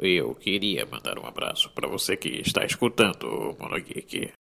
[0.00, 4.32] Eu queria mandar um abraço para você que está escutando o Monogeek.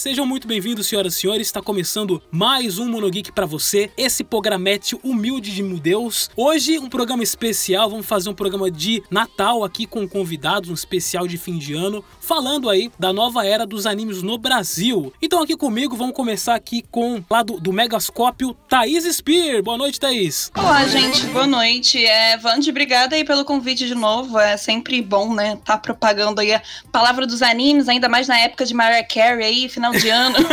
[0.00, 1.46] Sejam muito bem-vindos, senhoras e senhores.
[1.46, 3.90] Está começando mais um Monogeek para você.
[3.98, 6.30] Esse programete humilde de meu Deus.
[6.34, 7.90] Hoje, um programa especial.
[7.90, 12.02] Vamos fazer um programa de Natal aqui com convidados, um especial de fim de ano,
[12.18, 15.12] falando aí da nova era dos animes no Brasil.
[15.20, 19.62] Então, aqui comigo, vamos começar aqui com lá do, do Megascópio, Thaís Spear.
[19.62, 20.50] Boa noite, Thaís.
[20.56, 21.26] Olá, gente.
[21.26, 22.02] Boa noite.
[22.02, 24.38] É, Vande, obrigada aí pelo convite de novo.
[24.38, 25.58] É sempre bom, né?
[25.62, 29.68] Tá propagando aí a palavra dos animes, ainda mais na época de Mariah Carey aí,
[29.68, 30.38] final de ano.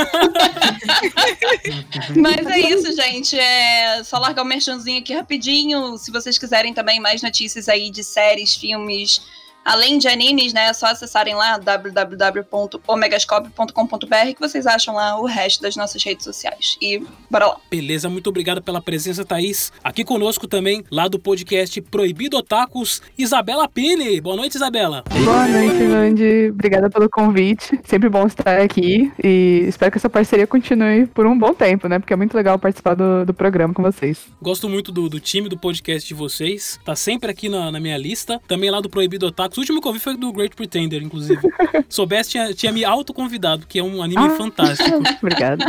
[2.16, 3.38] Mas é isso, gente.
[3.38, 5.98] É só largar o merchanzinho aqui rapidinho.
[5.98, 9.22] Se vocês quiserem também mais notícias aí de séries, filmes
[9.68, 15.62] Além de animes, né, é só acessarem lá www.omegascope.com.br que vocês acham lá o resto
[15.62, 16.78] das nossas redes sociais.
[16.82, 17.58] E bora lá.
[17.70, 19.74] Beleza, muito obrigado pela presença, Thaís.
[19.84, 24.22] Aqui conosco também, lá do podcast Proibido Otakus, Isabela Pini.
[24.22, 25.04] Boa noite, Isabela.
[25.26, 26.52] Boa noite, Nandi.
[26.52, 27.78] Obrigada pelo convite.
[27.84, 32.00] Sempre bom estar aqui e espero que essa parceria continue por um bom tempo, né?
[32.00, 34.28] Porque é muito legal participar do, do programa com vocês.
[34.42, 36.80] Gosto muito do, do time do podcast de vocês.
[36.86, 38.40] Tá sempre aqui na, na minha lista.
[38.48, 41.42] Também lá do Proibido Otakus o último que eu vi foi do Great Pretender, inclusive.
[41.90, 45.02] Soubesse, tinha, tinha me autoconvidado, que é um anime ah, fantástico.
[45.22, 45.66] Obrigado.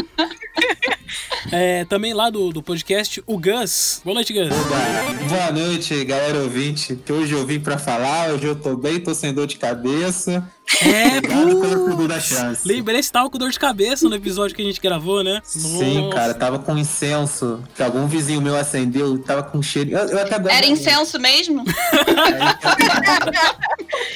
[1.51, 4.03] É, também lá do, do podcast, o Gus.
[4.05, 4.49] Boa noite, Gus.
[5.29, 6.97] Boa noite, galera ouvinte.
[6.97, 10.47] Que hoje eu vim pra falar, hoje eu tô bem, tô sem dor de cabeça.
[10.83, 11.19] É.
[12.65, 15.41] Lembrei que tava com dor de cabeça no episódio que a gente gravou, né?
[15.45, 16.17] Sim, Nossa.
[16.17, 19.91] cara, tava com incenso que algum vizinho meu acendeu, tava com cheiro.
[19.91, 21.65] Eu, eu até Era incenso mesmo?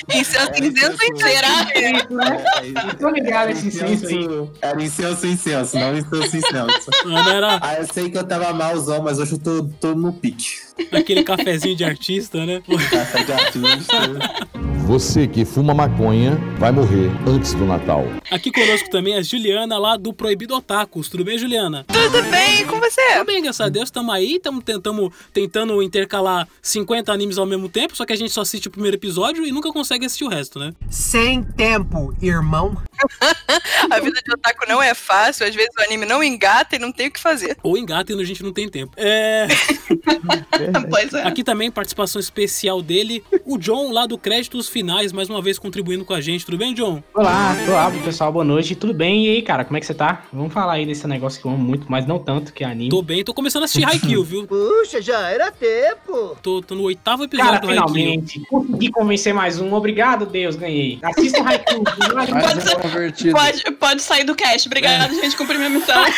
[0.09, 1.66] É, incenso, incenso, será?
[1.75, 4.50] É, Tô ligado esse incenso.
[4.60, 6.91] Era incenso, incenso, não incenso, incenso.
[7.06, 7.59] Não era...
[7.62, 10.72] Ah, eu sei que eu tava malzão, mas hoje eu tô, tô no pique.
[10.91, 12.62] Aquele cafezinho de artista, né?
[12.91, 14.53] Café de artista.
[14.87, 18.05] Você que fuma maconha vai morrer antes do Natal.
[18.31, 21.09] Aqui conosco também a Juliana lá do Proibido Otakus.
[21.09, 21.84] Tudo bem, Juliana?
[21.84, 23.00] Tudo bem, com você?
[23.12, 23.84] Tudo bem, graças a Deus.
[23.84, 28.32] Estamos aí, estamos tentando, tentando intercalar 50 animes ao mesmo tempo, só que a gente
[28.32, 30.72] só assiste o primeiro episódio e nunca consegue assistir o resto, né?
[30.91, 32.77] Sem tempo, irmão.
[33.90, 36.92] a vida de otaku não é fácil, às vezes o anime não engata e não
[36.92, 37.56] tem o que fazer.
[37.62, 38.92] Ou engata e a gente não tem tempo.
[38.96, 39.46] É.
[40.90, 41.22] pois é.
[41.26, 46.04] Aqui também participação especial dele, o John lá do Créditos Finais, mais uma vez contribuindo
[46.04, 46.44] com a gente.
[46.44, 47.02] Tudo bem, John?
[47.14, 48.74] Olá, olá pessoal, boa noite.
[48.74, 49.26] Tudo bem?
[49.26, 50.24] E aí, cara, como é que você tá?
[50.32, 52.90] Vamos falar aí desse negócio que eu amo muito, mas não tanto, que é anime.
[52.90, 54.46] Tô bem, tô começando a assistir Haikyuu, viu?
[54.46, 56.36] Puxa, já era tempo.
[56.42, 58.64] Tô, tô no oitavo episódio cara, do finalmente, Haikyuu.
[58.64, 59.72] consegui convencer mais um.
[59.72, 60.98] Obrigado, Deus, ganhei.
[61.02, 61.82] Assista o Haikyuu.
[62.92, 64.69] Pode, pode, pode sair do cast.
[64.69, 65.14] Obrigado, é.
[65.14, 66.03] gente, cumprir minha missão.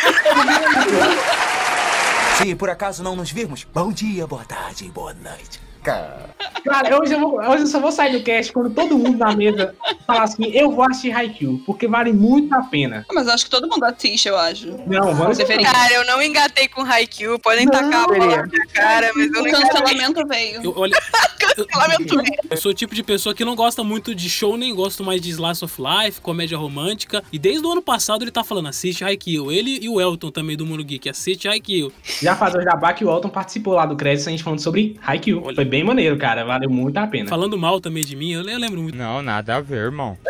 [2.37, 5.59] Se por acaso não nos virmos, bom dia, boa tarde, boa noite.
[5.85, 9.35] Cara, hoje eu, vou, hoje eu só vou sair do cast quando todo mundo na
[9.35, 9.75] mesa
[10.05, 13.05] falar assim: eu vou assistir Haikyuu, porque vale muito a pena.
[13.13, 14.67] Mas acho que todo mundo assiste, eu acho.
[14.87, 15.61] Não, vamos ver.
[15.61, 19.27] Cara, eu não engatei com Haikyuu, podem não, tacar a bola na minha cara, mas
[19.27, 20.63] eu não O cancelamento veio.
[20.63, 20.97] Eu, olha,
[21.37, 22.39] cancelamento veio.
[22.49, 25.21] Eu sou o tipo de pessoa que não gosta muito de show, nem gosto mais
[25.21, 27.23] de Slice of Life, comédia romântica.
[27.31, 29.51] E desde o ano passado ele tá falando: assiste Haikyuu.
[29.51, 31.91] Ele e o Elton também do Mundo Geek, assiste Haikyuu.
[32.21, 34.99] Já faz o jabá que o Elton participou lá do crédito, a gente falando sobre
[35.05, 35.53] Haikyuu.
[35.53, 36.45] Foi bem bem maneiro, cara.
[36.45, 37.27] Valeu muito a pena.
[37.27, 38.97] Falando mal também de mim, eu, lembro muito.
[38.97, 40.17] Não, nada a ver, irmão.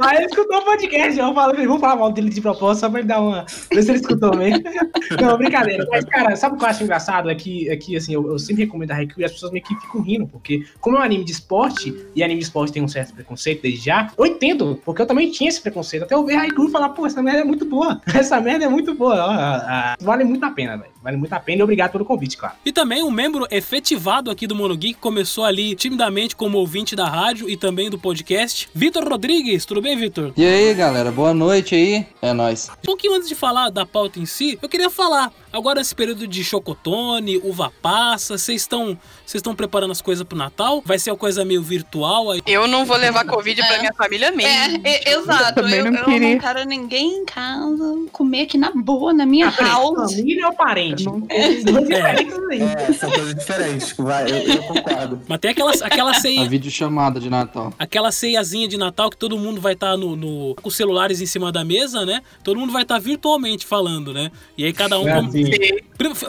[0.00, 3.00] Aí ele escutou o podcast, eu falei, vamos falar mal dele de propósito, só pra
[3.00, 3.44] ele dar uma.
[3.72, 4.62] Ver se ele escutou mesmo.
[5.20, 5.86] Não, brincadeira.
[5.90, 7.30] Mas, cara, sabe o que eu acho engraçado?
[7.30, 9.64] É que, é que assim, eu, eu sempre recomendo a Haikyuu e as pessoas meio
[9.64, 12.82] que ficam rindo, porque, como é um anime de esporte, e anime de esporte tem
[12.82, 16.04] um certo preconceito desde já, eu entendo, porque eu também tinha esse preconceito.
[16.04, 18.00] Até eu ver a Haikyuu e falar, pô, essa merda é muito boa.
[18.14, 19.96] Essa merda é muito boa.
[20.00, 20.92] vale muito a pena, velho.
[21.02, 22.54] Vale muito a pena e obrigado pelo convite, claro.
[22.64, 27.08] E também um membro efetivado aqui do Mono Geek, começou ali timidamente como ouvinte da
[27.08, 29.64] rádio e também do podcast, Vitor Rodrigues.
[29.64, 30.32] Tudo bem, Vitor?
[30.36, 32.06] E aí, galera, boa noite aí.
[32.20, 32.68] É nóis.
[32.68, 36.26] Um pouquinho antes de falar da pauta em si, eu queria falar Agora esse período
[36.26, 40.82] de chocotone, uva passa, vocês estão vocês estão preparando as coisas pro Natal?
[40.84, 42.42] Vai ser uma coisa meio virtual aí?
[42.44, 43.64] Eu não vou levar Covid é.
[43.64, 44.80] pra minha família mesmo.
[44.84, 45.60] É, é exato.
[45.60, 49.46] Eu, eu, não, eu não quero ninguém em casa comer aqui na boa, na minha
[49.46, 50.16] ah, house.
[50.16, 51.04] Família ou parente?
[51.28, 52.88] É.
[52.88, 52.92] é.
[52.92, 53.94] são coisas diferentes.
[53.96, 55.20] Vai, eu, eu concordo.
[55.28, 56.42] Mas tem aquela, aquela ceia.
[56.42, 57.72] A videochamada de Natal.
[57.78, 61.20] Aquela ceiazinha de Natal que todo mundo vai estar tá no, no, com os celulares
[61.20, 62.22] em cima da mesa, né?
[62.42, 64.32] Todo mundo vai estar tá virtualmente falando, né?
[64.58, 65.08] E aí cada um.
[65.08, 65.43] É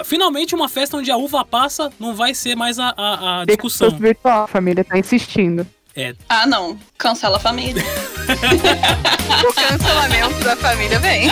[0.04, 3.90] Finalmente uma festa onde a uva passa não vai ser mais a, a, a discussão.
[3.92, 5.66] virtual, a família tá insistindo.
[5.96, 6.14] É.
[6.28, 6.78] Ah, não.
[6.98, 7.82] Cancela a família.
[9.48, 11.30] o cancelamento da família vem.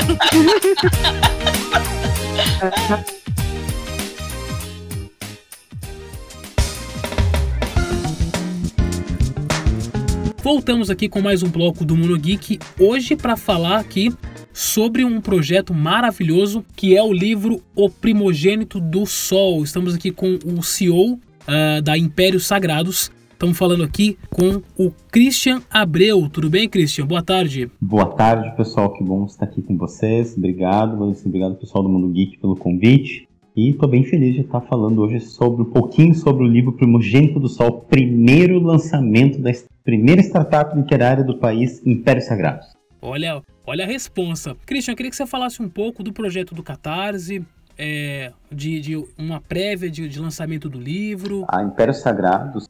[10.44, 14.12] Voltamos aqui com mais um bloco do Monogeek, hoje para falar aqui
[14.52, 19.64] sobre um projeto maravilhoso que é o livro O Primogênito do Sol.
[19.64, 23.10] Estamos aqui com o CEO uh, ah, da Impérios Sagrados.
[23.32, 26.28] Estamos falando aqui com o Christian Abreu.
[26.30, 27.08] Tudo bem, Christian?
[27.08, 27.72] Boa tarde.
[27.80, 28.92] Boa tarde, pessoal.
[28.92, 30.36] Que bom estar aqui com vocês.
[30.36, 33.30] Obrigado, obrigado pessoal do Mundo Geek pelo convite.
[33.56, 37.40] E estou bem feliz de estar falando hoje sobre um pouquinho sobre o livro Primogênito
[37.40, 39.50] do Sol, primeiro lançamento da
[39.84, 42.68] primeira startup literária do país, Impérios Sagrados.
[43.02, 44.56] Olha, olha a responsa.
[44.66, 47.46] Christian, eu queria que você falasse um pouco do projeto do Catarse,
[47.78, 51.46] é, de, de, uma prévia de, de, lançamento do livro.
[51.50, 52.70] A Impérios Sagrados,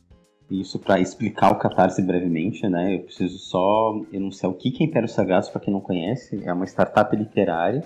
[0.50, 2.96] isso para explicar o Catarse brevemente, né?
[2.96, 6.42] Eu preciso só enunciar o que é Impérios Sagrados para quem não conhece.
[6.44, 7.84] É uma startup literária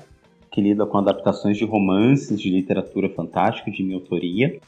[0.50, 4.59] que lida com adaptações de romances de literatura fantástica de minha autoria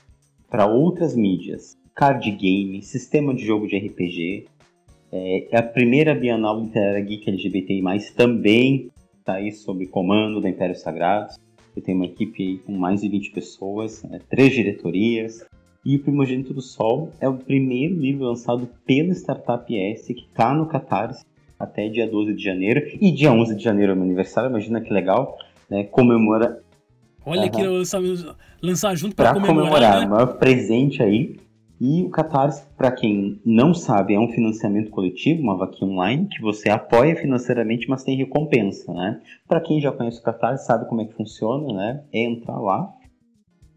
[0.50, 4.46] para outras mídias, card game, sistema de jogo de RPG.
[5.12, 7.84] É, é a primeira Bienal Literária Geek LGBTI+,
[8.16, 11.38] também está aí sob comando da Império Sagrados.
[11.76, 15.46] Eu tenho uma equipe aí com mais de 20 pessoas, né, três diretorias.
[15.86, 20.54] E o Primogênito do Sol é o primeiro livro lançado pela Startup S que está
[20.54, 21.26] no Catarse
[21.60, 22.82] até dia 12 de janeiro.
[23.02, 25.38] E dia 11 de janeiro é meu aniversário, imagina que legal
[25.70, 26.62] né, comemora.
[27.26, 27.50] Olha uhum.
[27.50, 28.02] que lançar,
[28.64, 29.58] lançar junto para comemorar.
[29.58, 30.06] comemorar né?
[30.08, 31.36] o maior presente aí.
[31.80, 36.42] E o Catarse, para quem não sabe, é um financiamento coletivo, uma vaquinha online, que
[36.42, 39.22] você apoia financeiramente, mas tem recompensa, né?
[39.48, 42.04] Para quem já conhece o Catarse, sabe como é que funciona, né?
[42.12, 42.94] É entrar lá,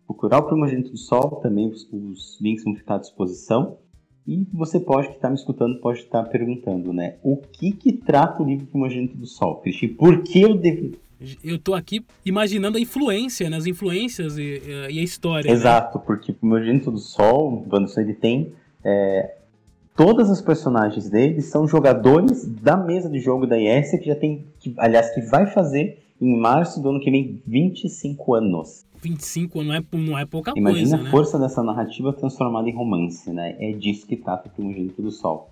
[0.05, 3.79] procurar o Primogênito do Sol, também os, os links vão ficar à disposição.
[4.27, 7.19] E você pode, que está me escutando, pode estar perguntando, né?
[7.23, 9.95] O que que trata o livro Primogênito do Sol, Cristian?
[9.95, 10.93] Por que eu devo
[11.43, 13.57] eu tô aqui imaginando a influência, né?
[13.57, 15.49] As influências e, e a história.
[15.49, 15.55] Né?
[15.55, 16.05] Exato, né?
[16.07, 18.53] porque o Movimento do Sol, o Wanderson, ele tem.
[18.85, 19.37] É,
[19.97, 24.47] todas as personagens dele são jogadores da mesa de jogo da IS, que já tem.
[24.59, 28.85] Que, aliás, que vai fazer em março do ano que vem 25 anos.
[29.03, 30.95] 25 não é, não é pouca Imagina coisa.
[30.95, 31.45] Imagina a força né?
[31.45, 33.57] dessa narrativa transformada em romance, né?
[33.59, 35.51] É disso que trata o Primogênito do Sol.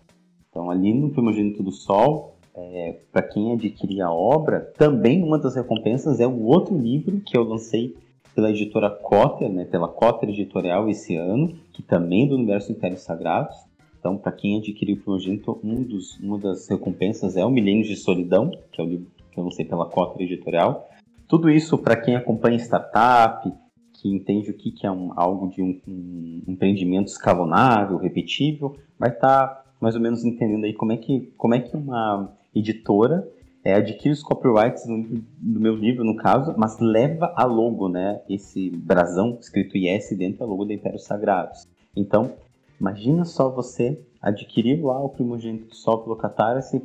[0.48, 2.36] Então, ali no Primogênito do Sol,
[2.72, 7.36] é, para quem adquirir a obra, também uma das recompensas é o outro livro que
[7.36, 7.96] eu lancei
[8.34, 13.02] pela editora Cotter, né, pela Cotter Editorial esse ano, que também é do Universo Impérios
[13.02, 13.56] Sagrados.
[13.98, 17.96] Então, para quem adquirir o projeto, um dos, uma das recompensas é o Milênios de
[17.96, 20.88] Solidão, que é o livro que eu lancei pela Cotter Editorial.
[21.28, 23.52] Tudo isso para quem acompanha startup,
[23.92, 29.10] que entende o que, que é um, algo de um, um empreendimento escalonável, repetível, vai
[29.10, 33.26] estar tá mais ou menos entendendo aí como é que, como é que uma editora,
[33.64, 38.20] é, adquire os copyrights do, do, meu livro, no caso, mas leva a logo, né?
[38.28, 41.68] Esse brasão escrito IS dentro da logo da Império Sagrados.
[41.94, 42.32] Então,
[42.80, 46.82] imagina só você adquirir lá o primogênito do Sol pelo Catarse,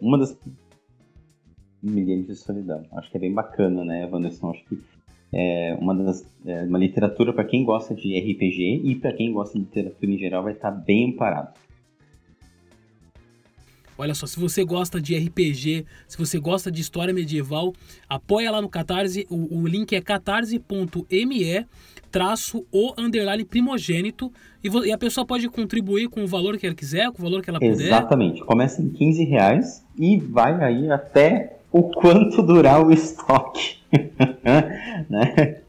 [0.00, 0.36] uma das
[1.80, 2.82] milhares de solidão.
[2.92, 4.50] Acho que é bem bacana, né, Wanderson?
[4.50, 4.80] Acho que
[5.32, 9.58] é uma das é uma literatura para quem gosta de RPG e para quem gosta
[9.58, 11.52] de literatura em geral vai estar bem amparado.
[13.98, 17.72] Olha só, se você gosta de RPG, se você gosta de história medieval,
[18.08, 19.26] apoia lá no Catarse.
[19.30, 21.66] O, o link é catarse.me
[22.10, 24.32] traço o underline primogênito
[24.64, 27.42] e, e, a pessoa pode contribuir com o valor que ela quiser, com o valor
[27.42, 27.86] que ela puder.
[27.86, 28.42] Exatamente.
[28.44, 33.76] Começa em 15 reais e vai aí até o quanto durar o estoque.
[35.10, 35.60] né?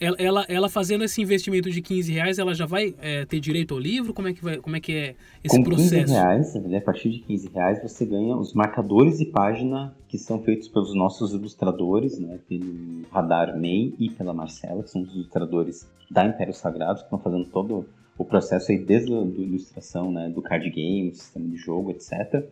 [0.00, 3.74] Ela, ela, ela, fazendo esse investimento de 15 reais, ela já vai é, ter direito
[3.74, 4.12] ao livro?
[4.12, 6.06] Como é que, vai, como é, que é esse Com processo?
[6.06, 10.42] 15 reais, a partir de 15 reais, você ganha os marcadores de página que são
[10.42, 15.88] feitos pelos nossos ilustradores, né, pelo Radar May e pela Marcela, que são os ilustradores
[16.10, 17.86] da Império Sagrado, que estão fazendo todo
[18.18, 22.44] o processo aí desde a ilustração, né, do card game, sistema de jogo, etc.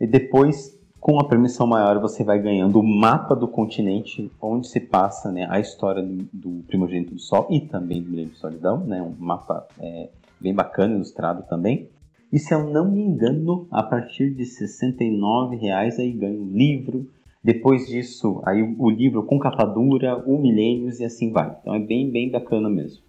[0.00, 4.80] E depois Com a permissão maior, você vai ganhando o mapa do continente onde se
[4.80, 9.00] passa né, a história do, Primogênito do Sol e também do Milênio de Solidão, né,
[9.00, 10.08] um mapa é,
[10.40, 11.88] bem bacana, ilustrado também.
[12.32, 17.08] E se eu não me engano, a partir de R$ 69,00 aí ganha um livro.
[17.42, 21.56] Depois disso, aí o livro com capa dura, o Milênios e assim vai.
[21.60, 23.02] Então é bem, bem bacana mesmo.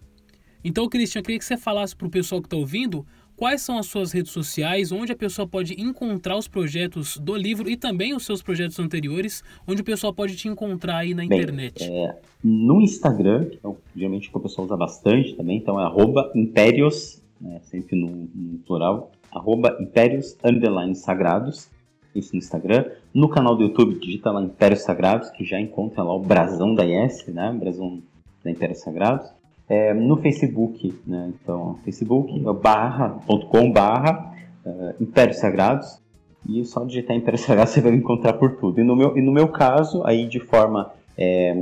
[0.62, 3.04] Então, Christian, eu queria que você falasse para o pessoal que está ouvindo
[3.40, 7.70] quais são as suas redes sociais, onde a pessoa pode encontrar os projetos do livro
[7.70, 11.38] e também os seus projetos anteriores, onde o pessoal pode te encontrar aí na Bem,
[11.38, 11.82] internet.
[11.82, 16.30] É, no Instagram, que é geralmente que o pessoal usa bastante também, então é arroba
[16.34, 21.70] impérios, né, sempre no, no, plural, arroba impérios underline sagrados,
[22.14, 22.90] isso no Instagram.
[23.14, 26.84] No canal do YouTube, digita lá Impérios Sagrados, que já encontra lá o brasão da
[26.84, 28.02] IS, né, o brasão
[28.44, 29.32] da Impérios Sagrados.
[29.70, 31.32] É, no Facebook, né?
[31.32, 34.34] Então, Facebook é barra.com barra
[34.66, 36.00] uh, Impérios Sagrados.
[36.48, 38.80] E só digitar Impérios Sagrados você vai encontrar por tudo.
[38.80, 40.92] E no meu, e no meu caso, aí de forma.
[41.22, 41.54] É,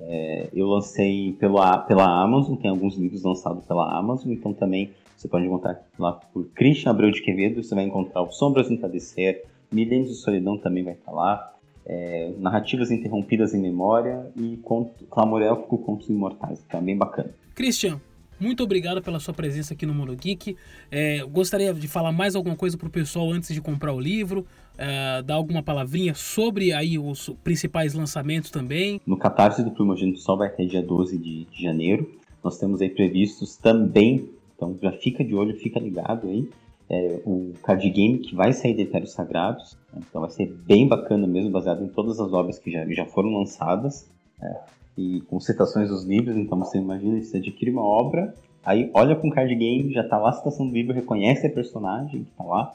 [0.00, 5.28] é, eu lancei pela, pela Amazon, tem alguns livros lançados pela Amazon, então também você
[5.28, 9.44] pode encontrar lá por Christian Abreu de Quevedo, você vai encontrar o Sombras no Entardecer,
[9.70, 15.40] Milênios de Solidão também vai estar lá, é, Narrativas Interrompidas em Memória e conto, Clamor
[15.40, 17.30] Élfico Contos Imortais, é bem bacana.
[17.56, 17.98] Christian,
[18.38, 20.54] muito obrigado pela sua presença aqui no Mundo Geek.
[20.90, 24.44] É, gostaria de falar mais alguma coisa para o pessoal antes de comprar o livro,
[24.76, 29.00] é, dar alguma palavrinha sobre aí os principais lançamentos também.
[29.06, 32.20] No Catarse do Primogênito Sol vai ter dia 12 de, de janeiro.
[32.44, 36.46] Nós temos aí previstos também, então já fica de olho, fica ligado aí,
[36.90, 39.78] é, o card game que vai sair de Etéreos Sagrados.
[39.96, 43.30] Então vai ser bem bacana mesmo, baseado em todas as obras que já, já foram
[43.30, 44.10] lançadas.
[44.42, 44.60] É,
[44.96, 48.34] e com citações dos livros, então você imagina, você adquire uma obra,
[48.64, 51.50] aí olha com o card game, já tá lá a citação do livro, reconhece a
[51.50, 52.72] personagem que tá lá,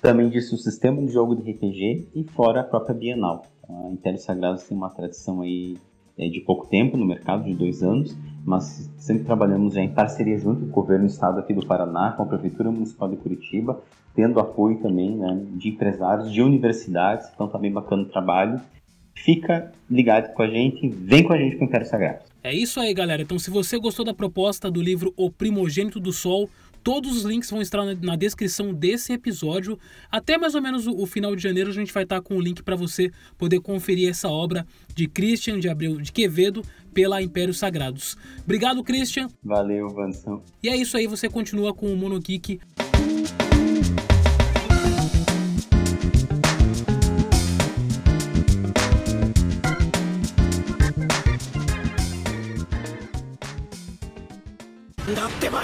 [0.00, 3.44] também disse o sistema de jogo de RPG e fora a própria Bienal.
[3.62, 5.76] Então, a Império Sagrado tem uma tradição aí
[6.18, 10.38] é, de pouco tempo no mercado, de dois anos, mas sempre trabalhamos já em parceria
[10.38, 13.78] junto com o governo do estado aqui do Paraná, com a Prefeitura Municipal de Curitiba,
[14.14, 18.60] tendo apoio também né, de empresários, de universidades, então tá bem bacana o trabalho
[19.24, 22.20] fica ligado com a gente, vem com a gente com o Império Sagrado.
[22.42, 23.22] É isso aí, galera.
[23.22, 26.48] Então, se você gostou da proposta do livro O Primogênito do Sol,
[26.82, 29.78] todos os links vão estar na descrição desse episódio.
[30.10, 32.62] Até mais ou menos o, final de janeiro a gente vai estar com o link
[32.62, 36.62] para você poder conferir essa obra de Christian de Abreu de Quevedo
[36.94, 38.16] pela Impérios Sagrados.
[38.42, 39.28] Obrigado, Christian.
[39.44, 40.42] Valeu, Vanção.
[40.62, 42.20] E é isso aí, você continua com o Mono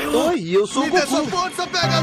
[0.04, 1.02] Oi, eu sou o Goku.
[1.02, 2.02] Essa força, pega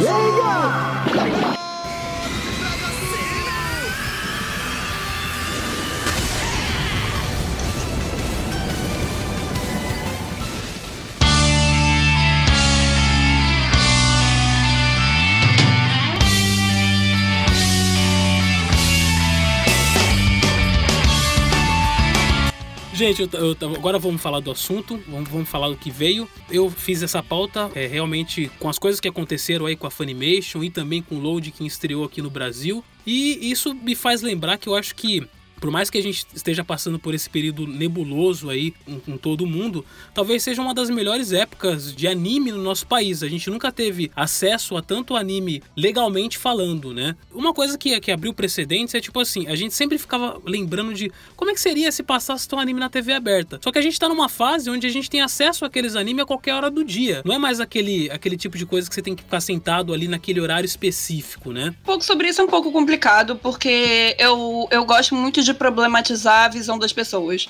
[22.93, 26.29] Gente, eu, eu, agora vamos falar do assunto, vamos, vamos, falar do que veio.
[26.47, 30.63] Eu fiz essa pauta é, realmente com as coisas que aconteceram aí com a Funimation
[30.63, 32.83] e também com o Load que estreou aqui no Brasil.
[33.05, 35.27] E isso me faz lembrar que eu acho que
[35.63, 38.73] por mais que a gente esteja passando por esse período nebuloso aí
[39.05, 43.23] com, todo mundo, talvez seja uma das melhores épocas de anime no nosso país.
[43.23, 47.15] A gente nunca teve acesso a tanto anime legalmente falando, né?
[47.33, 51.09] Uma coisa que, que abriu precedentes é tipo assim, a gente sempre ficava lembrando de
[51.37, 53.57] como é que seria se passasse um anime na TV aberta.
[53.63, 56.25] Só que a gente tá numa fase onde a gente tem acesso àqueles animes a
[56.25, 57.21] qualquer hora do dia.
[57.23, 60.09] Não é mais aquele, aquele tipo de coisa que você tem que ficar sentado ali
[60.09, 61.73] naquele horário específico, né?
[61.83, 66.45] Um pouco sobre isso é um pouco complicado, porque eu, eu gosto muito de problematizar
[66.45, 67.47] a visão das pessoas.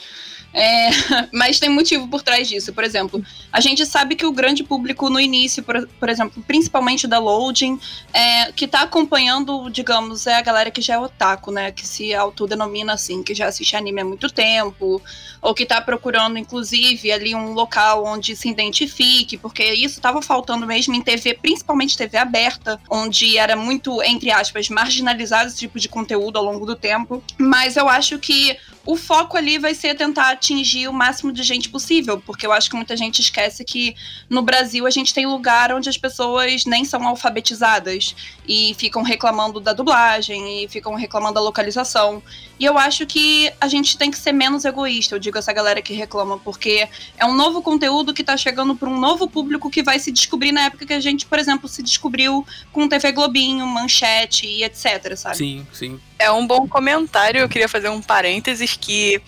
[0.53, 0.89] É,
[1.33, 2.71] mas tem motivo por trás disso.
[2.71, 7.07] Por exemplo, a gente sabe que o grande público no início, por, por exemplo, principalmente
[7.07, 7.79] da Loading,
[8.13, 11.71] é, que está acompanhando, digamos, é a galera que já é otaku, né?
[11.71, 15.01] Que se autodenomina assim, que já assiste anime há muito tempo,
[15.41, 20.67] ou que está procurando, inclusive, ali um local onde se identifique, porque isso estava faltando
[20.67, 25.89] mesmo em TV, principalmente TV aberta, onde era muito, entre aspas, marginalizado esse tipo de
[25.89, 27.23] conteúdo ao longo do tempo.
[27.37, 31.69] Mas eu acho que o foco ali vai ser tentar atingir o máximo de gente
[31.69, 33.95] possível, porque eu acho que muita gente esquece que
[34.29, 38.13] no Brasil a gente tem lugar onde as pessoas nem são alfabetizadas
[38.47, 42.21] e ficam reclamando da dublagem e ficam reclamando da localização.
[42.59, 45.81] E eu acho que a gente tem que ser menos egoísta, eu digo essa galera
[45.81, 46.87] que reclama, porque
[47.17, 50.51] é um novo conteúdo que está chegando para um novo público que vai se descobrir
[50.51, 55.15] na época que a gente, por exemplo, se descobriu com TV Globinho, Manchete e etc,
[55.15, 55.37] sabe?
[55.37, 57.41] Sim, sim É um bom comentário.
[57.41, 59.21] Eu queria fazer um parênteses que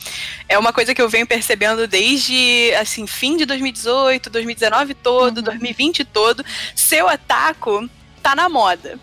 [0.47, 5.43] é uma coisa que eu venho percebendo desde assim fim de 2018, 2019 todo, uhum.
[5.43, 6.45] 2020 todo.
[6.73, 7.89] Seu ataco
[8.23, 8.99] tá na moda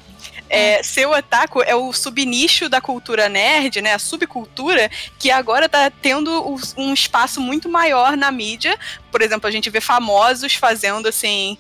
[0.52, 3.94] é, ser otaku é o subnicho da cultura nerd, né?
[3.94, 8.78] A subcultura que agora tá tendo um espaço muito maior na mídia.
[9.11, 11.56] Por exemplo, a gente vê famosos fazendo assim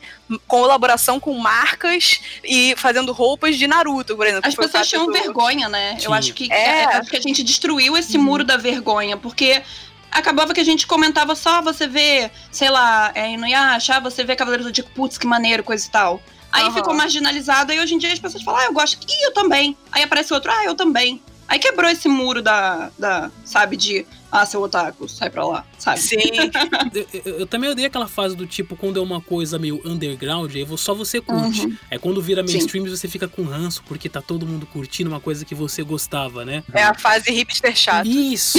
[0.46, 4.46] colaboração com marcas e fazendo roupas de Naruto, por exemplo.
[4.46, 5.12] As pessoas tinham do...
[5.12, 5.96] vergonha, né?
[5.98, 6.06] Sim.
[6.06, 6.84] Eu acho que é.
[6.84, 8.24] acho que a gente destruiu esse uhum.
[8.24, 9.62] muro da vergonha, porque
[10.10, 14.66] acabava que a gente comentava só, você vê, sei lá, é, Inuyasha, você vê Cavaleiros
[14.66, 16.22] do Zodíaco, putz, que maneiro, coisa e tal.
[16.52, 16.72] Aí uhum.
[16.72, 18.98] ficou marginalizado e hoje em dia as pessoas falam, ah, eu gosto.
[19.08, 19.76] E eu também.
[19.90, 21.20] Aí aparece outro, ah, eu também.
[21.48, 26.00] Aí quebrou esse muro da, da sabe, de ah, seu otaku, sai pra lá, sabe?
[26.00, 26.16] Sim.
[27.12, 30.66] eu, eu, também odeio aquela fase do tipo, quando é uma coisa meio underground, aí
[30.78, 31.66] só você curte.
[31.66, 31.76] Uhum.
[31.90, 35.44] É quando vira mainstream você fica com ranço, porque tá todo mundo curtindo uma coisa
[35.44, 36.64] que você gostava, né?
[36.72, 38.08] É a fase hipster chato.
[38.08, 38.58] Isso!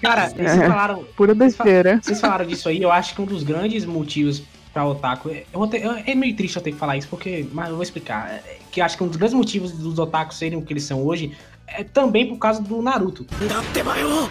[0.00, 1.04] Cara, vocês falaram.
[1.16, 1.98] Pura besteira.
[2.00, 4.42] Vocês falaram disso aí, eu acho que um dos grandes motivos
[4.78, 5.30] pra otaku.
[5.52, 7.46] Eu ter, é meio triste eu ter que falar isso, porque.
[7.52, 8.30] Mas eu vou explicar.
[8.30, 11.04] É, que acho que um dos grandes motivos dos otakus serem o que eles são
[11.04, 13.26] hoje é também por causa do Naruto.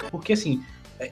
[0.09, 0.63] Porque assim.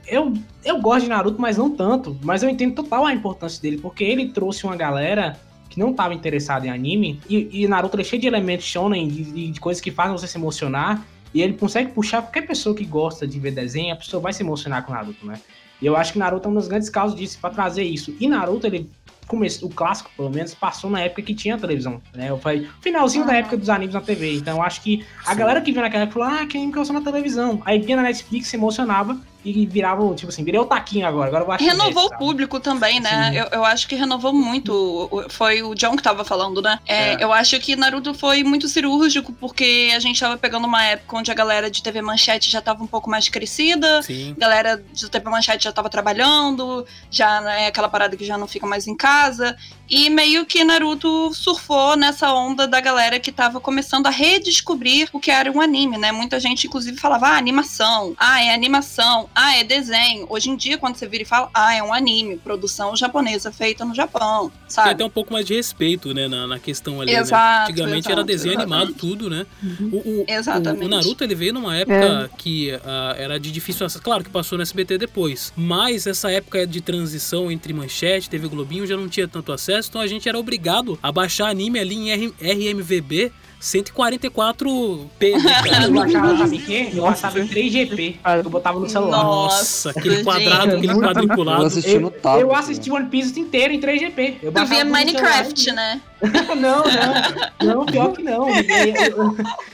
[0.08, 2.18] Eu, eu gosto de Naruto, mas não tanto.
[2.24, 5.40] Mas eu entendo total a importância dele, porque ele trouxe uma galera
[5.70, 7.20] que não estava interessada em anime.
[7.30, 10.38] E, e Naruto é cheio de elementos shonen, de, de coisas que fazem você se
[10.40, 11.06] emocionar.
[11.32, 14.42] E ele consegue puxar qualquer pessoa que gosta de ver desenho, a pessoa vai se
[14.42, 15.40] emocionar com Naruto, né?
[15.82, 18.16] E eu acho que Naruto é um dos grandes casos disso, para trazer isso.
[18.20, 18.90] E Naruto, ele
[19.28, 22.36] começo, o clássico, pelo menos, passou na época que tinha televisão, né?
[22.38, 23.28] Foi finalzinho ah.
[23.28, 24.36] da época dos animes na TV.
[24.36, 25.38] Então acho que a Sim.
[25.38, 27.62] galera que viu naquela época falou, ah, que anime que eu na televisão.
[27.66, 31.38] Aí vinha na Netflix, se emocionava e virava, tipo assim, virei o taquinho agora.
[31.38, 33.32] agora eu renovou o público também, né?
[33.34, 35.26] Eu, eu, acho que renovou muito.
[35.30, 36.80] Foi o John que tava falando, né?
[36.86, 37.24] É, é.
[37.24, 41.32] Eu acho que Naruto foi muito cirúrgico, porque a gente tava pegando uma época onde
[41.32, 44.34] a galera de TV Manchete já tava um pouco mais crescida, Sim.
[44.36, 48.48] galera de TV Manchete já tava trabalhando, já é né, aquela parada que já não
[48.48, 49.56] fica mais em casa.
[49.88, 55.20] E meio que Naruto surfou nessa onda da galera que tava começando a redescobrir o
[55.20, 56.12] que era um anime, né?
[56.12, 60.26] Muita gente, inclusive, falava, ah, animação, ah, é animação, ah, é desenho.
[60.30, 63.84] Hoje em dia, quando você vira e fala, ah, é um anime, produção japonesa feita
[63.84, 64.88] no Japão, sabe?
[64.88, 67.20] Tem até um pouco mais de respeito, né, na, na questão ali, né?
[67.20, 67.64] exato, né?
[67.64, 68.82] Antigamente exato, era desenho exatamente.
[68.82, 69.46] animado, tudo, né?
[69.62, 69.90] Uhum.
[69.92, 70.84] O, o, exatamente.
[70.84, 72.38] O, o, Naruto, ele veio numa época é.
[72.38, 74.02] que uh, era de difícil acesso.
[74.02, 78.88] Claro que passou no SBT depois, mas essa época de transição entre manchete, TV Globinho,
[78.88, 82.12] já não tinha tanto acesso, então a gente era obrigado a baixar anime ali em
[82.12, 85.08] R RMVB 144p.
[85.86, 86.90] Eu baixava, sabe quê?
[86.94, 88.16] Eu em 3GP.
[88.44, 89.24] Eu botava no celular.
[89.24, 90.90] Nossa, aquele quadrado, gente.
[90.90, 91.62] aquele quadriculado.
[91.62, 92.42] Eu assisti no tablet.
[92.42, 94.36] Eu assisti One Piece inteiro em 3GP.
[94.44, 96.02] Eu tu via Minecraft, né?
[96.56, 97.76] não, não.
[97.76, 98.48] Não, pior que não.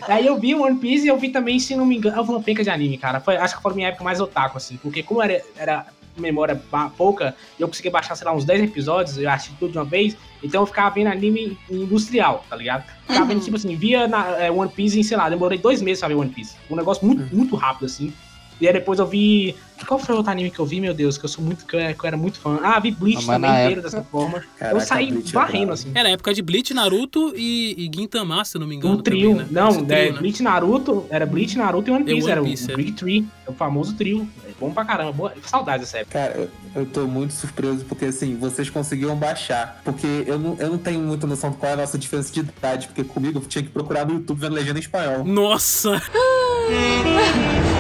[0.07, 2.41] Aí eu, vi One Piece e eu vi também, se não me engano, eu uma
[2.41, 3.19] penca de anime, cara.
[3.19, 4.77] Foi, acho que foi a minha época mais otaku, assim.
[4.77, 5.85] Porque como era, era
[6.17, 6.61] memória
[6.97, 10.15] pouca, eu consegui baixar, sei lá, uns 10 episódios, eu assisti tudo de uma vez,
[10.43, 12.83] então eu ficava vendo anime industrial, tá ligado?
[13.07, 13.43] Ficava vendo, uhum.
[13.43, 16.15] tipo assim, via na, é, One Piece em, sei lá, demorei dois meses pra ver
[16.15, 16.55] One Piece.
[16.69, 17.29] Um negócio muito, uhum.
[17.31, 18.13] muito rápido, assim.
[18.61, 19.55] E aí depois eu vi.
[19.87, 21.17] Qual foi o outro anime que eu vi, meu Deus?
[21.17, 21.65] Que eu sou muito.
[21.65, 22.59] Que eu, era muito fã.
[22.61, 24.43] Ah, vi Bleach também inteiro dessa forma.
[24.55, 25.91] Caraca, eu saí é varrendo, assim.
[25.95, 28.99] Era época de Bleach, Naruto e, e Gintama, se não me engano.
[28.99, 29.31] Um trio.
[29.31, 29.47] Também, né?
[29.49, 30.19] Não, trio, é, né?
[30.19, 31.07] Bleach, Naruto.
[31.09, 32.29] Era Bleach, Naruto e One Piece.
[32.29, 33.27] One Piece era o, o Big Tree.
[33.47, 34.29] O famoso trio.
[34.61, 35.11] Bom pra caramba.
[35.11, 36.19] Boa, saudades dessa época.
[36.19, 39.81] Cara, eu, eu tô muito surpreso porque, assim, vocês conseguiram baixar.
[39.83, 42.41] Porque eu não, eu não tenho muita noção de qual é a nossa diferença de
[42.41, 42.87] idade.
[42.87, 45.23] Porque comigo eu tinha que procurar no YouTube vendo legenda em espanhol.
[45.25, 45.99] Nossa!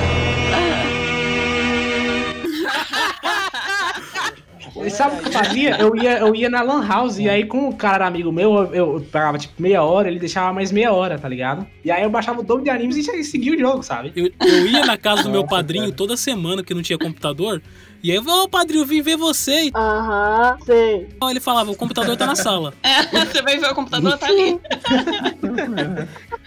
[4.89, 5.77] Sabe o que eu fazia?
[5.77, 8.73] Eu ia, eu ia na Lan House e aí, com o cara amigo meu, eu,
[8.73, 11.65] eu pagava tipo meia hora, ele deixava mais meia hora, tá ligado?
[11.83, 14.11] E aí eu baixava o dobro de animes e seguia o jogo, sabe?
[14.15, 17.61] Eu, eu ia na casa do meu padrinho toda semana que não tinha computador.
[18.03, 19.69] E aí, ô padrinho, vim ver você.
[19.75, 21.07] Aham, sei.
[21.29, 22.73] Ele falava, o computador tá na sala.
[22.83, 24.59] É, você vai ver o computador, tá ali.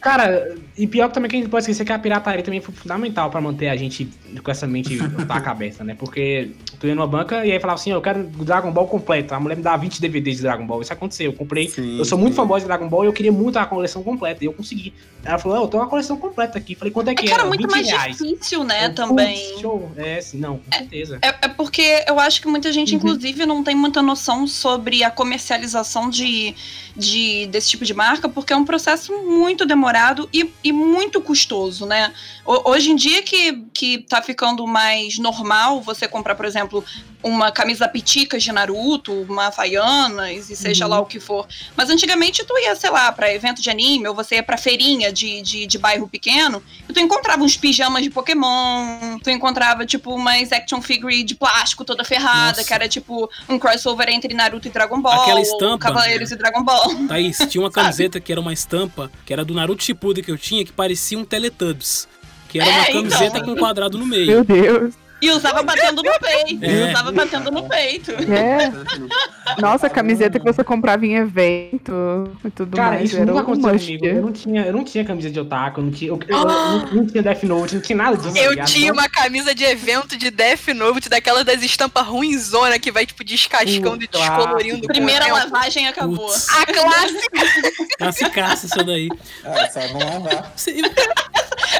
[0.00, 2.74] Cara, e pior que também que a gente pode esquecer que a pirataria também foi
[2.74, 4.08] fundamental pra manter a gente
[4.42, 4.96] com essa mente
[5.28, 5.94] na cabeça, né?
[5.98, 9.34] Porque tu ia numa banca e aí falava assim, eu quero Dragon Ball completo.
[9.34, 10.80] A mulher me dava 20 DVDs de Dragon Ball.
[10.80, 11.30] Isso aconteceu.
[11.30, 11.68] Eu comprei.
[11.68, 14.42] Sim, eu sou muito fanboy de Dragon Ball e eu queria muito a coleção completa.
[14.42, 14.94] E eu consegui.
[15.22, 16.74] Ela falou, eu tenho uma coleção completa aqui.
[16.74, 17.32] Falei, quanto é que é?
[17.32, 18.16] Era muito mais reais.
[18.16, 19.58] difícil, né, eu, também.
[19.60, 19.92] Show.
[19.96, 21.18] É, sim, não, com é, certeza.
[21.20, 22.98] É, é, porque eu acho que muita gente, uhum.
[22.98, 26.54] inclusive, não tem muita noção sobre a comercialização de,
[27.00, 31.86] de, desse tipo de marca, porque é um processo muito demorado e, e muito custoso,
[31.86, 32.12] né?
[32.44, 36.84] Hoje em dia que, que tá ficando mais normal você comprar, por exemplo,
[37.22, 40.90] uma camisa piticas de Naruto, uma Havaianas e seja Uhum.
[40.90, 41.46] lá o que for.
[41.76, 45.12] Mas antigamente tu ia, sei lá, pra evento de anime, ou você ia pra feirinha
[45.12, 50.14] de, de, de bairro pequeno, e tu encontrava uns pijamas de Pokémon, tu encontrava, tipo,
[50.14, 52.64] umas action figure de plástico toda ferrada, Nossa.
[52.64, 55.78] que era tipo um crossover entre Naruto e Dragon Ball, Aquela estampa.
[55.86, 56.89] Cavaleiros e Dragon Ball.
[57.08, 60.38] Thaís, tinha uma camiseta que era uma estampa, que era do Naruto Shippuden que eu
[60.38, 62.08] tinha, que parecia um Teletubbies.
[62.48, 63.02] Que era uma É, então.
[63.02, 64.26] camiseta com um quadrado no meio.
[64.26, 64.94] Meu Deus.
[65.22, 66.64] E usava batendo no peito.
[66.64, 66.68] É.
[66.70, 68.12] E usava batendo no peito.
[68.12, 68.72] É.
[69.60, 73.12] Nossa, a camiseta que você comprava em evento e tudo Cara, mais.
[73.12, 73.86] isso nunca aconteceu must.
[73.98, 74.06] comigo.
[74.16, 76.44] Eu não, tinha, eu não tinha camisa de otaku, eu não tinha, eu, eu- eu
[76.46, 78.32] não, não tinha Death Note, não tinha nada disso.
[78.34, 78.66] tá Eu ligado?
[78.68, 83.04] tinha Então, uma camisa de evento de Death Note, daquela das estampas ruinzona que vai,
[83.04, 84.86] tipo, descascando e descolorindo.
[84.86, 85.36] Primeira tempo.
[85.36, 86.26] lavagem acabou.
[86.28, 87.86] Putz, A clássica!
[87.98, 89.08] classicaça essa daí.
[89.44, 90.52] Ah, só vamos lavar.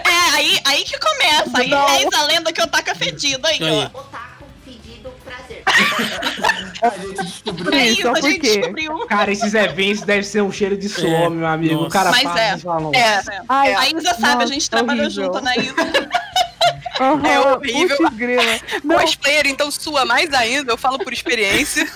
[0.05, 1.51] É, aí, aí que começa.
[1.59, 1.87] Aí Não.
[1.87, 3.91] reza a lenda que eu taco é fedido aí, Aí.
[3.95, 3.99] ó.
[3.99, 5.63] Otaku, pedido, prazer.
[6.83, 7.75] A gente descobriu.
[7.75, 8.99] É Sim, isso, só a gente descobriu.
[9.07, 11.75] Cara, esses eventos devem ser um cheiro de suor, É, meu amigo.
[11.75, 11.87] nossa.
[11.87, 12.23] O cara Mas
[12.63, 12.99] fala é.
[12.99, 13.23] É.
[13.49, 15.25] Ai, A Isa sabe, a Nossa, gente trabalhou horrível.
[15.27, 15.75] junto na Isa.
[17.01, 17.97] aham, É horrível.
[17.99, 18.43] putz, grila.
[18.83, 21.87] Não, Cosplayer, então sua mais ainda, eu falo por experiência.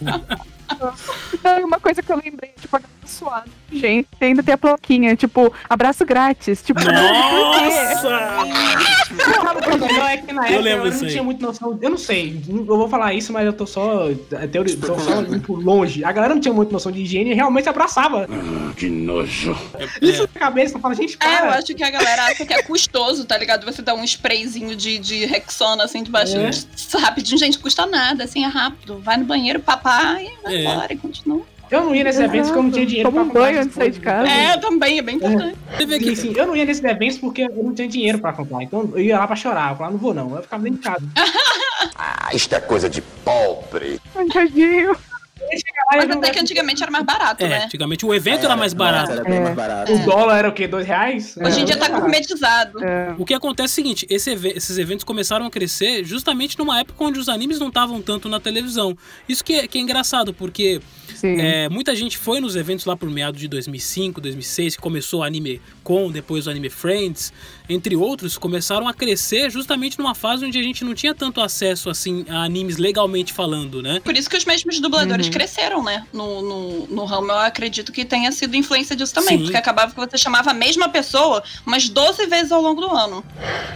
[0.00, 2.80] não, uma coisa que eu lembrei, tipo,
[3.10, 3.46] suada.
[3.72, 6.62] Gente, ainda tem a plaquinha, tipo, abraço grátis.
[6.62, 6.80] Tipo?
[6.80, 8.44] Nossa!
[10.10, 11.78] É que na Eu época eu, lembro não tinha muita noção.
[11.80, 14.08] Eu não sei, eu vou falar isso, mas eu tô só.
[14.32, 16.04] é teoria, tô só por longe.
[16.04, 18.26] A galera não tinha muita noção de higiene e realmente abraçava.
[18.76, 19.56] Que nojo.
[20.00, 21.58] Isso na cabeça, eu falo, gente, É, eu para.
[21.58, 23.64] acho que a galera acha que é custoso, tá ligado?
[23.64, 26.36] Você dá um sprayzinho de, de Rexona, assim, debaixo.
[26.36, 26.50] É.
[26.98, 29.00] Rapidinho, gente, custa nada, assim, é rápido.
[29.00, 30.60] Vai no banheiro, papai, e vai É.
[30.64, 31.42] embora e continua.
[31.74, 33.58] Eu não ia nesses eventos porque eu não tinha dinheiro Toma pra um comprar banho
[33.58, 34.28] essas antes de sair de casa.
[34.28, 35.58] É, também, é bem importante.
[35.76, 38.32] Vê Sim, que sim, eu não ia nesses eventos porque eu não tinha dinheiro pra
[38.32, 38.62] comprar.
[38.62, 39.72] Então eu ia lá pra chorar.
[39.72, 40.36] Eu falava, não vou não.
[40.36, 41.04] Eu ficava dentro de casa.
[41.96, 44.00] Ah, isto é coisa de pobre.
[44.32, 44.96] Tadinho.
[45.92, 47.64] Mas até que antigamente era mais barato, É, né?
[47.64, 49.12] antigamente o evento era mais barato.
[49.12, 49.40] Era bem É.
[49.40, 49.92] mais barato.
[49.92, 50.66] O dólar era o quê?
[50.66, 51.36] Dois reais?
[51.36, 52.84] Hoje em dia tá gourmetizado.
[52.84, 56.80] É, O que acontece é o seguinte, esse esses eventos começaram a crescer justamente numa
[56.80, 58.96] época onde os animes não estavam tanto na televisão.
[59.28, 60.80] Isso que é, que é engraçado, porque
[61.22, 65.22] é, muita gente foi nos eventos lá por meados de 2005, 2006, que começou o
[65.22, 67.32] Anime Com, depois o Anime Friends,
[67.68, 71.88] entre outros, começaram a crescer justamente numa fase onde a gente não tinha tanto acesso
[71.88, 74.00] assim a animes legalmente falando, né?
[74.04, 76.06] Por isso que os mesmos dubladores cresceram, né?
[76.12, 79.38] No, no, no ramo, eu acredito que tenha sido influência disso também.
[79.38, 79.44] Sim.
[79.44, 83.24] Porque acabava que você chamava a mesma pessoa umas 12 vezes ao longo do ano.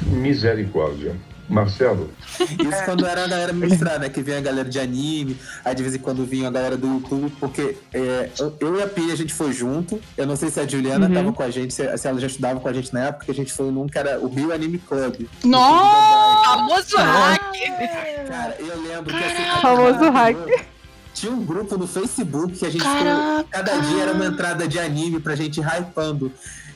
[0.03, 1.17] Misericórdia.
[1.49, 4.09] Marcelo, Isso quando era a galera misturada, né?
[4.09, 6.87] Que vinha a galera de anime, aí de vez em quando vinha a galera do
[6.87, 10.01] YouTube, porque é, eu, e a Pia a gente foi junto.
[10.17, 11.15] Eu não sei se a Juliana Uhum.
[11.15, 13.31] tava com a gente, se, se ela já estudava com a gente na época, que
[13.31, 15.27] a gente foi num que era o Rio Anime Club.
[15.45, 16.45] Nossa!
[16.45, 17.43] Famoso hack!
[18.29, 19.61] Cara, eu lembro que assim.
[19.63, 20.37] Famoso tinha um hack.
[20.37, 20.65] grupo-
[21.15, 23.39] Tinha um grupo no Facebook que a gente Caraca!
[23.39, 23.45] ficou.
[23.51, 26.31] Cada dia era uma entrada de anime pra gente ir hypando.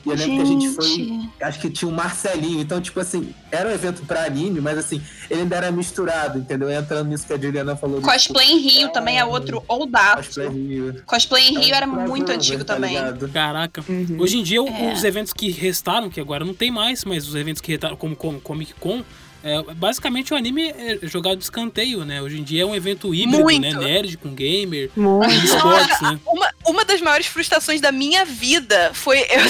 [0.04, 1.20] E eu lembro que a gente foi.
[1.40, 2.60] Acho que tinha um Marcelinho.
[2.60, 6.70] Então, tipo assim, era um evento pra anime, mas assim, ele ainda era misturado, entendeu?
[6.70, 8.00] Entrando nisso que a Juliana falou.
[8.00, 10.16] do Cosplay em Rio também é outro oldaço.
[10.40, 11.02] Cosplay Rio.
[11.06, 12.96] Cosplay em Rio era um muito antigo tá também.
[12.96, 13.28] ligado?
[13.28, 13.84] Caraca.
[13.88, 14.16] Uhum.
[14.18, 14.92] Hoje em dia, o- É.
[14.92, 18.16] os eventos que restaram, que agora não tem mais, mas os eventos que restaram, como,
[18.16, 19.02] como Comic Con,
[19.42, 22.22] é, basicamente o anime é jogado de escanteio, né?
[22.22, 23.60] Hoje em dia é um evento híbrido, Muito.
[23.60, 23.72] né?
[23.72, 25.32] Nerd com gamer, Muito.
[25.44, 26.20] esportes, né?
[26.24, 29.22] Uma, uma das maiores frustrações da minha vida foi.
[29.32, 29.42] Eu,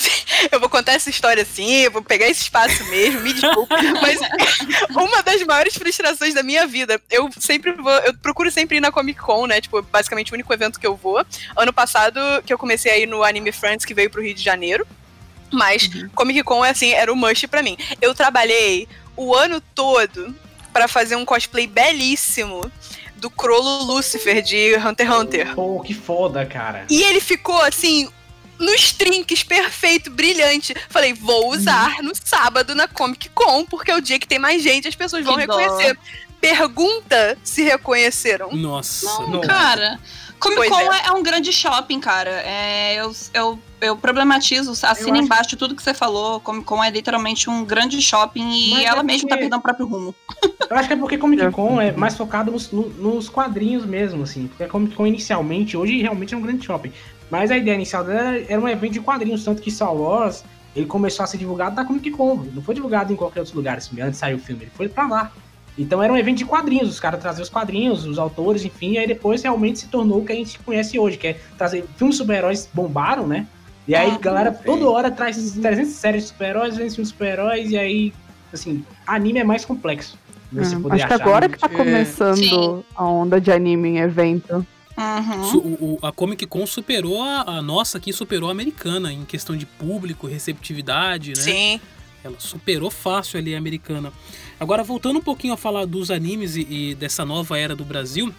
[0.53, 3.75] eu vou contar essa história assim, eu vou pegar esse espaço mesmo, me desculpe.
[4.01, 4.19] mas
[4.91, 7.93] uma das maiores frustrações da minha vida, eu sempre vou.
[7.93, 9.61] Eu procuro sempre ir na Comic Con, né?
[9.61, 11.25] Tipo, basicamente o único evento que eu vou.
[11.57, 14.43] Ano passado, que eu comecei a ir no Anime Friends, que veio pro Rio de
[14.43, 14.87] Janeiro.
[15.53, 17.77] Mas Comic Con, assim, era o must pra mim.
[18.01, 20.35] Eu trabalhei o ano todo
[20.73, 22.71] pra fazer um cosplay belíssimo
[23.17, 25.55] do Crollo Lucifer de Hunter x Hunter.
[25.55, 26.87] Pô, que foda, cara.
[26.91, 28.09] E ele ficou assim,
[28.59, 30.75] nos trinques, perfeito, brilhante.
[30.89, 34.63] Falei, vou usar no sábado na Comic Con, porque é o dia que tem mais
[34.63, 35.57] gente, as pessoas vão Que dó.
[35.57, 35.97] reconhecer.
[36.41, 38.51] Pergunta se reconheceram.
[38.53, 39.07] Nossa.
[39.23, 39.41] Não, Não.
[39.43, 40.01] cara.
[40.43, 40.85] Comic Con é.
[40.99, 41.07] é.
[41.09, 42.31] é um grande shopping, cara.
[42.31, 46.41] É, eu, eu, eu problematizo, assina acho- embaixo tudo que você falou.
[46.41, 49.57] Comic Con é literalmente um grande shopping e Mas ela é mesma tá porque- perdendo
[49.57, 50.15] o próprio rumo.
[50.71, 54.23] Eu acho que é porque Comic Con é mais focado nos, no- nos quadrinhos mesmo,
[54.23, 54.47] assim.
[54.47, 56.91] Porque a Comic Con inicialmente, hoje realmente é um grande shopping.
[57.31, 60.43] Mas a ideia inicial dela era um evento de quadrinhos, tanto que Star Wars
[60.75, 62.47] ele começou a ser divulgado na Comic Con.
[62.55, 65.07] Não foi divulgado em qualquer outro lugar, assim, antes saiu o filme, ele foi pra
[65.07, 65.31] lá.
[65.79, 68.99] Então era um evento de quadrinhos, os caras traziam os quadrinhos, os autores, enfim, e
[68.99, 72.17] aí depois realmente se tornou o que a gente conhece hoje, que é trazer filmes
[72.17, 73.47] de super-heróis bombaram, né?
[73.89, 74.61] E aí, Ah, galera, sim.
[74.65, 78.13] toda hora traz 300 séries de super-heróis, 200 filmes de super-heróis, e aí,
[78.53, 80.19] assim, anime é mais complexo.
[80.53, 81.77] Nesse Hum, poder acho que achar agora no- que tá É.
[81.77, 82.85] começando Sim.
[82.95, 84.67] a onda de anime em evento.
[84.95, 85.77] Uhum.
[85.81, 89.65] O- a Comic Con superou a, a nossa aqui, superou a americana em questão de
[89.65, 91.35] público, receptividade, né?
[91.43, 91.81] Sim.
[92.23, 94.13] Ela superou fácil ali a americana.
[94.63, 98.33] Agora, voltando um pouquinho a falar dos animes e, e dessa nova era do Brasil,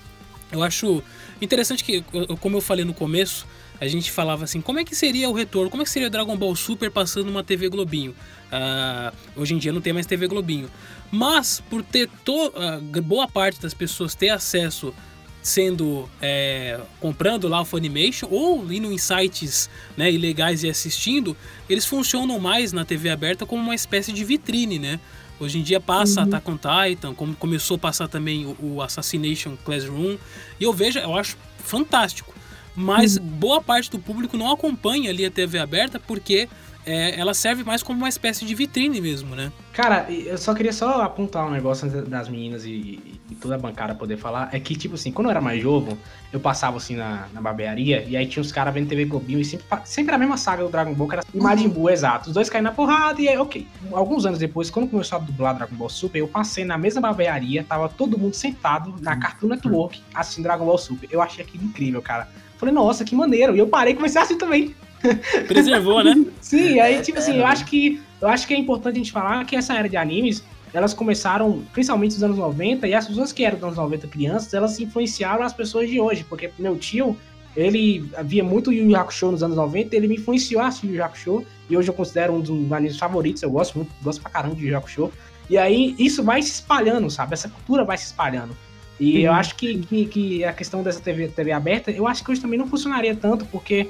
[0.54, 1.04] eu acho
[1.42, 2.02] interessante que,
[2.40, 3.46] como eu falei no começo,
[3.78, 5.70] a gente falava assim, como é que seria o retorno?
[5.70, 8.16] Como é que seria Dragon Ball Super passando numa TV Globinho?
[8.50, 10.72] Ah, hoje em dia não tem mais TV Globinho.
[11.12, 14.94] Mas, por ter to, ah, boa parte das pessoas ter acesso
[15.42, 21.36] sendo é, comprando lá o Funimation ou indo em sites né, ilegais e assistindo,
[21.70, 25.02] eles funcionam mais na TV aberta como uma espécie de vitrine, né?
[25.44, 26.28] Hoje em dia passa Uhum.
[26.28, 30.18] Attack on Titan, como começou a passar também o, o Assassination Classroom,
[30.60, 32.34] e eu vejo, eu acho fantástico.
[32.76, 36.50] Mas boa parte do público não acompanha ali a TV aberta porque
[36.86, 39.52] é, ela serve mais como uma espécie de vitrine mesmo, né?
[39.74, 43.96] Cara, eu só queria só apontar um negócio das meninas e, e toda a bancada
[43.96, 44.50] poder falar.
[44.52, 45.98] É que, tipo assim, quando eu era mais novo,
[46.32, 49.46] eu passava assim na, na barbearia e aí tinha os caras vendo TV Globinho e
[49.46, 52.28] sempre, sempre a mesma saga do Dragon Ball, que era Majin Buu, exato.
[52.28, 53.68] Os dois caíram na porrada e aí, ok.
[53.92, 57.64] Alguns anos depois, quando começou a dublar Dragon Ball Super, eu passei na mesma barbearia,
[57.64, 61.10] tava todo mundo sentado na Cartoon Network assistindo Dragon Ball Super.
[61.12, 62.28] Eu achei aquilo incrível, cara.
[62.58, 63.56] Falei, nossa, que maneiro.
[63.56, 64.74] E eu parei e comecei a assistir também.
[65.48, 66.26] Preservou, né?
[66.42, 69.46] Sim, aí, tipo assim, eu acho que eu acho que é importante a gente falar
[69.46, 73.44] que essa era de animes, elas começaram principalmente nos anos 90, e as pessoas que
[73.44, 77.18] eram dos anos 90 crianças, elas influenciaram as pessoas de hoje, porque meu tio,
[77.56, 80.96] ele via muito Yu Yu Hakusho nos anos 90, ele me influenciou a assistir Yu
[80.96, 84.32] Yu Hakusho, e hoje eu considero um dos animes favoritos, eu gosto muito, gosto pra
[84.32, 85.12] caramba de Yu Yu Hakusho,
[85.50, 87.34] e aí isso vai se espalhando, sabe?
[87.34, 88.56] Essa cultura vai se espalhando.
[89.00, 89.38] E eu Uhum.
[89.38, 92.58] acho que, que, que a questão dessa TV, TV aberta, eu acho que hoje também
[92.58, 93.90] não funcionaria tanto, porque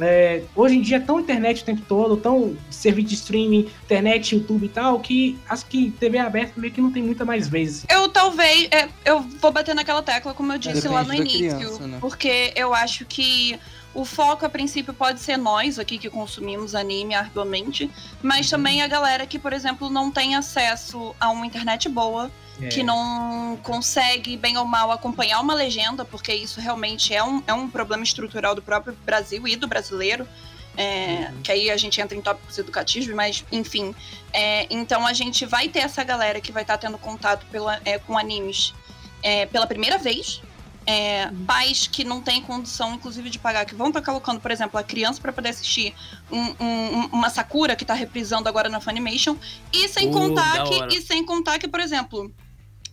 [0.00, 4.34] é, hoje em dia é tão internet o tempo todo, tão serviço de streaming, internet,
[4.34, 7.84] YouTube e tal, que acho que TV aberta meio que não tem muita mais vezes.
[7.88, 8.68] Eu talvez.
[8.70, 11.58] é, eu vou bater naquela tecla, como eu disse lá no Depende início.
[11.58, 11.98] criança, né?
[12.00, 13.58] Porque eu acho que
[13.94, 18.88] o foco, a princípio, pode ser nós aqui que consumimos anime arduamente, mas também a
[18.88, 22.30] galera que, por exemplo, não tem acesso a uma internet boa.
[22.60, 22.68] É.
[22.68, 27.52] Que não consegue, bem ou mal, acompanhar uma legenda, porque isso realmente é um, é
[27.52, 30.24] um problema estrutural do próprio Brasil e do brasileiro.
[30.76, 33.92] é, Que aí a gente entra em tópicos educativos, mas enfim.
[34.32, 37.98] É, então a gente vai ter essa galera que vai estar tendo contato pela, é,
[37.98, 38.72] com animes
[39.20, 40.40] é, pela primeira vez.
[40.86, 44.78] É, pais que não têm condição, inclusive, de pagar, que vão estar colocando, por exemplo,
[44.78, 45.94] a criança para poder assistir
[46.30, 49.34] um- um- uma Sakura que tá reprisando agora na Funimation.
[49.72, 50.74] E sem Oh, contar que.
[50.74, 50.94] hora.
[50.94, 52.30] E sem contar que, por exemplo,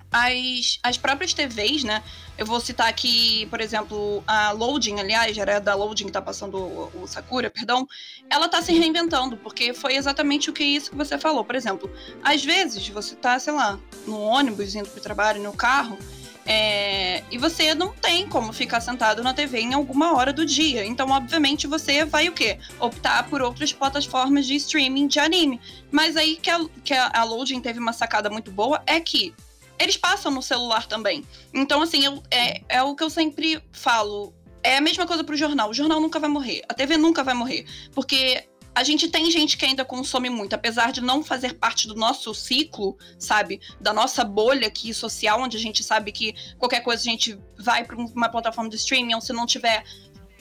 [0.09, 2.01] as, as próprias TVs, né?
[2.37, 6.57] Eu vou citar aqui, por exemplo, a Loading, aliás, era da Loading que tá passando
[6.57, 7.87] o, o Sakura, perdão.
[8.29, 11.43] Ela tá se reinventando, porque foi exatamente o que isso que você falou.
[11.45, 11.89] Por exemplo,
[12.23, 13.77] às vezes você tá, sei lá,
[14.07, 15.97] no ônibus indo pro trabalho, no carro,
[16.45, 20.83] é, e você não tem como ficar sentado na TV em alguma hora do dia.
[20.85, 22.57] Então, obviamente, você vai o quê?
[22.79, 25.61] Optar por outras plataformas de streaming de anime.
[25.91, 29.33] Mas aí que a, que a, Loading teve uma sacada muito boa é que
[29.77, 31.23] eles passam no celular também.
[31.53, 34.33] Então, assim, eu, é, é o que eu sempre falo.
[34.63, 35.69] É a mesma coisa pro jornal.
[35.69, 36.61] O jornal nunca vai morrer.
[36.69, 37.65] A TV nunca vai morrer.
[37.93, 41.95] Porque a gente tem gente que ainda consome muito, apesar de não fazer parte do
[41.95, 43.59] nosso ciclo, sabe?
[43.79, 47.83] Da nossa bolha aqui social, onde a gente sabe que qualquer coisa a gente vai
[47.83, 49.83] para uma plataforma de streaming, ou se não tiver,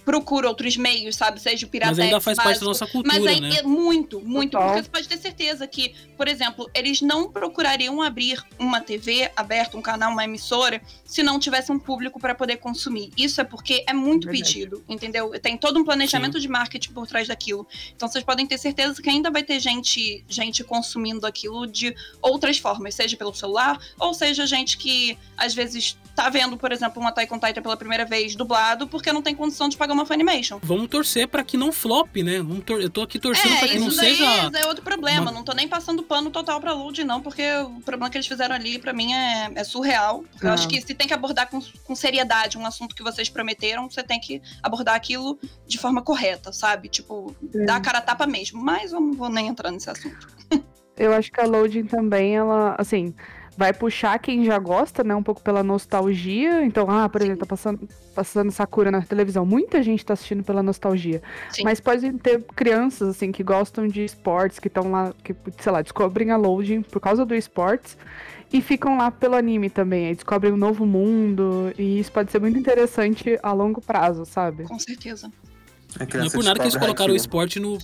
[0.04, 1.40] procura outros meios, sabe?
[1.40, 2.64] Seja o Piratex Mas ainda faz parte básico.
[2.64, 3.56] da nossa cultura, Mas aí, né?
[3.58, 4.52] é muito, muito.
[4.52, 4.68] Total.
[4.68, 9.76] Porque você pode ter certeza que, por exemplo, eles não procurariam abrir uma TV aberta,
[9.76, 13.10] um canal, uma emissora, se não tivesse um público para poder consumir.
[13.16, 14.52] Isso é porque é muito Verdade.
[14.52, 15.30] pedido, entendeu?
[15.40, 17.66] Tem todo um planejamento de marketing por trás daquilo.
[17.94, 22.58] Então vocês podem ter certeza que ainda vai ter gente, gente consumindo aquilo de outras
[22.58, 27.06] formas, seja pelo celular, ou seja gente que às vezes tá vendo, por exemplo, um
[27.06, 30.58] Attack on Titan pela primeira vez dublado porque não tem condição de pagar uma Funimation.
[30.62, 32.38] Vamos torcer pra que não flop, né?
[32.38, 34.24] Vamos tor- eu tô aqui torcendo pra É, que não isso seja.
[34.54, 35.22] é outro problema.
[35.22, 38.26] uma- Não tô nem passando pano total pra Load, não, porque o problema que eles
[38.26, 40.24] fizeram ali, pra mim, é, é surreal.
[40.42, 40.54] Eu Ah.
[40.54, 44.02] acho que se tem que abordar com, com seriedade um assunto que vocês prometeram, você
[44.02, 46.88] tem que abordar aquilo de forma correta, sabe?
[46.88, 47.34] Tipo,
[47.66, 48.60] dar a cara a tapa mesmo.
[48.62, 50.28] Mas eu não vou nem entrar nesse assunto.
[50.96, 53.14] Eu acho que a Loading também, ela, assim,
[53.56, 55.14] vai puxar quem já gosta, né?
[55.14, 56.64] Um pouco pela nostalgia.
[56.64, 59.44] Então, ah, por exemplo, tá passando, passando Sakura na televisão.
[59.44, 61.22] Muita gente tá assistindo pela nostalgia.
[61.50, 61.64] Sim.
[61.64, 65.82] Mas pode ter crianças, assim, que gostam de esportes, que estão lá, que, sei lá,
[65.82, 67.96] descobrem a Loading por causa do esportes.
[68.52, 72.40] E ficam lá pelo anime também, aí descobrem um novo mundo, e isso pode ser
[72.40, 74.64] muito interessante a longo prazo, sabe?
[74.64, 75.30] Com certeza.
[75.96, 77.16] Não é por nada que eles colocaram o Haikyuu.
[77.16, 77.78] esporte no,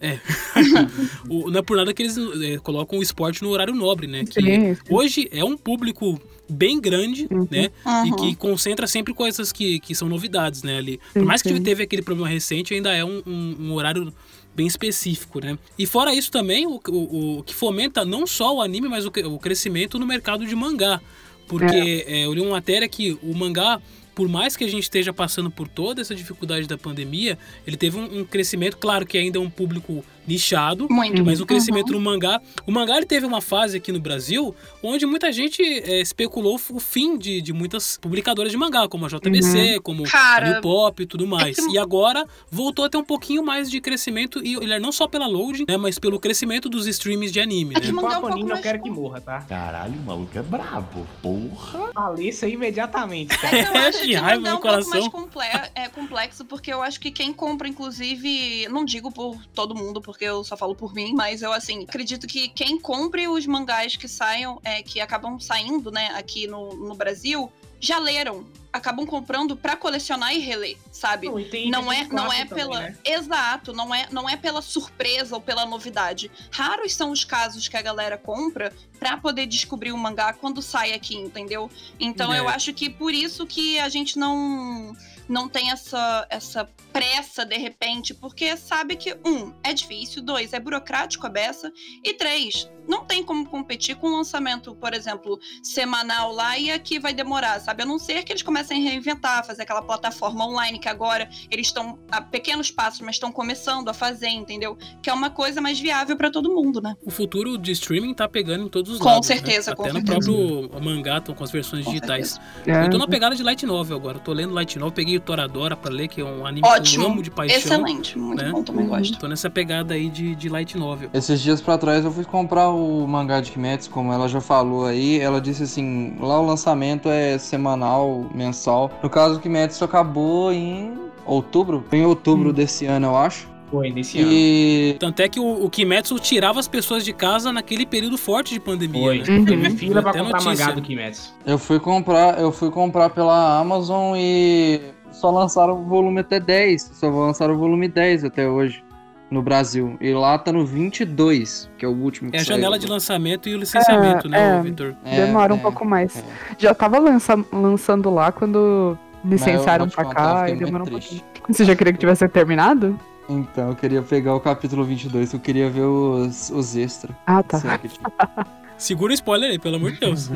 [0.00, 0.18] É.
[1.28, 4.24] o, não é por nada que eles é, colocam o esporte no horário nobre, né?
[4.24, 4.80] Que Sim, sim.
[4.90, 7.70] hoje é um público bem grande, né?
[8.06, 8.16] E Uhum.
[8.16, 10.78] que concentra sempre coisas que, que são novidades, né?
[10.78, 11.00] Ali.
[11.12, 11.62] Por mais que sim.
[11.62, 14.12] teve aquele problema recente, ainda é um, um- um horário
[14.54, 15.58] bem específico, né?
[15.78, 19.08] E fora isso também, o, o- o que fomenta não só o anime, mas o,
[19.26, 21.00] o crescimento no mercado de mangá.
[21.46, 23.80] Porque é, eu li uma matéria que o mangá,
[24.18, 27.96] por mais que a gente esteja passando por toda essa dificuldade da pandemia, ele teve
[27.96, 31.24] um, um crescimento, claro que ainda é um público nichado, Muito.
[31.24, 31.98] mas o crescimento Uhum.
[31.98, 32.40] no mangá.
[32.66, 36.78] O mangá ele teve uma fase aqui no Brasil onde muita gente é, especulou o
[36.78, 41.02] fim de, de muitas publicadoras de mangá, como a JBC, como Cara, a New Pop
[41.02, 41.56] e tudo mais.
[41.56, 44.92] que- E agora voltou a ter um pouquinho mais de crescimento, e ele é não
[44.92, 47.92] só pela loading, né, mas pelo crescimento dos streams de anime, É né?
[47.92, 49.40] mangá é um pouco Nino, eu mais quero que morra, tá?
[49.42, 51.06] Caralho, o maluco é brabo.
[51.22, 51.90] Porra.
[51.94, 53.56] Falei isso aí imediatamente, É cara.
[53.58, 55.10] eu acho Que que raiva mangá é no um pouco mais coração.
[55.10, 60.00] comple- é, complexo, porque eu acho que quem compra, inclusive, não digo por todo mundo,
[60.00, 63.96] porque eu só falo por mim, mas eu, assim, acredito que quem compre os mangás
[63.96, 67.50] que saiam, é, que acabam saindo, né, aqui no, no Brasil,
[67.80, 68.44] já leram.
[68.70, 71.26] Acabam comprando pra colecionar e reler, sabe?
[71.26, 72.80] Não, e não é, não é clássica também, pela.
[72.80, 72.96] né?
[73.04, 76.30] Exato, não é, não é pela surpresa ou pela novidade.
[76.50, 80.92] Raros são os casos que a galera compra pra poder descobrir o mangá quando sai
[80.92, 81.70] aqui, entendeu?
[81.98, 82.40] Então É.
[82.40, 84.94] eu acho que por isso que a gente não
[85.28, 90.60] não tem essa, essa pressa de repente, porque sabe que, um, é difícil, dois, é
[90.60, 91.70] burocrático a beça,
[92.04, 96.98] e três, não tem como competir com um lançamento, por exemplo, semanal lá e aqui
[96.98, 97.82] vai demorar, sabe?
[97.82, 101.66] A não ser que eles comecem a reinventar, fazer aquela plataforma online que agora eles
[101.66, 104.76] estão a pequenos passos, mas estão começando a fazer, entendeu?
[105.02, 106.96] Que é uma coisa mais viável pra todo mundo, né?
[107.04, 109.28] O futuro de streaming tá pegando em todos os Com lados.
[109.28, 109.36] né?
[109.36, 110.18] certeza, Até com no certeza.
[110.32, 112.40] próprio mangá, estão com as versões Com digitais.
[112.66, 112.86] É.
[112.86, 114.16] Eu tô na pegada de Light Novel agora.
[114.16, 117.04] Eu tô lendo Light Novel, peguei o Toradora pra ler, que é um anime Ótimo.
[117.04, 117.58] que eu amo de paixão.
[117.58, 118.50] Excelente, muito né?
[118.50, 119.18] bom, também gosto.
[119.18, 121.10] Tô nessa pegada aí de, de Light Novel.
[121.12, 124.86] Esses dias pra trás eu fui comprar o mangá de Kimetsu, como ela já falou
[124.86, 125.20] aí.
[125.20, 128.90] Ela disse assim: lá o lançamento é semanal, mensal.
[129.02, 130.94] No caso, o Kimetsu acabou em
[131.26, 131.84] outubro.
[131.88, 133.48] Foi em outubro desse ano, eu acho.
[133.70, 134.30] Foi nesse ano.
[134.32, 134.96] E.
[134.98, 138.60] Tanto é que o, o Kimetsu tirava as pessoas de casa naquele período forte de
[138.60, 139.02] pandemia.
[139.02, 139.18] Foi.
[139.18, 139.44] Né?
[139.46, 140.64] Teve fila pra Até comprar notícia.
[140.66, 141.34] mangá do Kimetsu.
[141.44, 144.80] Eu fui comprar, eu fui comprar pela Amazon e
[145.18, 146.90] só lançaram o volume até 10.
[146.94, 148.82] Só lançaram o volume 10 até hoje
[149.30, 149.96] no Brasil.
[150.00, 152.56] E lá tá no 22, que é o último que É a saiu.
[152.56, 154.62] janela de lançamento e o licenciamento, É, né, é.
[154.62, 154.94] Vitor?
[155.04, 156.16] É, Demora um é, pouco mais.
[156.16, 156.24] é.
[156.58, 161.22] Já tava lança- lançando lá quando licenciaram pra cá e demorou um pouquinho.
[161.48, 162.98] Você já queria que tivesse terminado?
[163.28, 167.14] Então, eu queria pegar o capítulo 22, eu queria ver os, os extras.
[167.26, 167.60] Ah, tá.
[167.78, 167.90] Que-
[168.78, 170.30] Segura o spoiler aí, pelo amor de Deus.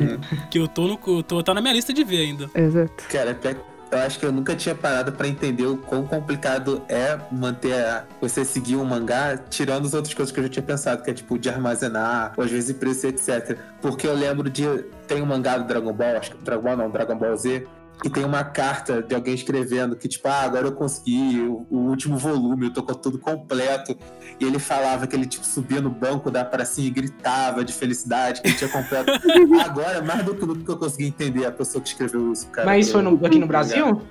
[0.51, 2.49] que eu tô, no, eu tô tá na minha lista de ver ainda.
[2.53, 3.05] Exato.
[3.09, 3.55] Cara, até-
[3.93, 8.03] eu acho que eu nunca tinha parado pra entender o quão complicado é manter a-
[8.21, 11.13] você seguir um mangá, tirando as outras coisas que eu já tinha pensado, que é
[11.13, 13.57] tipo de armazenar, ou às vezes preço, etc.
[13.81, 14.63] Porque eu lembro de.
[15.07, 17.67] Tem um mangá do Dragon Ball, acho que Dragon Ball não, Dragon Ball Z.
[18.03, 21.77] E tem uma carta de alguém escrevendo que, tipo, ah, agora eu consegui o, o
[21.89, 23.97] último volume, eu tô com tudo completo.
[24.39, 28.41] E ele falava que ele, tipo, subia no banco da pracinha e gritava de felicidade
[28.41, 29.09] que ele tinha completo.
[29.63, 32.65] agora, mais do que nunca eu consegui entender a pessoa que escreveu isso, cara.
[32.65, 34.01] Mas isso foi no- aqui no Brasil?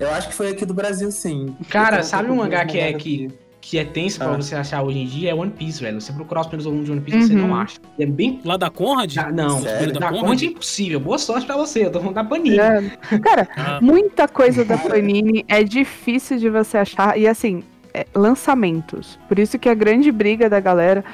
[0.00, 1.54] Eu acho que foi aqui do Brasil, sim.
[1.68, 3.28] Cara, tô sabe um mangá que é, que, aqui.
[3.62, 4.36] Que é tenso pra Ah.
[4.36, 5.30] você achar hoje em dia?
[5.30, 6.00] É One Piece, velho.
[6.00, 7.46] Você procurar os primeiros volumes de One Piece, você Uhum.
[7.46, 7.78] não acha.
[7.98, 8.40] É bem.
[8.44, 9.16] Lá da Conrad?
[9.16, 10.98] Ah, não, Os primeiros da Conde é impossível.
[11.00, 11.86] Boa sorte pra você.
[11.86, 12.58] Eu tô falando da Panini.
[12.58, 13.18] É.
[13.20, 13.78] Cara, Ah.
[13.80, 17.16] muita coisa da Panini é difícil de você achar.
[17.16, 17.62] E assim,
[17.94, 19.18] é, lançamentos.
[19.28, 21.04] Por isso que a grande briga da galera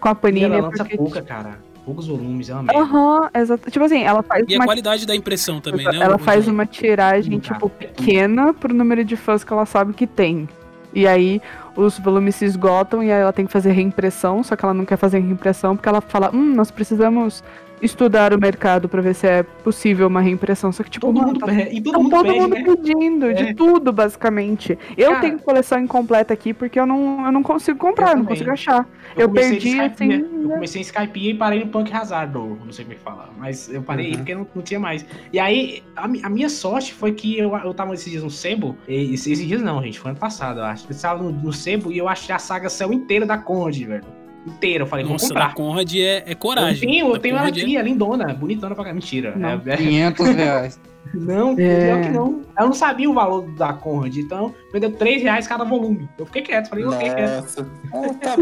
[0.00, 0.96] com a E Panini ela é lança porque.
[0.96, 1.58] pouca, cara.
[1.84, 2.80] Poucos volumes, é uma merda.
[2.80, 3.70] Aham, exato.
[3.70, 5.98] Tipo assim, ela faz E a uma qualidade da impressão também, né?
[6.00, 10.46] Ela faz uma tiragem, tipo, pequena pro número de fãs que ela sabe que tem.
[10.92, 11.40] E aí
[11.78, 14.84] os volumes se esgotam e aí ela tem que fazer reimpressão, só que ela não
[14.84, 17.44] quer fazer reimpressão porque ela fala, hum, nós precisamos
[17.82, 20.72] estudar o mercado pra ver se é possível uma reimpressão.
[20.72, 21.76] Só que, tipo, Todo mundo tá pede.
[21.76, 22.64] E todo Tá mundo todo pede, mundo né?
[22.64, 23.32] pedindo, É.
[23.32, 24.78] de tudo, basicamente.
[24.96, 28.16] Eu Cara, tenho coleção incompleta aqui porque eu não, eu não consigo comprar, Eu eu
[28.18, 28.86] não consigo achar.
[29.16, 30.42] Eu, comecei perdi, Skype, assim.
[30.42, 33.02] Eu comecei em Skype e parei no Punk Hazard, ou não sei como é que
[33.02, 33.30] fala.
[33.38, 34.16] Mas eu parei Uhum.
[34.18, 35.04] porque não, não tinha mais.
[35.32, 38.76] E aí, a, a minha sorte foi que eu, eu tava esses dias no Sebo.
[38.88, 40.86] E, esses, esses dias não, gente, foi ano passado, eu acho.
[40.86, 44.04] Eu estava no, no Sebo e eu achei a saga céu inteira da Conde, velho.
[44.46, 44.84] Inteira.
[44.84, 45.54] Eu falei, vou Nossa, da comprar.
[45.54, 46.74] Conrad é, é coragem.
[46.74, 48.92] Eu tenho, eu tenho ela é- aqui, é lindona, bonitona pra cá.
[48.94, 49.34] Mentira.
[49.36, 49.48] Não.
[49.48, 50.80] É- é- 500 reais.
[51.14, 51.86] não, É.
[51.86, 52.42] pior que não.
[52.58, 56.08] Eu não sabia o valor da Conrad, então vendeu 3 reais cada volume.
[56.18, 57.42] Eu fiquei quieto, falei, ok, quieto.
[57.42, 57.66] Nossa.
[57.92, 58.36] Ah, tá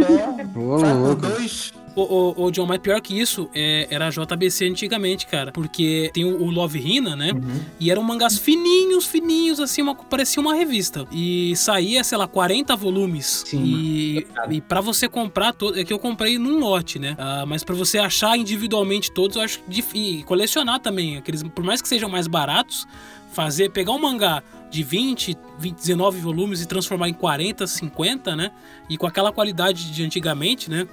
[0.52, 1.22] por louco.
[1.22, 1.72] dois.
[1.96, 5.50] Ô, ô, ô, John, mas pior que isso, é, era a JBC antigamente, cara.
[5.50, 7.32] Porque tem o, o Love Hina, né?
[7.32, 7.62] Uhum.
[7.80, 11.06] E eram mangás fininhos, fininhos, assim, uma, parecia uma revista.
[11.10, 13.44] E saía, sei lá, 40 volumes.
[13.46, 13.64] Sim.
[13.64, 15.78] E, e para você comprar todo.
[15.78, 17.16] É que eu comprei num lote, né?
[17.16, 19.96] Ah, mas para você achar individualmente todos, eu acho difícil.
[19.96, 21.16] E colecionar também.
[21.16, 22.86] Aqueles, por mais que sejam mais baratos,
[23.32, 28.50] fazer, pegar um mangá de 20, 20, 19 volumes e transformar em 40, 50, né?
[28.88, 30.86] E com aquela qualidade de antigamente, né?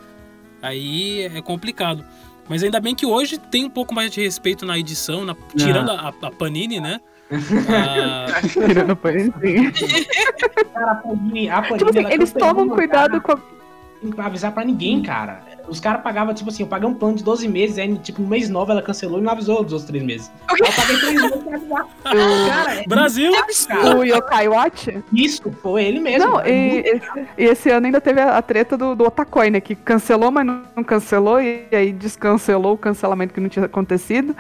[0.64, 2.04] Aí é complicado.
[2.50, 5.92] Mas ainda bem que hoje tem um pouco mais de respeito na edição, na- tirando
[5.92, 7.00] a, a Panini, né?
[7.32, 9.72] Ah, Tirando a Panini, sim.
[10.74, 13.38] Cara, a Panini, a Panini Tipo assim, ela eles tomam cuidado com a
[14.18, 15.42] avisar pra ninguém, cara.
[15.68, 18.28] Os caras pagavam, tipo assim, eu paguei um plano de 12 meses, aí, tipo, no
[18.28, 20.32] mês 9 ela cancelou e não avisou dos outros 3 meses.
[20.50, 21.88] Eu paguei 3 meses pra avisar.
[22.04, 23.32] Cara, é Brasil!
[23.68, 23.98] cara.
[23.98, 25.04] o Yokai Watch.
[25.14, 26.28] Isso, foi ele mesmo.
[26.28, 29.50] Não, É e, esse, e esse ano ainda teve a, a treta do, do Otakoi,
[29.50, 29.62] né?
[29.62, 34.36] Que cancelou, mas não, não cancelou, e aí descancelou o cancelamento que não tinha acontecido.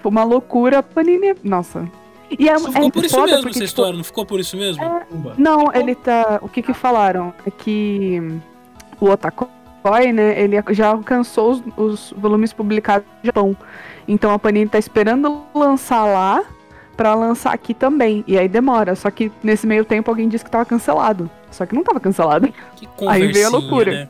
[0.00, 0.82] Foi uma loucura.
[0.82, 1.86] Panini, nossa.
[2.30, 4.26] E é, Isso é ficou por isso foda mesmo porque, essa tipo, história, não ficou
[4.26, 4.82] por isso mesmo?
[5.38, 6.40] Não, ele tá.
[6.42, 7.32] O que que falaram?
[7.46, 8.20] É que
[9.00, 9.48] o Otakoi,
[10.12, 10.40] né?
[10.40, 13.56] Ele já alcançou os, os volumes publicados no Japão.
[14.08, 16.42] Então a Panini tá esperando lançar lá
[16.96, 18.24] pra lançar aqui também.
[18.26, 18.94] E aí demora.
[18.94, 21.28] Só que nesse meio tempo alguém disse que tava cancelado.
[21.50, 22.48] Só que não tava cancelado.
[22.76, 23.90] Que Aí veio a loucura.
[23.92, 24.08] né?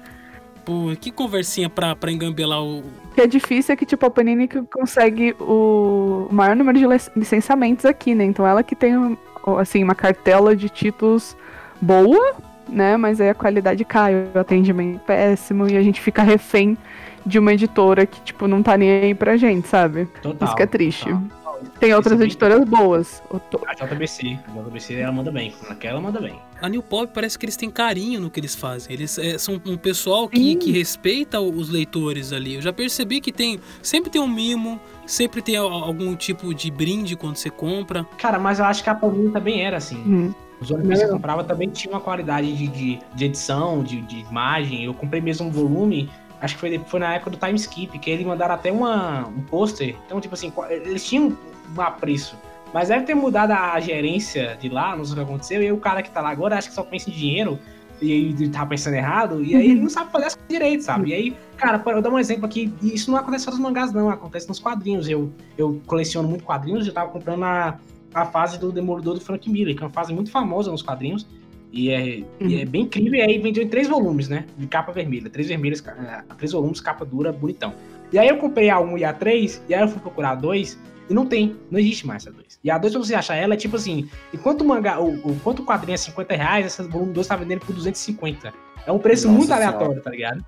[0.64, 2.78] Pô, que conversinha pra, pra engambelar o.
[2.80, 2.84] O
[3.14, 7.10] que é difícil é que, tipo, a Panini que consegue o maior número de lic-
[7.16, 8.24] licenciamentos aqui, né?
[8.24, 9.16] Então ela que tem,
[9.58, 11.36] assim, uma cartela de títulos
[11.80, 12.34] boa,
[12.68, 12.96] né?
[12.96, 16.76] Mas aí a qualidade cai, o atendimento é péssimo e a gente fica refém
[17.24, 20.06] de uma editora que, tipo, não tá nem aí pra gente, sabe?
[20.22, 21.04] Total, Isso que é triste.
[21.06, 21.46] total.
[21.80, 23.22] Tem outras Esse editoras boas.
[23.66, 24.38] A JBC.
[24.46, 25.54] A JBC ela manda bem.
[25.68, 26.38] Naquela manda bem.
[26.60, 28.92] A New Pop parece que eles têm carinho no que eles fazem.
[28.92, 32.56] Eles é, são um pessoal que, que respeita os leitores ali.
[32.56, 33.58] Eu já percebi que tem.
[33.82, 38.06] Sempre tem um mimo, sempre tem al- algum tipo de brinde quando você compra.
[38.18, 39.96] Cara, mas eu acho que a Panini também era assim.
[39.96, 40.34] Hum.
[40.60, 44.20] Os ônibus que você comprava também tinha uma qualidade de, de, de edição, de, de
[44.20, 44.84] imagem.
[44.84, 46.08] Eu comprei mesmo um volume,
[46.40, 49.42] acho que foi, foi na época do Time Skip, que eles mandaram até uma, um
[49.42, 49.96] pôster.
[50.06, 51.36] Então, tipo assim, eles tinham
[51.76, 52.36] um apreço.
[52.72, 55.62] Mas deve ter mudado a gerência de lá, não sei o que aconteceu.
[55.62, 57.58] E aí o cara que tá lá agora acho que só pensa em dinheiro.
[58.00, 61.10] E aí tá pensando errado, e aí ele não sabe fazer as coisas direito, sabe?
[61.10, 63.90] E aí, cara, eu dar um exemplo aqui, e isso não acontece só nos mangás,
[63.90, 65.08] não, acontece nos quadrinhos.
[65.08, 67.78] Eu, eu coleciono muito quadrinhos, eu tava comprando a,
[68.16, 71.26] a fase do Demolidor do Frank Miller, que é uma fase muito famosa nos quadrinhos.
[71.70, 74.46] E é, e é bem incrível, e aí vendeu em três volumes, né?
[74.56, 75.28] De capa vermelha.
[75.28, 77.74] Três vermelhas, eh, três volumes, capa dura, bonitão.
[78.10, 80.34] E aí eu comprei a 1 e a 3, e aí eu fui procurar a
[80.36, 80.78] 2,
[81.10, 82.58] e não tem, não existe mais a 2.
[82.64, 85.32] E a 2, pra você achar ela, é tipo assim, enquanto o mangá, o, o,
[85.32, 88.54] enquanto o quadrinho é 50 reais, essa volume 2 tá vendendo por 250.
[88.86, 89.66] É um preço Nossa muito Senhora.
[89.66, 90.44] aleatório, tá ligado?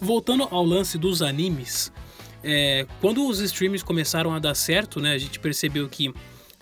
[0.00, 1.90] Voltando ao lance dos animes,
[2.44, 6.12] é, quando os streams começaram a dar certo, né, a gente percebeu que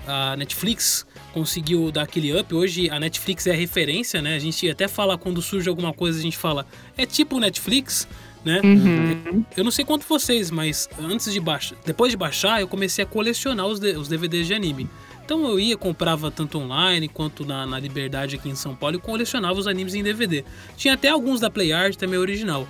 [0.07, 2.55] a Netflix conseguiu dar aquele up.
[2.55, 4.35] Hoje a Netflix é a referência, né?
[4.35, 8.07] A gente até fala quando surge alguma coisa, a gente fala, é tipo Netflix,
[8.45, 8.61] né?
[8.63, 9.45] Uhum.
[9.57, 13.07] Eu não sei quanto vocês, mas antes de baixar, depois de baixar, eu comecei a
[13.07, 14.89] colecionar os, os DVDs de anime.
[15.25, 18.99] Então eu ia, comprava tanto online quanto na, na Liberdade aqui em São Paulo e
[18.99, 20.45] colecionava os animes em DVD.
[20.77, 22.67] Tinha até alguns da PlayArt também original.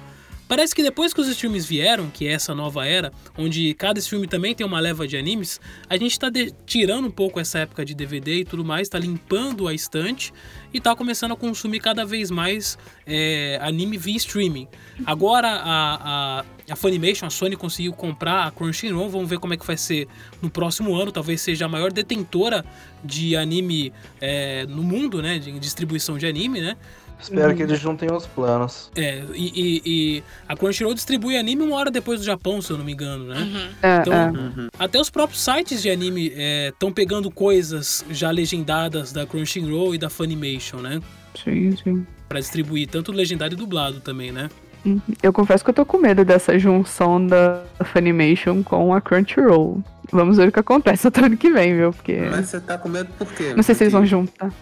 [0.53, 4.26] Parece que depois que os streams vieram, que é essa nova era, onde cada stream
[4.26, 7.86] também tem uma leva de animes, a gente tá de- tirando um pouco essa época
[7.86, 10.30] de DVD e tudo mais, tá limpando a estante
[10.70, 12.76] e tá começando a consumir cada vez mais
[13.07, 14.68] é, anime via streaming.
[15.07, 19.57] Agora a, a, a Funimation, a Sony conseguiu comprar a Crunchyroll, vamos ver como é
[19.57, 20.07] que vai ser
[20.42, 22.62] no próximo ano, talvez seja a maior detentora
[23.03, 23.90] de anime
[24.20, 26.76] é, no mundo, né, de distribuição de anime, né?
[27.23, 28.91] Espero que eles juntem os planos.
[28.97, 32.77] É, e, e- e a Crunchyroll distribui anime uma hora depois do Japão, se eu
[32.79, 33.70] não me engano, né?
[33.83, 34.33] É, então, é.
[34.79, 36.33] até os próprios sites de anime
[36.68, 41.01] estão pegando coisas já legendadas da Crunchyroll e da Funimation, né?
[41.43, 42.07] Sim, sim.
[42.29, 44.49] Pra distribuir tanto legendado e dublado também, né?
[44.85, 45.01] Uhum.
[45.23, 49.83] Eu confesso que eu tô com medo dessa junção da Funimation com a Crunchyroll.
[50.11, 51.93] Vamos ver o que acontece até ano que vem, viu?
[51.93, 52.16] Porque.
[52.31, 53.53] Mas você tá com medo por quê?
[53.55, 54.53] Não sei se eles vão juntar.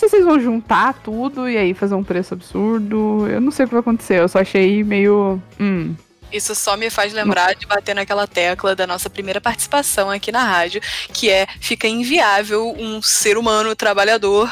[0.00, 3.28] Sei se eles vão juntar tudo e aí fazer um preço absurdo.
[3.28, 4.18] Eu não sei o que vai acontecer.
[4.18, 5.42] Eu só achei meio.
[5.60, 5.94] Hum.
[6.32, 10.42] Isso só me faz lembrar de bater naquela tecla da nossa primeira participação aqui na
[10.42, 10.80] rádio,
[11.12, 14.50] que é fica inviável um ser humano trabalhador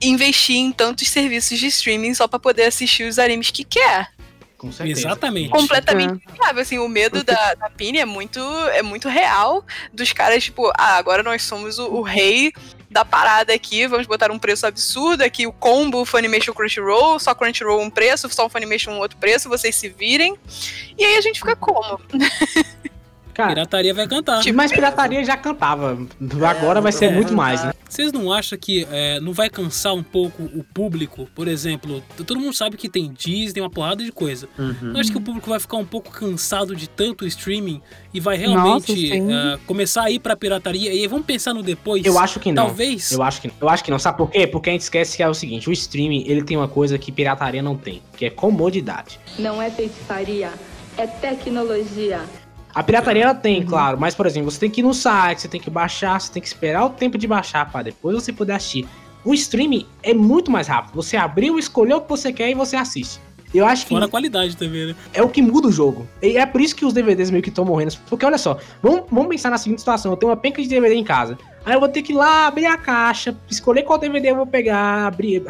[0.00, 4.12] investir em tantos serviços de streaming só pra poder assistir os animes que quer.
[4.56, 5.00] Com certeza.
[5.00, 5.50] Exatamente.
[5.50, 10.44] Completamente inviável, assim, o medo da, da Pini é muito, é muito real dos caras,
[10.44, 12.52] tipo, ah, agora nós somos o, o rei
[12.94, 17.82] da parada aqui, vamos botar um preço absurdo aqui, o combo Funimation Crunchyroll, só Crunchyroll
[17.82, 20.36] um preço, só o Funimation um outro preço, vocês se virem.
[20.96, 22.00] E aí a gente fica como?
[23.34, 24.40] Cara, pirataria vai cantar.
[24.40, 25.98] Tipo, mas pirataria já cantava.
[26.48, 27.72] Agora vai ser muito mais, né?
[27.88, 31.28] Vocês não acham que é, não vai cansar um pouco o público?
[31.32, 34.48] Por exemplo, todo mundo sabe que tem Disney, uma porrada de coisa.
[34.58, 34.92] Uhum.
[34.94, 37.80] Eu acho que o público vai ficar um pouco cansado de tanto streaming
[38.12, 40.92] e vai realmente Nossa, uh, começar a ir pra pirataria.
[40.92, 42.04] E aí vamos pensar no depois.
[42.04, 42.66] Eu acho que não.
[42.66, 43.12] Talvez.
[43.12, 43.54] Eu acho que não.
[43.60, 43.98] Eu acho que não.
[43.98, 44.46] Sabe por quê?
[44.46, 47.12] Porque a gente esquece que é o seguinte: o streaming ele tem uma coisa que
[47.12, 49.20] pirataria não tem, que é comodidade.
[49.38, 50.50] Não é feitiçaria,
[50.96, 52.22] é tecnologia.
[52.74, 55.48] A pirataria ela tem, claro, mas por exemplo, você tem que ir no site, você
[55.48, 58.54] tem que baixar, você tem que esperar o tempo de baixar para depois você poder
[58.54, 58.86] assistir.
[59.24, 60.94] O streaming é muito mais rápido.
[60.96, 63.20] Você abriu, escolheu o que você quer e você assiste.
[63.54, 64.96] Eu acho que Fora a qualidade também, né?
[65.12, 66.08] é o que muda o jogo.
[66.20, 67.94] E é por isso que os DVDs meio que estão morrendo.
[68.10, 70.96] Porque olha só, vamos, vamos pensar na seguinte situação: eu tenho uma penca de DVD
[70.96, 71.38] em casa.
[71.64, 74.46] Aí eu vou ter que ir lá abrir a caixa, escolher qual DVD eu vou
[74.46, 75.40] pegar, abrir,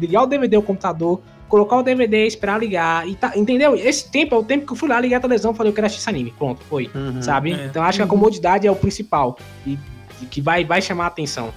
[0.00, 3.08] ligar o DVD ao computador, colocar o DVD, esperar ligar.
[3.08, 3.74] E tá, entendeu?
[3.74, 5.74] Esse tempo é o tempo que eu fui lá ligar a televisão e falei, eu
[5.74, 6.32] quero assistir esse anime.
[6.36, 6.90] Pronto, foi.
[7.22, 7.52] Sabe?
[7.52, 7.66] É.
[7.66, 9.38] Então acho que a comodidade é o principal.
[9.66, 9.78] E,
[10.22, 11.52] e que vai, vai chamar a atenção.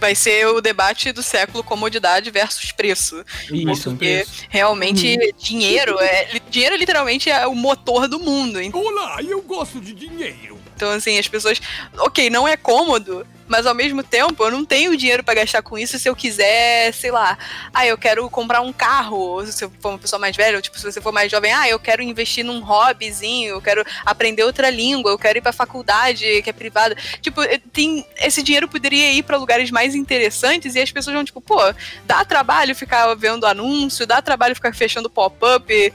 [0.00, 3.24] Vai ser o debate do século comodidade versus preço.
[3.50, 3.90] Isso.
[3.90, 6.40] Porque realmente dinheiro é.
[6.50, 8.58] Dinheiro literalmente é o motor do mundo.
[8.72, 10.58] Olá, eu gosto de dinheiro.
[10.74, 11.60] Então, assim, as pessoas.
[11.98, 15.78] Ok, não é cômodo, mas ao mesmo tempo eu não tenho dinheiro pra gastar com
[15.78, 17.36] isso se eu quiser, sei lá.
[17.72, 19.44] Ah, eu quero comprar um carro.
[19.46, 21.68] Se eu for uma pessoa mais velha, ou tipo, se você for mais jovem, ah,
[21.68, 26.42] eu quero investir num hobbyzinho, eu quero aprender outra língua, eu quero ir pra faculdade
[26.42, 26.94] que é privada.
[27.20, 28.04] Tipo, eh, tem.
[28.18, 31.58] Esse dinheiro poderia ir pra lugares mais interessantes e as pessoas vão, tipo, pô,
[32.04, 35.92] dá trabalho ficar vendo anúncio, dá trabalho ficar fechando pop-up,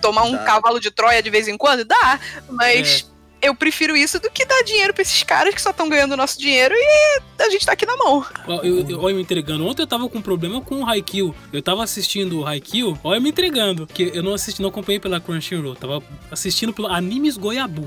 [0.00, 1.84] tomar um cavalo de Troia de vez em quando?
[1.84, 3.06] Dá, mas
[3.42, 6.16] eu prefiro isso do que dar dinheiro pra esses caras que só estão ganhando o
[6.16, 8.24] nosso dinheiro e a gente tá aqui na mão.
[8.48, 9.66] Eu, eu, olha, eu me entregando.
[9.66, 11.34] Ontem eu tava com um problema com o Haikyuu.
[11.52, 13.86] Eu tava assistindo o Haikyuu, olha eu me entregando.
[13.86, 15.74] Que eu não assisti, não acompanhei pela Crunchyroll.
[15.76, 17.86] Tava assistindo pelo Animes Goiabu.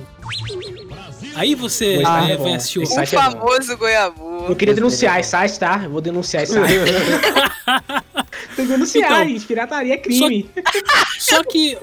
[1.35, 2.43] Aí você Ah, é, é bom.
[2.43, 4.45] vai assistir o Esse O site é famoso goiabu.
[4.49, 5.81] Eu queria denunciar esse site, tá?
[5.83, 6.73] Eu vou denunciar esse site.
[8.59, 9.45] Tem que denunciar, Então, gente.
[9.45, 10.49] Pirataria é crime.
[11.17, 11.77] Só que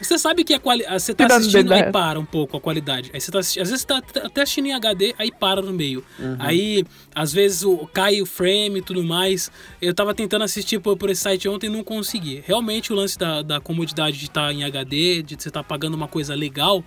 [0.00, 1.00] você sabe que a qualidade.
[1.00, 3.10] Você tá Que assistindo aí para um pouco a qualidade.
[3.14, 5.72] Aí você tá assistindo, às vezes você tá até assistindo em HD, aí para no
[5.72, 6.04] meio.
[6.38, 6.84] Aí,
[7.14, 9.50] às vezes, o, cai o frame e tudo mais.
[9.80, 12.42] Eu tava tentando assistir por, por esse site ontem e não consegui.
[12.46, 16.08] Realmente o lance da, da comodidade de estar em HD, de você estar pagando uma
[16.08, 16.84] coisa legal.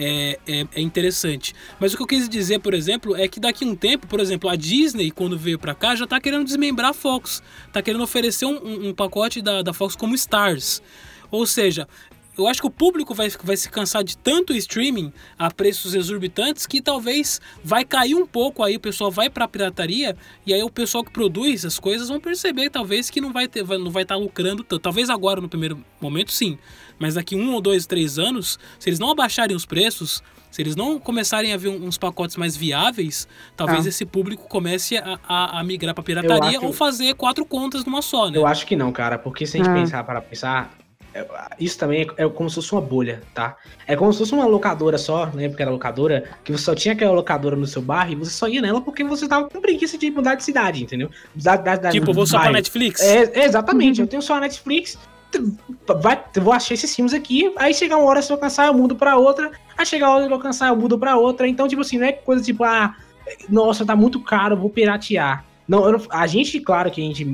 [0.00, 1.52] É, é, é interessante.
[1.80, 4.20] Mas o que eu quis dizer, por exemplo, é que daqui a um tempo, por
[4.20, 7.42] exemplo, a Disney, quando veio pra cá, já tá querendo desmembrar a Fox.
[7.72, 10.80] Tá querendo oferecer um, um- pacote da, da Fox como Stars.
[11.32, 11.88] Ou seja,
[12.36, 16.64] eu acho que o público vai, vai se cansar de tanto streaming a preços exorbitantes
[16.66, 20.70] que talvez vai cair um pouco aí, o pessoal vai pra pirataria e aí o
[20.70, 24.14] pessoal que produz as coisas vão perceber talvez que não vai ter, não vai estar
[24.14, 24.80] lucrando tanto.
[24.80, 26.56] Talvez agora no primeiro momento sim,
[26.98, 30.74] mas daqui um ou dois, três anos, se eles não abaixarem os preços, se eles
[30.74, 33.88] não começarem a ver uns pacotes mais viáveis, talvez Ah.
[33.90, 37.84] esse público comece a, a- a migrar pra Eu pirataria acho- ou fazer quatro contas
[37.84, 38.38] numa só, né?
[38.38, 39.74] Eu acho que não, cara, porque se a gente Ah.
[39.74, 40.70] pensar para pensar,
[41.14, 41.26] é-
[41.60, 43.56] isso também é, é como se fosse uma bolha, tá?
[43.86, 46.94] É como se fosse uma locadora só, lembra que era locadora, que você só tinha
[46.94, 49.98] aquela locadora no seu bairro e você só ia nela porque você tava com preguiça
[49.98, 51.10] de mudar de cidade, entendeu?
[51.34, 52.52] Da, da, da, Tipo, vou só pra.
[52.52, 53.02] Netflix?
[53.02, 54.96] É, exatamente, eu tenho só a Netflix,
[56.00, 58.96] vai, vou achar esses filmes aqui, aí chegar uma hora se eu cansar eu mudo
[58.96, 61.82] pra outra, aí chegar a hora que eu cansar eu mudo pra outra, então tipo
[61.82, 62.94] assim, não é coisa tipo, ah,
[63.48, 65.44] nossa, tá muito caro, vou piratear.
[65.66, 67.26] Não, não- a gente, claro que a gente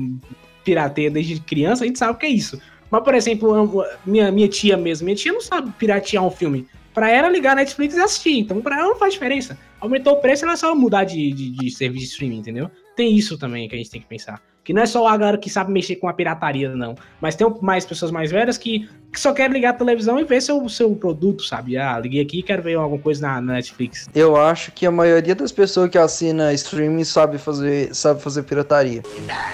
[0.63, 2.59] pirateia desde criança, a gente sabe o que é isso.
[2.91, 6.67] Mas, por exemplo, minha, minha tia mesmo, minha tia não sabe piratear um filme.
[6.93, 9.57] Pra ela ligar a Netflix e assistir, então pra ela não faz diferença.
[9.81, 12.71] Aumentou o preço, ela só mudar de, de, de serviço de streaming, entendeu?
[12.95, 14.41] Tem isso também que a gente tem que pensar.
[14.65, 16.95] Que não é só a galera que sabe mexer com a pirataria, não.
[17.21, 20.41] Mas tem mais pessoas mais velhas que, que só querem ligar a televisão e ver
[20.41, 21.77] seu, seu produto, sabe?
[21.77, 24.09] Ah, liguei aqui e quero ver alguma coisa na, na Netflix.
[24.15, 29.03] Eu acho que a maioria das pessoas que assina streaming sabe fazer, sabe fazer pirataria.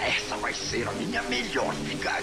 [0.08, 2.21] Essa vai ser a minha melhor vigarice.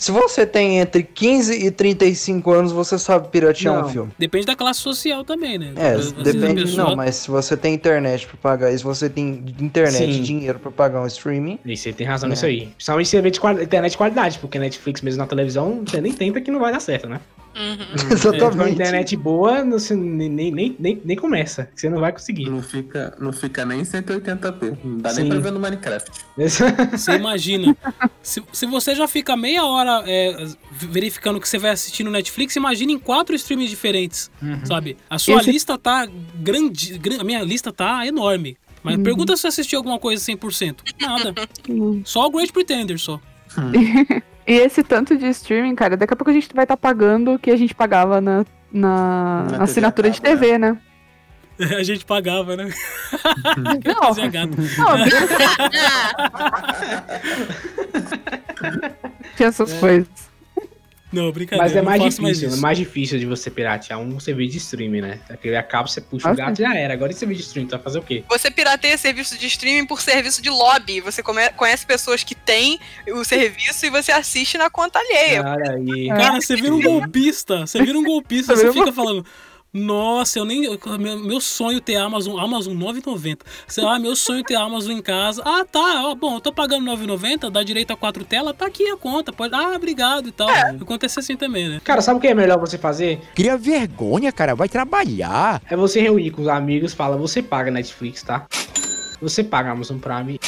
[0.00, 3.88] Se você tem entre 15 e 35 anos, você sabe piratear um Não.
[3.90, 4.10] filme.
[4.18, 5.74] Depende da classe social também, né?
[5.76, 6.62] É, Às depende.
[6.62, 10.14] pessoa- Não, mas se você tem internet pra pagar, e se você tem internet e
[10.14, 10.22] Sim.
[10.22, 11.58] dinheiro pra pagar um streaming.
[11.66, 12.30] E você tem razão É.
[12.30, 12.68] nisso aí.
[12.68, 16.12] Principalmente se você vê de internet de qualidade, porque Netflix mesmo na televisão, você nem
[16.14, 17.20] tenta que não vai dar certo, né?
[18.10, 18.56] Exatamente.
[18.58, 22.48] Com internet boa, você nem, nem, nem, nem, nem começa, você não vai conseguir.
[22.48, 24.78] Não fica, não fica nem em 180p.
[24.84, 25.22] Não dá Sim.
[25.22, 26.10] nem pra ver no Minecraft.
[26.36, 27.76] Você imagina.
[28.22, 32.10] se, se você já fica meia hora é, verificando o que você vai assistir no
[32.10, 34.64] Netflix, imagina em quatro streams diferentes, Uhum.
[34.64, 34.96] sabe?
[35.08, 38.56] A sua Esse- lista tá grande, gran- a minha lista tá enorme.
[38.82, 39.02] Mas Uhum.
[39.02, 40.82] pergunta se assistiu alguma coisa 100%.
[41.00, 41.34] Nada.
[42.04, 43.20] Só o Great Pretender, só.
[44.50, 47.38] E esse tanto de streaming, cara, daqui a pouco a gente vai estar pagando o
[47.38, 50.76] que a gente pagava na, na, Na assinatura de TV, né?
[51.78, 52.72] A gente pagava, né?
[53.84, 54.14] Não.
[54.32, 54.56] Gato.
[59.36, 60.29] Tinha essas coisas.
[61.12, 61.64] Não, brincadeira.
[61.64, 62.56] Mas é mais mais difícil, isso.
[62.58, 65.20] é mais difícil de você piratear um serviço de streaming, né?
[65.28, 66.94] Aquele acaba, você puxa Ah, o gato e já era.
[66.94, 68.22] Agora esse serviço de streaming, tu vai fazer o quê?
[68.28, 71.00] Você pirateia serviço de streaming por serviço de lobby.
[71.00, 75.42] Você come- conhece pessoas que têm o serviço e você assiste na conta alheia.
[75.42, 76.08] Cara, aí.
[76.08, 77.66] Cara, você vira um golpista.
[77.66, 78.54] Você vira um golpista.
[78.54, 79.26] Você fica falando.
[79.72, 80.64] Nossa, eu nem.
[80.64, 82.38] eu- Meu, meu sonho ter Amazon.
[82.40, 83.44] Amazon 9,90.
[83.66, 85.42] Você, ah, meu sonho ter Amazon em casa.
[85.44, 86.02] Ah, tá.
[86.06, 89.32] ó, bom, eu tô pagando 9,90, dá direito a quatro telas, tá aqui a conta.
[89.32, 90.48] Pode, ah, obrigado e tal.
[90.48, 91.80] Acontece assim também, né?
[91.84, 93.20] Cara, sabe o que é melhor você fazer?
[93.34, 94.54] Cria vergonha, cara.
[94.56, 95.62] Vai trabalhar.
[95.70, 98.46] É você reunir com os amigos, fala, você paga Netflix, tá?
[99.20, 100.40] Você paga Amazon Prime.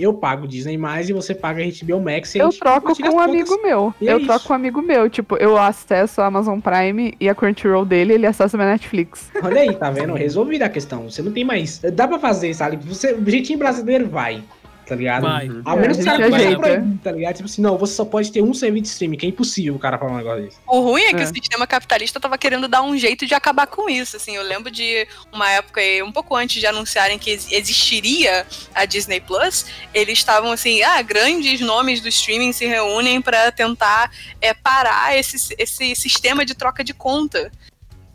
[0.00, 2.34] Eu pago Disney mais e você paga HBO Max.
[2.34, 3.94] e a Eu troco com um amigo meu.
[4.00, 4.26] E é eu isso.
[4.26, 5.10] troco com um amigo meu.
[5.10, 9.30] Tipo, eu acesso a Amazon Prime e a Crunchyroll dele, ele acessa a minha Netflix.
[9.42, 10.14] Olha aí, tá vendo?
[10.14, 11.10] Resolvida a questão.
[11.10, 11.80] Você não tem mais.
[11.92, 12.76] Dá pra fazer, sabe?
[12.86, 14.42] Você, o jeitinho brasileiro vai.
[14.90, 15.22] Tá ligado?
[15.22, 15.48] Vai.
[15.64, 16.60] Ao É, menos a os gente caras começam a ajeita.
[16.60, 17.36] proibir, tá ligado?
[17.36, 19.78] Tipo assim, não, você só pode ter um serviço de streaming, que é impossível o
[19.78, 20.56] cara falar um negócio desse.
[20.66, 21.24] O ruim é que É.
[21.24, 24.16] o sistema capitalista tava querendo dar um jeito de acabar com isso.
[24.16, 28.44] Assim, eu lembro de uma época aí, um pouco antes de anunciarem que ex- existiria
[28.74, 34.10] a Disney Plus, eles estavam assim, ah, grandes nomes do streaming se reúnem para tentar
[34.40, 37.52] é, parar esse, esse sistema de troca de conta.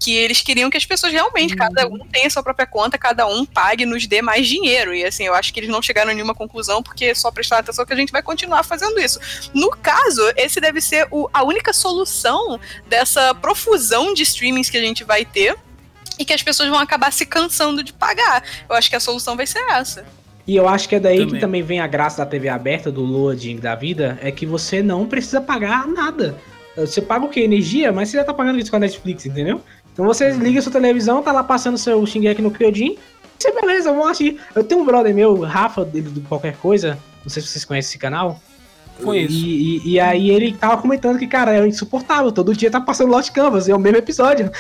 [0.06, 3.44] Que eles queriam que as pessoas realmente, cada um tenha sua própria conta, cada um
[3.44, 4.94] pague e nos dê mais dinheiro.
[4.94, 7.84] E assim, eu acho que eles não chegaram a nenhuma conclusão, porque só prestar atenção
[7.84, 9.20] que a gente vai continuar fazendo isso.
[9.52, 14.82] No caso, esse deve ser o- a única solução dessa profusão de streamings que a
[14.82, 15.56] gente vai ter
[16.20, 18.44] e que as pessoas vão acabar se cansando de pagar.
[18.70, 20.06] Eu acho que a solução vai ser essa.
[20.46, 21.34] E eu acho que é daí Também.
[21.34, 24.84] que também vem a graça da TV aberta, do loading da vida, é que você
[24.84, 26.38] não precisa pagar nada.
[26.78, 27.40] Você paga o quê?
[27.40, 29.64] Energia, mas você já tá pagando isso com a Netflix, entendeu?
[29.96, 32.98] Então você liga sua televisão, tá lá passando seu Shingeki no Kyojin,
[33.40, 34.42] você beleza, vamos assistir.
[34.54, 37.92] Eu tenho um brother meu, Rafa, dele do Qualquer Coisa, não sei se vocês conhecem
[37.92, 38.42] esse canal.
[39.02, 39.34] Conheço.
[39.34, 43.10] E, e, e aí ele tava comentando que, cara, é insuportável, todo dia tá passando
[43.10, 44.52] Lost Canvas, é o mesmo episódio.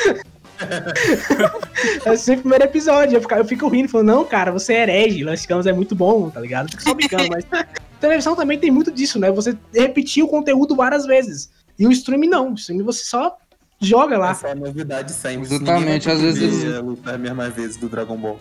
[2.05, 3.17] é sempre o primeiro episódio.
[3.17, 5.93] Eu fico, eu fico rindo, falando, não, cara, você é herege, Lost Canvas é muito
[5.93, 6.69] bom, tá ligado?
[6.69, 7.45] Fico só brincando, mas
[7.99, 9.29] televisão também tem muito disso, né?
[9.31, 11.49] Você repetir o conteúdo várias vezes.
[11.77, 13.37] E o streaming não, o streaming você só
[13.85, 14.31] joga lá.
[14.31, 15.53] Essa é a novidade sempre.
[15.53, 16.81] Exatamente, às vezes eles...
[16.81, 18.39] lutar a mesma vez do Dragon Ball.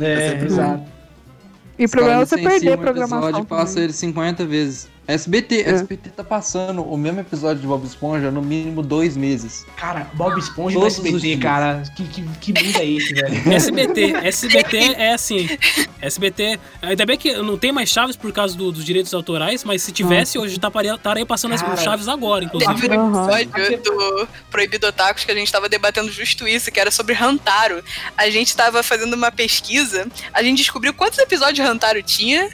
[0.00, 0.84] É, sempre exato.
[1.78, 3.18] E o problema é você perder a programação.
[3.28, 3.84] episódio e passa também.
[3.84, 4.88] ele 50 vezes.
[5.06, 9.66] SBT, SBT tá passando o mesmo episódio de Bob Esponja no mínimo dois meses.
[9.76, 12.22] Cara, Bob Esponja no Todos os SBT, cara, que, que,
[12.52, 13.34] que mundo é esse, velho?
[13.52, 15.48] SBT, SBT é assim.
[16.00, 19.82] SBT, ainda bem que não tem mais Chaves por causa do- dos direitos autorais, mas
[19.82, 22.72] se tivesse, hoje estaria, estaria passando as- Cara, Chaves agora, inclusive.
[22.80, 26.90] Teve um episódio do Proibido Otakus que a gente tava debatendo justo isso, que era
[26.92, 27.82] sobre Hantaro.
[28.16, 32.48] A gente tava fazendo uma pesquisa, a gente descobriu quantos episódios de Hantaro tinha.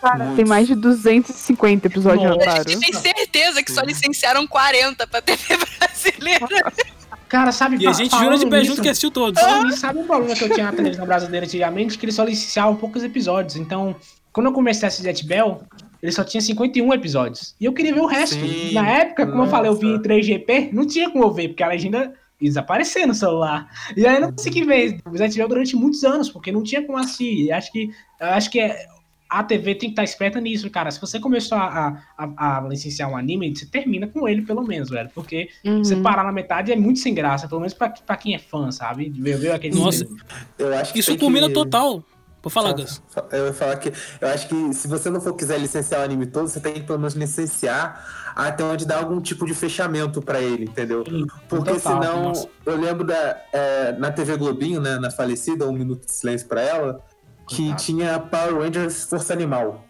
[0.00, 2.48] Cara, tem mais de 250 episódios de Nossa.
[2.48, 2.70] A Hantaro.
[2.70, 6.46] gente tem certeza que só licenciaram 40 pra TV brasileira.
[7.28, 9.40] Cara, sabe E a gente jura de pé junto que assistiu todos.
[9.40, 11.96] E sabe um problema que eu tinha na televisão brasileira antigamente?
[11.96, 13.56] Que eles só licenciavam poucos episódios.
[13.56, 13.94] Então,
[14.32, 15.62] quando eu comecei a assistir Jet Bell,
[16.02, 17.54] ele só tinha 51 episódios.
[17.60, 18.34] E eu queria ver o resto.
[18.34, 20.08] Sim, Na época, como eu falei, eu vi em nossa.
[20.08, 23.68] 3GP, não tinha como eu ver, porque a legenda ia desaparecer no celular.
[23.96, 26.82] E aí eu não consegui ver o Jet Bell durante muitos anos, porque não tinha
[26.84, 27.44] como assistir.
[27.44, 28.86] E acho que, acho que é,
[29.30, 30.90] a TV tem que estar esperta nisso, cara.
[30.90, 34.90] Se você começou a, a, a licenciar um anime, você termina com ele, pelo menos,
[34.90, 35.08] velho.
[35.14, 35.84] Porque Uhum.
[35.84, 38.70] você parar na metade é muito sem graça, pelo menos pra, pra quem é fã,
[38.72, 39.08] sabe?
[39.10, 40.06] Ver aquele Nossa,
[40.58, 41.54] Eu acho que Isso culmina que...
[41.54, 42.02] total.
[42.42, 43.02] Vou falar, Gus.
[43.32, 46.24] Eu ia falar que eu acho que se você não for quiser licenciar o anime
[46.26, 50.40] todo, você tem que pelo menos licenciar até onde dá algum tipo de fechamento pra
[50.40, 51.04] ele, entendeu?
[51.48, 52.48] Porque total, senão, nossa.
[52.64, 56.62] eu lembro da é, na TV Globinho, né, na falecida, um minuto de silêncio pra
[56.62, 57.04] ela,
[57.50, 59.84] que tinha Power Rangers Força Animal.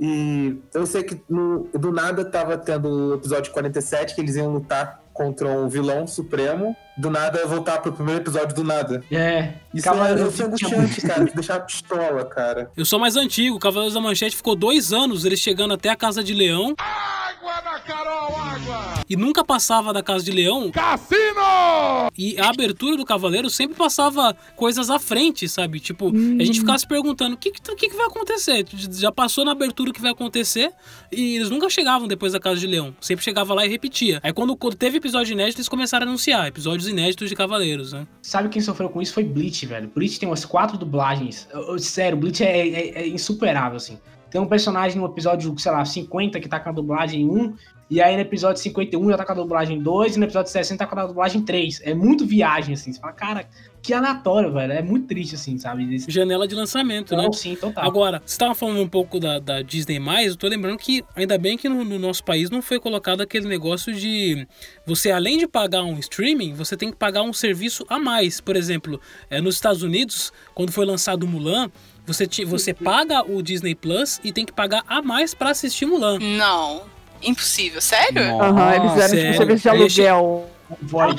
[0.00, 4.50] E eu sei que no- do nada tava tendo o episódio 47 que eles iam
[4.50, 6.74] lutar contra um vilão supremo.
[6.96, 9.02] Do nada voltar pro primeiro episódio do nada.
[9.10, 11.24] É, Isso Cavaleiro é, do isso é angustiante, cara.
[11.24, 12.70] De deixar a pistola, cara.
[12.76, 16.22] Eu sou mais antigo, Cavaleiros da Manchete ficou dois anos, eles chegando até a Casa
[16.22, 16.74] de Leão.
[16.78, 19.04] Água na Carol, água!
[19.08, 20.70] E nunca passava da Casa de Leão.
[20.70, 22.10] Cassino!
[22.16, 25.80] E a abertura do Cavaleiro sempre passava coisas à frente, sabe?
[25.80, 28.66] Tipo, a gente ficava se perguntando: o que, que, que, que vai acontecer?
[28.92, 30.70] Já passou na abertura o que vai acontecer
[31.10, 32.94] e eles nunca chegavam depois da Casa de Leão.
[33.00, 34.20] Sempre chegava lá e repetia.
[34.22, 36.46] Aí quando, quando teve episódio inédito, eles começaram a anunciar
[36.80, 38.06] episódios inéditos de Cavaleiros, né?
[38.22, 39.12] Sabe quem sofreu com isso?
[39.12, 39.90] Foi Bleach, velho.
[39.94, 41.48] Bleach tem umas quatro dublagens.
[41.52, 43.98] Eu- eu- sério, Bleach é, é- é insuperável, assim.
[44.30, 47.54] Tem um personagem no episódio, sei lá, 50 que tá com a dublagem 1,
[47.90, 50.84] e aí no episódio 51 já tá com a dublagem 2, e no episódio 60
[50.84, 51.80] tá com a dublagem 3.
[51.84, 52.92] É muito viagem, assim.
[52.92, 53.48] Você fala, cara,
[53.82, 54.72] que aleatório, velho.
[54.72, 55.94] É muito triste, assim, sabe?
[55.94, 56.10] Esse...
[56.10, 57.24] Janela de lançamento, né?
[57.24, 57.84] Não, sim, total.
[57.84, 61.56] Agora, você tava falando um pouco da, da Disney+, eu tô lembrando que ainda bem
[61.56, 64.46] que no, no nosso país não foi colocado aquele negócio de
[64.86, 68.40] você, além de pagar um streaming, você tem que pagar um serviço a mais.
[68.40, 69.00] Por exemplo,
[69.30, 71.70] é, nos Estados Unidos, quando foi lançado o Mulan,
[72.06, 75.86] você, ti- você paga o Disney Plus e tem que pagar a mais pra assistir
[75.86, 76.18] Mulan.
[76.18, 76.82] Não.
[77.22, 78.22] Impossível, sério?
[78.40, 79.68] Aham, eles fizeram tipo serviço de
[80.06, 80.50] aluguel.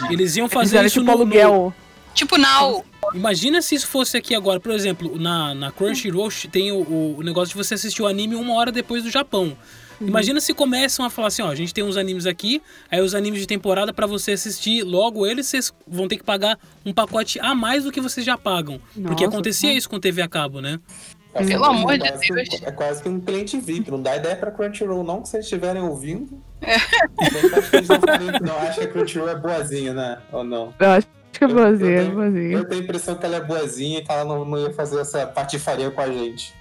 [0.09, 1.73] Eles iam Eles fazer fizeram isso tipo no, no- aluguel.
[2.13, 2.83] Tipo, Now.
[3.13, 7.49] Imagina se isso fosse aqui agora, por exemplo, na, na Crunchyroll tem o, o- negócio
[7.49, 9.55] de você assistir o anime uma hora depois do Japão.
[9.99, 12.59] Imagina se começam a falar assim, ó, a gente tem uns animes aqui,
[12.89, 16.57] aí os animes de temporada pra você assistir logo eles, vocês vão ter que pagar
[16.83, 18.81] um pacote a mais do que vocês já pagam.
[18.93, 20.79] Porque Nossa, acontecia isso com TV a cabo, né?
[21.35, 23.91] É Pelo quase- amor de é quase que- É quase que um cliente VIP.
[23.91, 26.41] Não dá ideia pra Crunchyroll, não, que vocês estiverem ouvindo.
[27.69, 28.57] Que eles não não.
[28.57, 30.17] Acho que a Crunchyroll é boazinha, né?
[30.31, 30.73] Ou não?
[30.79, 31.07] Eu acho
[31.41, 32.51] que é boazinha, eu tenho- boazinha.
[32.57, 34.99] Eu tenho a impressão que ela é boazinha e que ela não, não ia fazer
[34.99, 36.53] essa patifaria com a gente.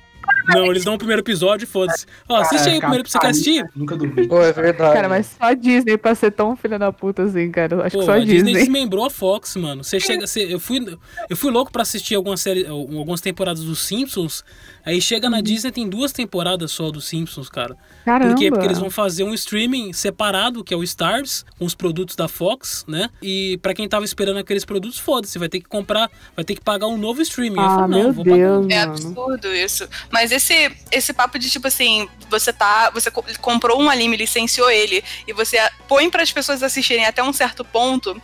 [0.48, 2.06] Não, eles dão o primeiro episódio e foda-se.
[2.28, 3.64] Ó, assiste aí o primeiro pra você quer assistir.
[3.74, 4.28] Nunca duvido.
[4.28, 4.94] Pô, é verdade.
[4.94, 7.74] Cara, mas só a Disney pra ser tão filha da puta assim, cara.
[7.76, 8.54] Eu acho Pô, que só a a Disney Disney.
[8.54, 9.82] desmembrou a Fox, mano.
[9.84, 10.80] Você chega, você, eu fui,
[11.28, 14.44] eu fui louco pra assistir algumas séries, algumas temporadas dos Simpsons.
[14.84, 17.76] Aí chega na Disney tem duas temporadas só dos Simpsons, cara.
[18.04, 18.32] Caramba.
[18.34, 18.50] Por quê?
[18.50, 22.28] Porque eles vão fazer um streaming separado, que é o Stars, com os produtos da
[22.28, 23.10] Fox, né?
[23.22, 26.60] E pra quem tava esperando aqueles produtos, foda-se, vai ter que comprar, vai ter que
[26.62, 27.58] pagar um novo streaming.
[27.58, 28.36] Aí eu Ah, falo, não, meu vou pagar.
[28.36, 29.86] Deus, É absurdo isso.
[30.10, 32.90] Mas esse, esse papo de tipo assim, você tá.
[32.90, 35.58] Você co- comprou um anime, licenciou ele, e você
[35.88, 38.20] põe para as pessoas assistirem até um certo ponto.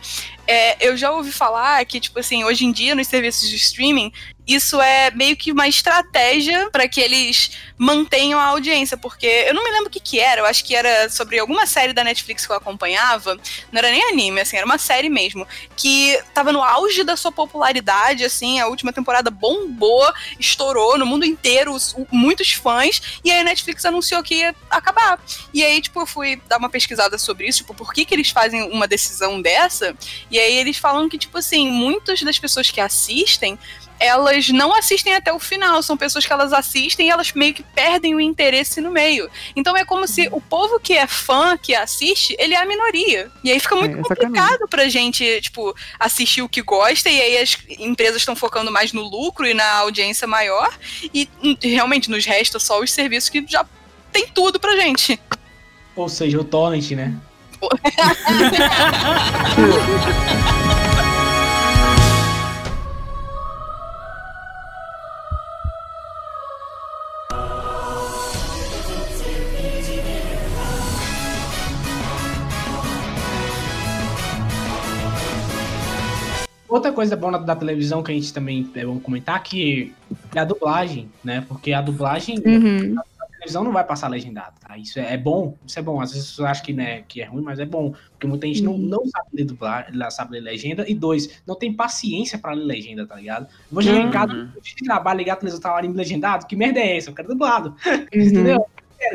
[0.47, 4.11] é, eu já ouvi falar que, tipo assim, hoje em dia, nos serviços de streaming,
[4.47, 9.63] isso é meio que uma estratégia para que eles mantenham a audiência, porque eu não
[9.63, 12.45] me lembro o que que era, eu acho que era sobre alguma série da Netflix
[12.45, 13.35] que eu acompanhava,
[13.71, 15.45] não era nem anime, assim, era uma série mesmo,
[15.75, 21.25] que tava no auge da sua popularidade, assim, a última temporada bombou, estourou no mundo
[21.25, 21.75] inteiro,
[22.11, 25.19] muitos fãs, e aí a Netflix anunciou que ia acabar.
[25.53, 28.29] E aí, tipo, eu fui dar uma pesquisada sobre isso, tipo, por que que eles
[28.29, 29.95] fazem uma decisão dessa,
[30.31, 33.59] e aí eles falam que, tipo assim, muitas das pessoas que assistem,
[33.99, 37.63] elas não assistem até o final, são pessoas que elas assistem e elas meio que
[37.63, 39.29] perdem o interesse no meio.
[39.55, 43.31] Então é como se o povo que é fã, que assiste, ele é a minoria.
[43.43, 47.37] E aí fica muito É, complicado pra gente, tipo, assistir o que gosta, e aí
[47.37, 50.69] as empresas estão focando mais no lucro e na audiência maior,
[51.13, 53.65] e hum, realmente nos resta só os serviços que já
[54.11, 55.19] tem tudo pra gente.
[55.95, 57.15] Ou seja, o Torrent, né?
[76.67, 79.93] Outra coisa boa da, da televisão que a gente também é bom comentar que
[80.35, 81.43] é a dublagem, né?
[81.47, 82.95] Porque a dublagem Uhum.
[83.21, 84.77] a televisão não vai passar legendado, tá?
[84.77, 86.01] Isso é, é bom, isso é bom.
[86.01, 87.93] Às vezes pessoas acham que, né, que é ruim, mas é bom.
[88.11, 88.79] Porque muita gente não, Uhum.
[88.79, 90.83] não sabe ler dublar, não sabe ler legenda.
[90.89, 93.47] E dois, não tem paciência pra ler legenda, tá ligado?
[93.71, 94.49] Vou chegar em casa, Uhum.
[94.61, 97.09] de trabalho, ligar a televisão, tá lá legendado, que merda é essa?
[97.11, 97.75] Eu quero dublado.
[98.13, 98.21] Uhum.
[98.23, 98.65] Entendeu?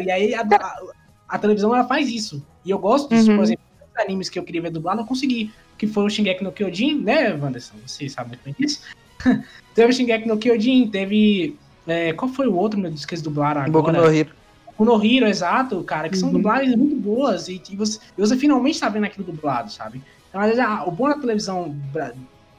[0.03, 0.81] E aí a, a-
[1.29, 2.43] a televisão ela faz isso.
[2.65, 3.37] E eu gosto disso, Uhum.
[3.37, 5.53] por exemplo, os animes que eu queria ver dublado, eu consegui.
[5.83, 7.75] Que foi o Shingeki no Kyojin, né, Wanderson?
[7.85, 8.83] Você sabe muito bem disso.
[9.75, 11.59] teve o Shingeki no Kyojin, teve.
[11.89, 13.73] é, qual foi o outro, meu Deus, que eles dublaram agora?
[13.73, 14.31] Boku no Hero.
[14.79, 16.37] O No Hero, exato, cara, que são Uhum.
[16.37, 20.05] dublagens muito boas e, e você, e você finalmente tá vendo aquilo dublado, sabe?
[20.29, 21.77] Então, às vezes, ah, o bom da televisão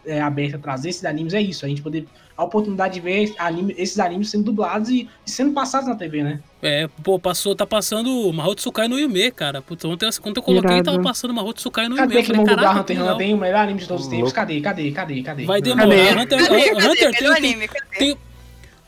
[0.05, 3.75] é, aberta trazer esses animes é isso, a gente poder a oportunidade de ver anime-
[3.77, 6.39] esses animes sendo dublados e, e sendo passados na TV, né?
[6.63, 9.61] É, pô, passou, tá passando Mahou Tsukai no Yume, cara.
[9.61, 10.83] Puta, ontem, quando eu coloquei, Irado.
[10.91, 12.07] tava passando Mahou Tsukai no Yume.
[12.07, 13.01] Cadê que caraca, Hunter.
[13.01, 13.17] Hunter?
[13.17, 14.33] Tem o melhor anime de todos os tempos.
[14.33, 14.59] Cadê?
[14.61, 14.91] Cadê?
[14.91, 15.21] Cadê?
[15.21, 15.45] Cadê?
[15.45, 15.75] Vai Não.
[15.75, 16.17] demorar.
[16.17, 16.71] Hunter, Cadê?
[16.71, 16.87] o Cadê?
[16.87, 17.67] Hunter Cadê tem, o tem- anime?
[17.67, 17.97] Cadê?
[17.99, 18.17] tem-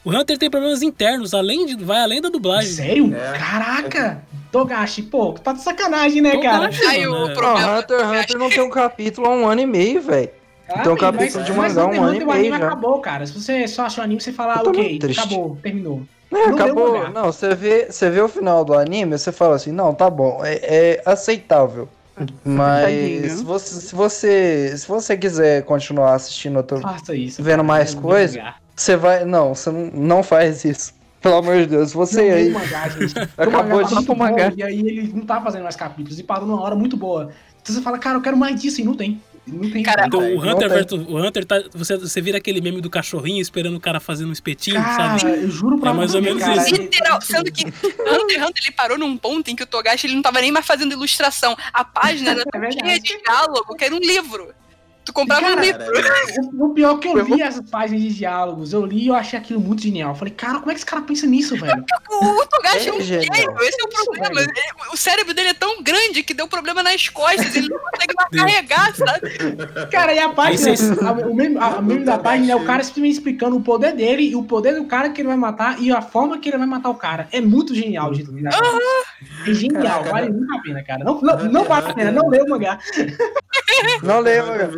[0.03, 2.72] o Hunter tem problemas internos, além de, vai além da dublagem.
[2.72, 3.11] Sério?
[3.38, 4.24] Caraca!
[4.51, 6.70] Togashi, pô, tá de sacanagem, né, cara?
[6.70, 7.34] Togashi, Aí o é.
[7.34, 7.76] problema.
[7.76, 10.30] Ó, Hunter x Hunter não tem um capítulo há um ano e meio, velho.
[10.68, 12.66] Ah, Tem um mas- capítulo de mas mangá um ano e o anime já.
[12.68, 13.26] acabou, cara.
[13.28, 15.20] Se você só achou o anime, você fala, Eu tô ok, triste.
[15.20, 16.01] acabou, terminou.
[16.32, 17.09] É, Não acabou.
[17.11, 20.41] Não, você vê, você vê o final do anime, você fala assim, não, tá bom,
[20.43, 21.88] é, é aceitável.
[22.43, 27.43] Mas se você, se você se você quiser continuar assistindo outro, Faça isso.
[27.43, 28.55] vendo mais Não coisa, mangá.
[28.76, 30.93] você vai, não, você não, não faz isso.
[31.22, 33.13] Pelo amor de Deus, você Não, aí o mangá, gente.
[33.38, 33.82] Acabou
[34.16, 36.76] mangá de bom, E aí ele não tá fazendo mais capítulos e parou numa hora
[36.76, 37.32] muito boa.
[37.61, 39.20] Então você fala, cara, eu quero mais disso e não tem.
[39.47, 39.83] Não tem.
[39.83, 41.63] Cara, Então, o Hunter, versus- o Hunter tá.
[41.73, 45.31] Você, você vira aquele meme do cachorrinho esperando o cara fazendo um espetinho, Cara, sabe?
[45.43, 46.73] eu juro pra É mais você, ou menos cara, isso.
[46.75, 50.07] ele- Literal, sendo que Hunter x Hunter ele parou num ponto em que o Togashi
[50.07, 51.55] ele não tava nem mais fazendo ilustração.
[51.71, 54.51] A página era É cheia de diálogo, que era um livro.
[55.06, 55.84] Tu comprava um Cara, livro.
[56.58, 59.14] O, o pior é que eu li as páginas de diálogos, eu li e eu
[59.16, 60.10] achei aquilo muito genial.
[60.12, 61.86] Eu falei, cara, como é que esse cara pensa nisso, velho?
[62.10, 63.36] O Togashi é um É genial.
[63.36, 64.41] gênio, esse é o problema.
[64.41, 64.51] Ele-
[64.91, 68.30] O cérebro dele é tão grande que deu problema nas costas, ele não consegue mais
[68.30, 69.88] carregar, sabe?
[69.91, 70.72] Cara, e a página,
[71.08, 73.93] a, o meme, a, a meme da página é o cara simplesmente explicando o poder
[73.93, 76.58] dele e o poder do cara que ele vai matar e a forma que ele
[76.58, 77.28] vai matar o cara.
[77.32, 78.30] É muito genial, gente.
[79.47, 80.38] É genial, Caraca, vale não.
[80.39, 81.03] muito a pena, cara.
[81.03, 82.80] Não, não, não vale a pena, não lê o mangá.
[84.03, 84.72] não lembra.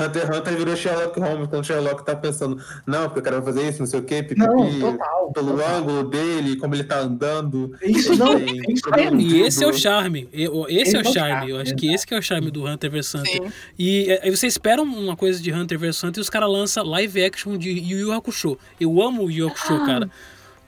[0.00, 3.40] Hunter x Hunter virou Sherlock Holmes, quando o Sherlock tá pensando, não, porque o cara
[3.40, 5.32] vai fazer isso, não sei o quê, pipipi, Não, total.
[5.32, 7.72] pelo ângulo dele, como ele tá andando.
[7.82, 9.20] Isso não, tem é isso mesmo.
[9.20, 10.28] E esse é o charme.
[10.32, 11.14] Esse é o Esse é o charme.
[11.14, 13.52] charme, Eu acho que esse que é o charme do Hunter vs Hunter.
[13.78, 16.84] E é, aí você espera uma coisa de Hunter vs Hunter e os caras lançam
[16.84, 18.58] live action de Yu Yu Hakusho.
[18.80, 20.10] Eu amo o Yu Yu Hakusho, cara.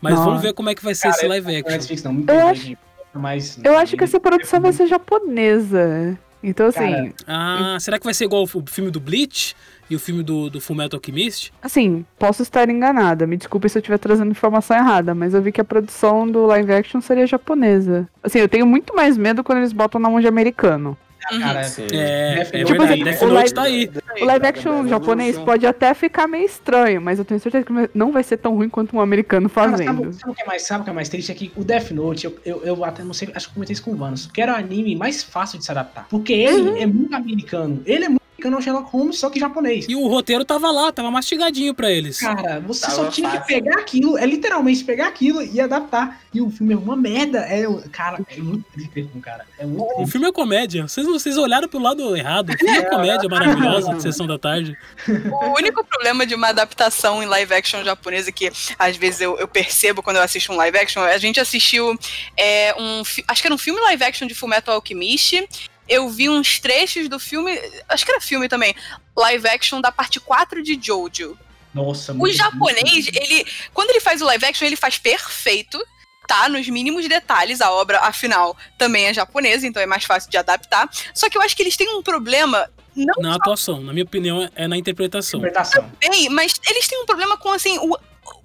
[0.01, 0.25] Mas Nossa.
[0.27, 1.73] vamos ver como é que vai ser Cara, esse live é action.
[1.73, 2.77] Netflix, não, Eu acho-
[3.15, 6.17] mas, Eu acho que essa produção vai ser japonesa.
[6.43, 9.57] Então, assim, Cara, Ah, será que vai ser igual o filme do Bleach
[9.91, 11.53] e o filme do, do Fullmetal Alchemist?
[11.63, 13.27] assim, posso estar enganada.
[13.27, 16.47] Me desculpe se eu estiver trazendo informação errada, mas eu vi que a produção do
[16.47, 18.09] live action seria japonesa.
[18.23, 20.97] Assim, eu tenho muito mais medo quando eles botam na mão de americano.
[21.41, 21.87] Cara, Sim.
[21.93, 22.93] É, Death é verdade.
[22.93, 23.23] aí, Death?
[23.23, 23.91] Note tá aí.
[24.21, 28.13] O live action japonês pode até ficar meio estranho, mas eu tenho certeza que não
[28.13, 30.05] vai ser tão ruim quanto um americano Cara, fazendo.
[30.05, 31.33] sabe, sabe o que é mais, sabe o que é mais triste?
[31.33, 33.75] É que o Death Note, eu, eu, eu até não sei, acho que eu comentei
[33.75, 36.07] isso com o Vanos, que era o anime mais fácil de se adaptar.
[36.09, 37.83] Porque ele é muito americano.
[37.85, 39.87] Ele é muito americano, é um Sherlock Holmes, só que japonês.
[39.89, 42.21] E o roteiro tava lá, tava mastigadinho pra eles.
[42.21, 43.45] Cara, você Tava só tinha fácil.
[43.47, 46.21] que pegar aquilo, é literalmente pegar aquilo e adaptar.
[46.33, 47.41] E o filme é uma merda.
[47.41, 49.45] É, cara, é muito triste, cara.
[49.59, 50.13] É muito O triste.
[50.13, 50.87] filme é comédia.
[50.87, 52.51] Vocês, vocês olharam pro lado errado.
[52.51, 54.77] O filme é comédia maravilhosa de Sessão da Tarde.
[55.09, 59.49] O único problema de uma adaptação em live action japonesa que às vezes eu, eu
[59.49, 61.99] percebo quando eu assisto um live action, a gente assistiu
[62.37, 65.49] é, um, acho que era um filme live action de Fullmetal Alchemist.
[65.89, 67.59] Eu vi uns trechos do filme,
[67.89, 68.75] acho que era filme também,
[69.17, 71.39] live action da parte 4 de Jojo.
[71.75, 75.83] Nossa, O muito japonês, ele, quando ele faz o live action, ele faz perfeito,
[76.27, 76.49] tá?
[76.49, 80.89] Nos mínimos detalhes, a obra, afinal, também é japonesa, então é mais fácil de adaptar.
[81.15, 84.49] Só que eu acho que eles têm um problema, não Na atuação, na minha opinião,
[84.55, 85.41] é na interpretação.
[85.41, 85.91] Interpretação.
[86.01, 87.97] bem, mas eles têm um problema com, assim, o,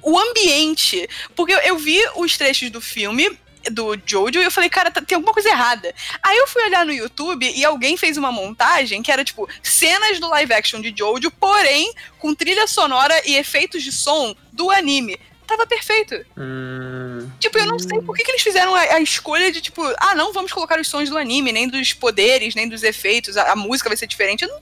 [0.02, 1.08] o ambiente.
[1.36, 3.38] Porque eu, eu vi os trechos do filme
[3.72, 5.94] do Jojo e eu falei, cara, tá- tem alguma coisa errada.
[6.22, 10.20] Aí eu fui olhar no YouTube e alguém fez uma montagem que era, tipo, cenas
[10.20, 15.18] do live action de Jojo, porém, com trilha sonora e efeitos de som do anime.
[15.48, 16.16] Tava perfeito.
[16.38, 19.82] Hum, Tipo, eu não sei por que, que eles fizeram a, a escolha de, tipo,
[20.00, 23.52] ah, não vamos colocar os sons do anime, nem dos poderes, nem dos efeitos, a,
[23.52, 24.44] a música vai ser diferente.
[24.44, 24.60] Eu não,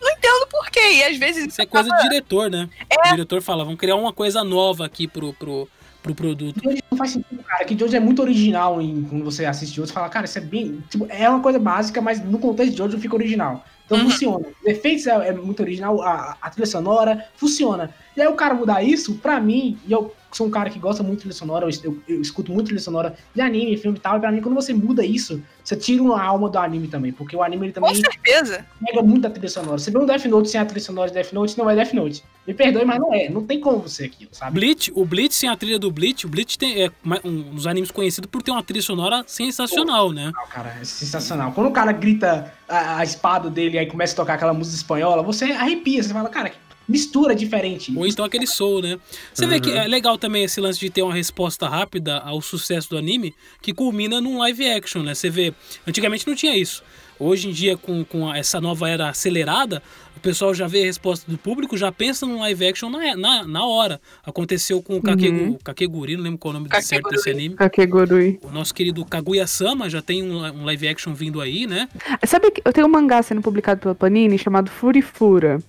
[0.00, 0.80] não entendo por quê.
[0.94, 1.46] E às vezes.
[1.48, 2.68] Isso é coisa de diretor, né?
[3.08, 5.68] O diretor fala, vamos criar uma coisa nova aqui pro, pro,
[6.02, 6.60] pro produto.
[6.62, 7.64] Jojo não faz sentido, cara.
[7.64, 9.88] Que Jojo é muito original em, quando você assiste Jojo.
[9.88, 10.82] Você fala, cara, isso é bem.
[10.90, 13.64] Tipo, é uma coisa básica, mas no contexto de Jojo fica original.
[13.86, 14.46] Então funciona.
[14.60, 17.90] Os efeitos é, é muito original, a, a trilha sonora funciona.
[18.16, 21.02] E aí o cara mudar isso, pra mim, e eu sou um cara que gosta
[21.02, 24.16] muito de trilha sonora, eu, eu, escuto muito trilha sonora de anime, filme e tal,
[24.16, 27.36] e pra mim, quando você muda isso, você tira uma alma do anime também, porque
[27.36, 28.66] o anime ele também Com certeza.
[28.84, 29.78] pega muito da trilha sonora.
[29.78, 31.92] Você vê um Death Note sem a trilha sonora de Death Note, não é Death
[31.92, 32.24] Note.
[32.46, 33.28] Me perdoe, mas não é.
[33.28, 34.58] Não tem como ser aquilo, sabe?
[34.58, 36.90] Bleach, o Bleach sem a trilha do Bleach, o Bleach tem, é
[37.24, 40.32] um dos animes conhecidos por ter uma trilha sonora sensacional, né?
[40.34, 41.52] Não, cara, é sensacional.
[41.52, 44.76] Quando o cara grita a, a espada dele e aí começa a tocar aquela música
[44.76, 46.56] espanhola, você arrepia, você fala, cara, que
[46.88, 47.92] mistura diferente.
[47.96, 48.98] Ou então aquele soul, né?
[49.32, 49.76] Você vê que Uhum.
[49.78, 53.72] é legal também esse lance de ter uma resposta rápida ao sucesso do anime, que
[53.72, 55.14] culmina num live action, né?
[55.14, 55.54] Você vê,
[55.86, 56.82] antigamente não tinha isso.
[57.18, 59.80] Hoje em dia, com, com essa nova era acelerada,
[60.16, 63.44] o pessoal já vê a resposta do público, já pensa num live action na, na,
[63.46, 64.00] na hora.
[64.26, 65.58] Aconteceu com o Kakegu, Uhum.
[65.62, 67.54] Kakeguri, não lembro qual é o nome certo desse anime.
[67.54, 68.40] Kakegurui.
[68.42, 71.88] O nosso querido Kaguya-sama já tem um, um live action vindo aí, né?
[72.26, 75.62] Sabe que eu tenho um mangá sendo publicado pela Panini chamado Furifura.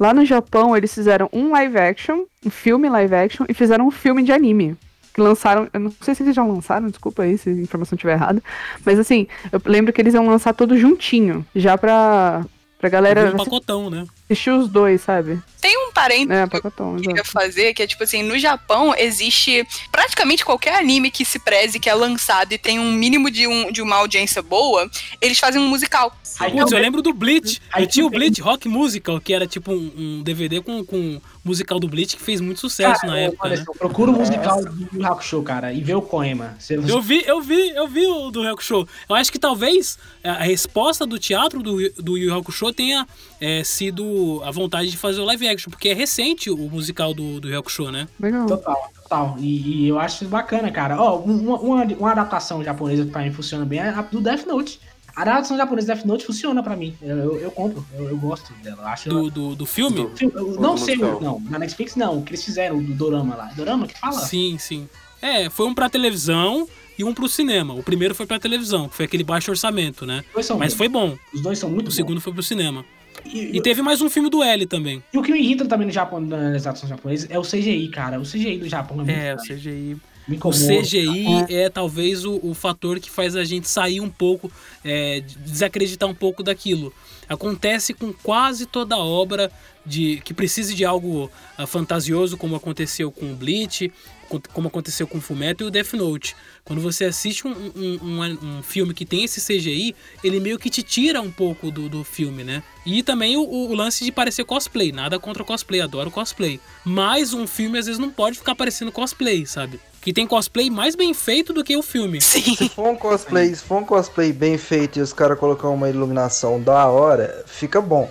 [0.00, 3.90] Lá no Japão, eles fizeram um live action, um filme live action, e fizeram um
[3.90, 4.74] filme de anime.
[5.12, 8.14] Que lançaram, eu não sei se eles já lançaram, desculpa aí se a informação estiver
[8.14, 8.42] errada.
[8.82, 12.46] Mas assim, eu lembro que eles iam lançar tudo juntinho, já pra,
[12.78, 13.30] pra galera.
[13.30, 14.06] um pacotão, né?
[14.30, 15.40] Assistir os dois, sabe?
[15.60, 19.66] Tem um parênteses É, que eu queria fazer, que é tipo assim, no Japão existe
[19.90, 23.70] praticamente qualquer anime que se preze, que é lançado e tem um mínimo de, um,
[23.70, 24.88] de uma audiência boa,
[25.20, 26.16] eles fazem um musical.
[26.38, 27.60] Putz, eu lembro do Bleach.
[27.76, 31.78] Eu tinha o Bleach Rock Musical, que era tipo um, um DVD com, com musical
[31.78, 33.64] do Bleach que fez muito sucesso Cara, na eu- época, olha né?
[33.78, 36.56] Procura o musical do Yu Yu Hakusho, cara, e vê o Koema.
[36.58, 38.86] Você- Eu vi, eu vi, eu vi o do Hakusho.
[39.08, 43.06] Eu acho que talvez a resposta do teatro do, do Yu Yu Hakusho tenha
[43.40, 47.40] é, sido a vontade de fazer o live action, porque é recente o musical do,
[47.40, 48.06] do Hakusho, né?
[48.18, 48.46] Legal.
[48.46, 49.36] Total, total.
[49.38, 51.00] E, e eu acho isso bacana, cara.
[51.00, 54.20] Ó, um- uma, uma, uma adaptação japonesa que pra mim funciona bem é a do
[54.20, 54.80] Death Note.
[55.16, 56.94] A adaptação japonesa do Death Note funciona pra mim.
[57.02, 58.82] Eu, eu, eu compro, eu, eu gosto dela.
[58.82, 59.98] Eu acho Do, do, do filme?
[60.20, 61.20] Eu- eu não sei, musical.
[61.20, 61.40] não.
[61.50, 62.18] Na Netflix não.
[62.18, 63.46] O que eles fizeram, o do Dorama lá.
[63.56, 64.20] Dorama que fala?
[64.20, 64.88] Sim, sim.
[65.20, 66.66] É, foi um pra televisão
[66.98, 67.74] e um pro cinema.
[67.74, 70.24] O primeiro foi pra televisão, que foi aquele baixo orçamento, né?
[70.34, 70.74] Mas bons.
[70.74, 71.16] foi bom.
[71.34, 72.84] Os dois são muito O segundo foi pro cinema.
[73.24, 75.02] E, teve mais um filme do L também.
[75.12, 78.18] E o que me irrita também no Japão, nas adaptações japonesas, é o CGI, cara.
[78.18, 79.38] O CGI do Japão é muito É, o.
[79.38, 79.96] CGI.
[80.28, 80.50] Me O.
[80.50, 84.50] CGI é, talvez o, o fator que faz a gente sair um pouco,
[84.84, 86.92] é, desacreditar um pouco daquilo.
[87.28, 89.50] Acontece com quase toda obra
[89.84, 93.90] de que precise de algo ah, fantasioso, como aconteceu com o Bleach,
[94.38, 96.36] como aconteceu com o Fullmetal e o Death Note.
[96.64, 100.70] Quando você assiste um, um, um- um filme que tem esse CGI, ele meio que
[100.70, 102.62] te tira um pouco do, do filme, né?
[102.86, 104.92] E também o, o lance de parecer cosplay.
[104.92, 106.60] Nada contra cosplay, adoro cosplay.
[106.84, 109.80] Mas um filme às vezes não pode ficar parecendo cosplay, sabe?
[110.00, 112.20] Que tem cosplay mais bem feito do que o filme.
[112.20, 112.54] Sim.
[112.56, 115.90] Se for um cosplay, se for um cosplay bem feito e os caras colocar uma
[115.90, 118.10] iluminação da hora, fica bom.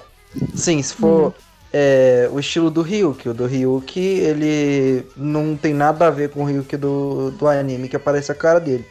[0.54, 1.34] Sim, se for
[1.72, 6.42] é, o estilo do Ryuki, o do Ryuki, ele não tem nada a ver com
[6.42, 8.86] o Ryuki do, do anime que aparece a cara dele.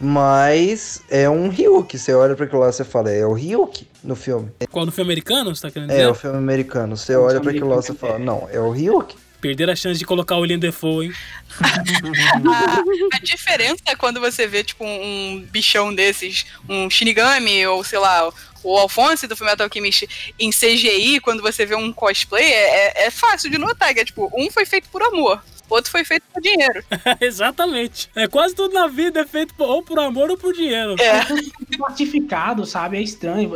[0.00, 3.88] Mas é um Ryuki, você olha pra aquilo lá e você fala, é o Ryuki
[4.02, 4.50] no filme.
[4.70, 6.02] Qual no filme americano, você tá querendo dizer?
[6.02, 6.96] É, o filme americano.
[6.96, 9.16] Você olha pra aquilo lá e fala, não, é o Ryuki.
[9.40, 11.12] Perderam a chance de colocar o William Defoe, hein?
[11.60, 12.82] a,
[13.16, 18.28] a diferença é quando você vê, tipo, um bichão desses, um Shinigami, ou sei lá,
[18.62, 23.10] o Alphonse do Fullmetal Alchemist em CGI, quando você vê um cosplay, é, é- é
[23.10, 26.40] fácil de notar, que é tipo, um foi feito por amor, outro foi feito por
[26.42, 26.82] dinheiro.
[27.20, 28.10] Exatamente.
[28.16, 30.96] É quase tudo na vida é feito por- ou por amor ou por dinheiro.
[31.00, 31.76] É.
[31.76, 32.96] Plastificado, sabe?
[32.98, 33.50] É estranho.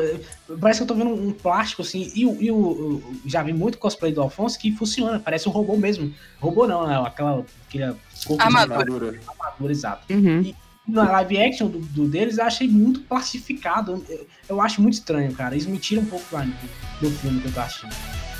[0.60, 2.12] Parece que eu tô vendo um plástico assim.
[2.14, 5.18] E, o- e o, o- já vi muito cosplay do Alfonso que funciona.
[5.18, 6.14] Parece um robô mesmo.
[6.40, 7.44] Robô não, é aquela.
[7.68, 7.96] aquela
[8.26, 9.18] corpo de Armadura.
[9.26, 10.12] Armadura, exato.
[10.12, 10.42] Uhum.
[10.42, 10.54] E
[10.86, 14.04] na live action do, do deles eu achei muito plastificado.
[14.08, 15.56] Eu, eu acho muito estranho, cara.
[15.56, 16.56] Isso me tira um pouco anime,
[17.00, 18.31] do filme que eu tô assistindo.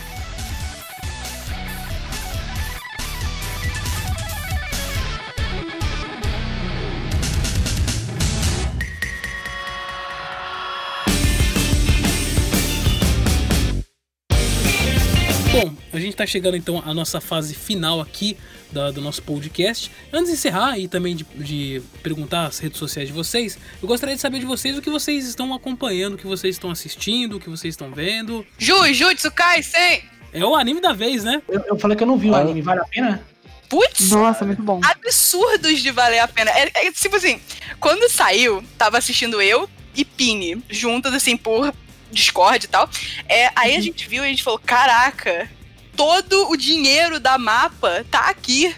[15.92, 18.36] A gente tá chegando então à nossa fase final aqui
[18.70, 19.90] da- do nosso podcast.
[20.12, 24.14] Antes de encerrar e também de, de perguntar as redes sociais de vocês, eu gostaria
[24.14, 27.40] de saber de vocês o que vocês estão acompanhando, o que vocês estão assistindo, o
[27.40, 28.46] que vocês estão vendo.
[28.58, 30.02] Ju, Jutsu Kaisen!
[30.32, 31.42] É o anime da vez, né?
[31.48, 33.22] Eu, eu falei que eu não vi o anime, vale a pena?
[33.68, 34.10] Putz!
[34.10, 34.80] Nossa, muito bom.
[34.84, 36.50] Absurdos de valer a pena.
[36.52, 37.40] É, é tipo assim,
[37.80, 41.72] quando saiu, tava assistindo eu e Pini, juntas assim, por
[42.10, 42.88] Discord e tal.
[43.28, 45.50] É, aí a gente viu e a gente falou: caraca,
[45.96, 48.74] todo o dinheiro da mapa tá aqui.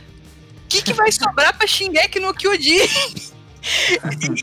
[0.65, 2.89] O que, que vai sobrar pra Shingeki no Kyojin?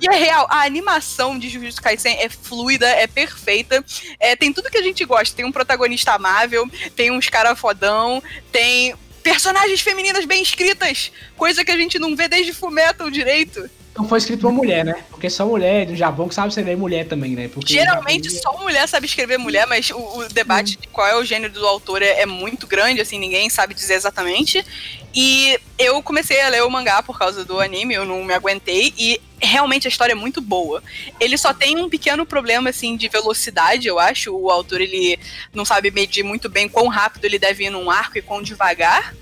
[0.01, 3.83] E é real, a animação de Jujutsu Kaisen é fluida, é perfeita.
[4.19, 5.35] É, tem tudo que a gente gosta.
[5.35, 11.71] Tem um protagonista amável, tem uns cara fodão, tem personagens femininas bem escritas, coisa que
[11.71, 13.69] a gente não vê desde Fullmetal direito.
[13.91, 15.03] Então foi escrito uma mulher, né?
[15.09, 17.49] Porque só mulher do Japão que sabe escrever mulher também, né?
[17.49, 21.25] Porque Geralmente só mulher sabe escrever mulher, mas o, o debate de qual é o
[21.25, 24.65] gênero do autor é, é muito grande, assim, ninguém sabe dizer exatamente.
[25.13, 28.93] E eu comecei a ler o mangá por causa do anime, eu não me aguentei,
[28.97, 30.81] e realmente a história é muito boa.
[31.19, 34.33] Ele só tem um pequeno problema, assim, de velocidade, eu acho.
[34.33, 35.19] O autor, ele
[35.53, 39.13] não sabe medir muito bem quão rápido ele deve ir num arco e quão devagar.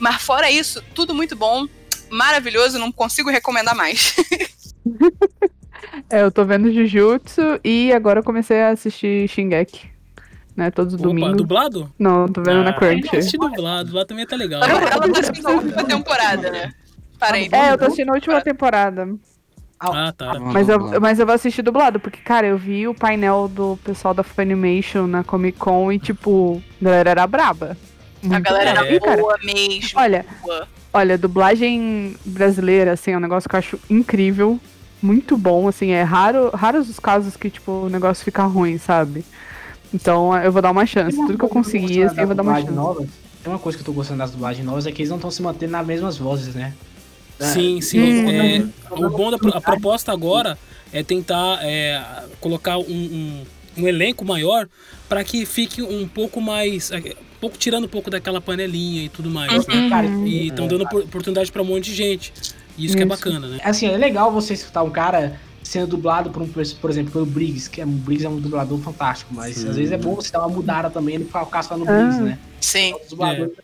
[0.00, 1.66] Mas fora isso, tudo muito bom,
[2.10, 4.14] maravilhoso, não consigo recomendar mais.
[6.10, 9.90] É, eu tô vendo Jujutsu e agora eu comecei a assistir Shingeki.
[10.56, 11.36] Né, todos os Opa, domingos.
[11.36, 11.92] dublado?
[11.98, 13.14] Não, tô vendo na Ah, Crunch.
[13.14, 14.62] Assisti dublado, lá também tá legal.
[14.62, 16.72] Ela tá assistindo a última temporada, né?
[17.18, 17.48] Parei.
[17.52, 19.08] É, eu tô assistindo a última temporada.
[19.78, 20.38] Ah, tá.
[20.40, 24.14] Mas eu, mas eu vou assistir dublado, porque, cara, eu vi o painel do pessoal
[24.14, 27.76] da Funimation na Comic Con e, tipo, a galera era braba.
[28.24, 29.20] A Muito galera braba, era cara.
[29.20, 29.90] boa mesmo.
[30.00, 30.68] Olha, boa.
[30.96, 34.58] Olha, dublagem brasileira, assim, é um negócio que eu acho incrível.
[35.02, 39.22] Muito bom, assim, é raro, raros os casos que, tipo, o negócio fica ruim, sabe?
[39.92, 41.14] Então eu vou dar uma chance.
[41.14, 42.72] Tudo que eu conseguir, assim, eu vou dar uma chance.
[42.72, 43.10] Novas,
[43.42, 45.30] tem uma coisa que eu tô gostando das dublagens novas é que eles não estão
[45.30, 46.72] se mantendo nas mesmas vozes, né?
[47.38, 48.30] Sim, sim.
[48.30, 50.58] É, o bom da a proposta agora
[50.90, 52.02] é tentar é,
[52.40, 53.44] colocar um, um,
[53.76, 54.66] um, elenco maior
[55.10, 56.90] para que fique um pouco mais.
[57.36, 59.74] Um pouco tirando um pouco daquela panelinha e tudo mais, né?
[59.74, 60.26] Uhum.
[60.26, 62.32] E estão dando oportunidade para um monte de gente.
[62.76, 63.60] E isso, isso, que é bacana, né?
[63.62, 67.68] Assim, é legal você escutar um cara sendo dublado por, um, por exemplo, pelo Briggs,
[67.68, 69.68] que é, o Briggs é um dublador fantástico, mas Sim.
[69.68, 72.22] às vezes é bom você dar uma mudada também no caso no Briggs, ah.
[72.22, 72.38] né?
[72.60, 72.94] Sim.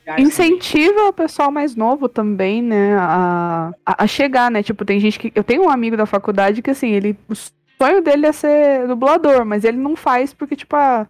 [0.07, 0.21] É.
[0.21, 4.63] Incentiva o pessoal mais novo também, né, a, a, chegar, né?
[4.63, 5.33] Tipo, tem gente que.
[5.35, 7.17] Eu tenho um amigo da faculdade que, assim, ele.
[7.29, 11.07] O sonho dele é ser dublador, mas ele não faz porque, tipo, a.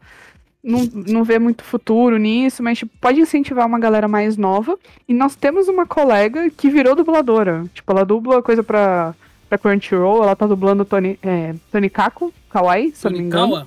[0.62, 4.78] Não, não vê muito futuro nisso, mas tipo, pode incentivar uma galera mais nova.
[5.08, 7.64] E nós temos uma colega que virou dubladora.
[7.74, 9.14] Tipo, ela dubla coisa pra
[9.52, 13.66] pra Crunchyroll, ela tá dublando Tony, é, Tony Kako, Kawaii, se eu não me engano.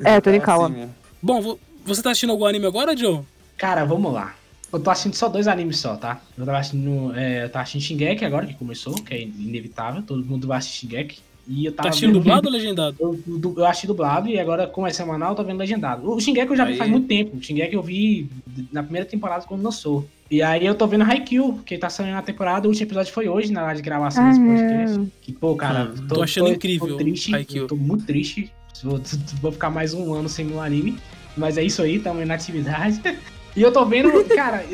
[0.00, 0.72] É, Tony Kawa.
[1.22, 3.20] Bom, você tá assistindo algum anime agora, Joe?
[3.56, 4.34] Cara, vamos lá.
[4.72, 6.20] Eu tô assistindo só dois animes só, tá?
[6.36, 10.24] Eu tava assistindo, é, eu tava assistindo Shingeki agora, que começou, que é inevitável, todo
[10.24, 11.20] mundo vai assistir Shingeki.
[11.46, 12.96] E eu tava tá assistindo dublado ou legendado?
[13.00, 16.10] Eu, eu, eu assisti dublado e agora, como é semanal, eu tô vendo legendado.
[16.10, 17.36] O Shingeki eu já vi faz muito tempo.
[17.36, 18.28] O Shingeki eu vi
[18.72, 20.06] na primeira temporada quando lançou.
[20.30, 23.28] E aí eu tô vendo Haikyuu, que tá saindo na temporada, o último episódio foi
[23.28, 25.12] hoje, na hora de gravação desse podcast.
[25.20, 26.88] Que, pô, cara, tô, tô achando tô, incrível.
[26.88, 27.66] Tô triste, Haikyuu.
[27.66, 28.52] tô muito triste.
[28.84, 29.00] Vou,
[29.42, 30.96] vou ficar mais um ano sem um anime.
[31.36, 33.00] Mas é isso aí, tamo na atividade.
[33.56, 34.64] E eu tô vendo, cara,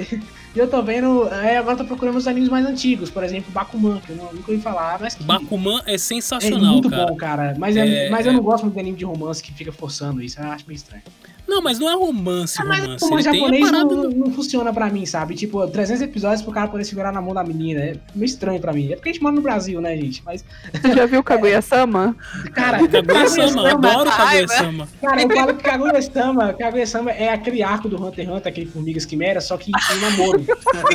[0.58, 1.28] eu tô vendo.
[1.28, 4.58] É, agora tô procurando os animes mais antigos, por exemplo, Bakuman, que eu nunca ouvi
[4.60, 5.22] falar, mas que.
[5.22, 7.06] Bakuman é sensacional, é muito cara.
[7.06, 7.54] bom, cara.
[7.58, 10.22] Mas, é, é, mas eu não gosto muito de anime de romance que fica forçando
[10.22, 11.02] isso, eu acho meio estranho.
[11.46, 13.10] Não, mas não é romance, ah, romance.
[13.10, 14.10] Mas o japonês não, do...
[14.10, 15.34] não, funciona pra mim, sabe?
[15.34, 17.80] Tipo, 300 episódios pro cara poder segurar na mão da menina.
[17.80, 18.92] É meio estranho pra mim.
[18.92, 20.22] É porque a gente mora no Brasil, né, gente?
[20.24, 20.44] Mas...
[20.72, 22.16] Você já viu Kaguya-sama?
[22.52, 24.88] Cara, Kaguya-sama, adoro Kaguya-sama.
[25.00, 29.04] Cara, eu falo que Kaguya-sama, Kaguya-sama é aquele arco do Hunter x Hunter, aquele Formigas
[29.04, 30.44] Quimera, só que em namoro.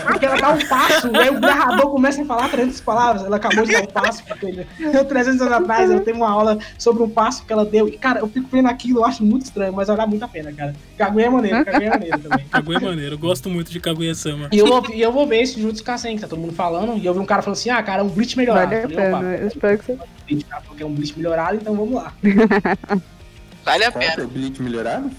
[0.05, 3.65] porque ela dá um passo, aí o narrador começa a falar 300 palavras, ela acabou
[3.65, 4.67] de dar um passo, porque ele...
[5.05, 7.87] 300 anos atrás ela teve uma aula sobre um passo que ela deu.
[7.87, 10.40] E, cara, eu fico vendo aquilo, eu acho muito estranho, mas vale muito a pena,
[10.51, 10.75] cara.
[10.97, 12.45] Kaguya é maneiro, Kaguya é maneiro também.
[12.45, 14.49] Kaguya é maneiro, eu gosto muito de Kaguya-sama.
[14.51, 16.97] E eu, vou, e eu vou ver esse Jutsu Kaisen, que tá todo mundo falando,
[16.97, 18.71] e eu vi um cara falando assim, ah, cara, é um Bleach melhorado.
[18.71, 19.93] Vale a pena, eu espero que você...
[19.93, 22.13] O cara falou que é um Bleach melhorado, então vamos lá.
[23.65, 24.13] vale a pena.
[24.13, 25.11] Qual é o Bleach melhorado?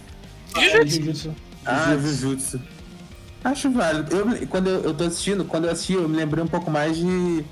[0.57, 1.35] É, Jujutsu.
[1.65, 2.61] Ah, Jujutsu.
[3.45, 4.17] Acho válido.
[4.17, 6.97] Eu, quando eu, eu tô assistindo, quando eu assisti, eu me lembrei um pouco mais
[6.97, 7.45] de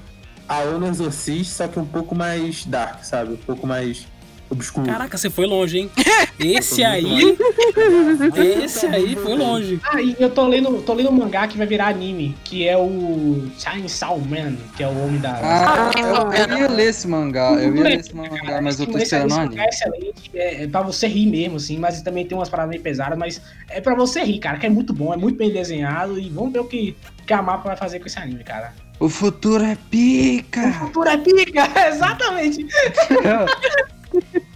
[0.48, 3.34] Aono Exorcist, só que um pouco mais dark, sabe?
[3.34, 4.06] Um pouco mais
[4.50, 4.86] obscuro.
[4.86, 5.90] Caraca, você foi longe, hein?
[6.38, 7.36] Esse aí.
[8.62, 9.78] esse aí foi longe.
[9.84, 12.76] Ah, e eu tô lendo, tô lendo um mangá que vai virar anime, que é
[12.76, 15.34] o Chainsaw Man, que é o homem da.
[15.34, 18.96] Ah, eu, eu ia ler esse mangá, eu ia ler esse mangá, mas eu tô
[18.96, 19.60] esperando anime.
[19.60, 22.82] É excelente, é, é pra você rir mesmo, assim, mas também tem umas paradas meio
[22.82, 26.18] pesadas, mas é pra você rir, cara, que é muito bom, é muito bem desenhado
[26.18, 26.96] e vamos ver o que,
[27.26, 28.72] que a mapa vai fazer com esse anime, cara.
[28.98, 30.68] O futuro é pica!
[30.68, 32.66] O futuro é pica, exatamente!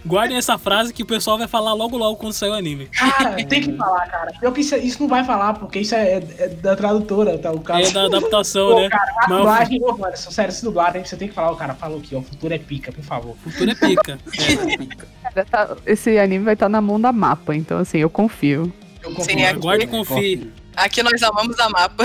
[0.05, 2.85] Guardem essa frase que o pessoal vai falar logo logo quando sair o anime.
[2.87, 4.31] Cara, tem que falar, cara.
[4.39, 7.51] Pior que isso, isso não vai falar, porque isso é, é da tradutora, tá?
[7.51, 7.81] O cara...
[7.81, 8.89] É da adaptação, Pô, né?
[8.89, 9.37] Cara, a Mas...
[9.37, 12.19] dublagem, oh, mano, sério, se dublagem, você tem que falar, o cara falou aqui, ó,
[12.19, 13.35] o futuro é pica, por favor.
[13.45, 14.19] O futuro é pica.
[15.35, 15.43] é.
[15.43, 18.71] Tá, esse anime vai estar na mão da mapa, então assim, eu confio.
[19.01, 19.35] Eu confio.
[19.35, 20.51] Sim, aguarde e confie.
[20.75, 22.03] Aqui nós amamos a mapa.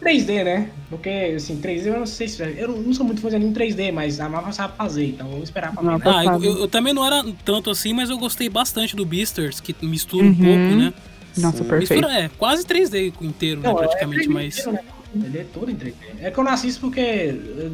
[0.00, 0.70] 3D, né?
[0.88, 2.42] Porque, assim, 3D eu não sei se.
[2.42, 5.44] Eu não sou muito fã de anime 3D, mas a mapa sabe fazer, então vamos
[5.44, 6.08] esperar pra ver.
[6.08, 9.74] Ah, eu, eu, também não era tanto assim, mas eu gostei bastante do Beasters, que
[9.82, 10.30] mistura uhum.
[10.30, 10.94] um pouco, né?
[11.36, 11.64] Nossa, Sim.
[11.64, 12.02] perfeito.
[12.02, 14.58] Mistura, é, quase 3D inteiro, né, não, né, praticamente, é mas.
[14.58, 14.80] Inteiro, né?
[15.24, 15.94] Ele é todo em 3D.
[16.20, 17.00] É que eu não assisto porque.
[17.00, 17.70] Eh,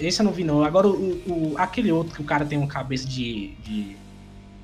[0.00, 0.64] esse eu não vi, não.
[0.64, 3.96] Agora, o, o, aquele outro que o cara tem uma cabeça de, de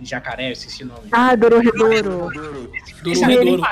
[0.00, 1.08] jacaré, eu esqueci o nome.
[1.10, 2.30] Ah, Dororedoro.
[2.30, 2.72] Dororedoro.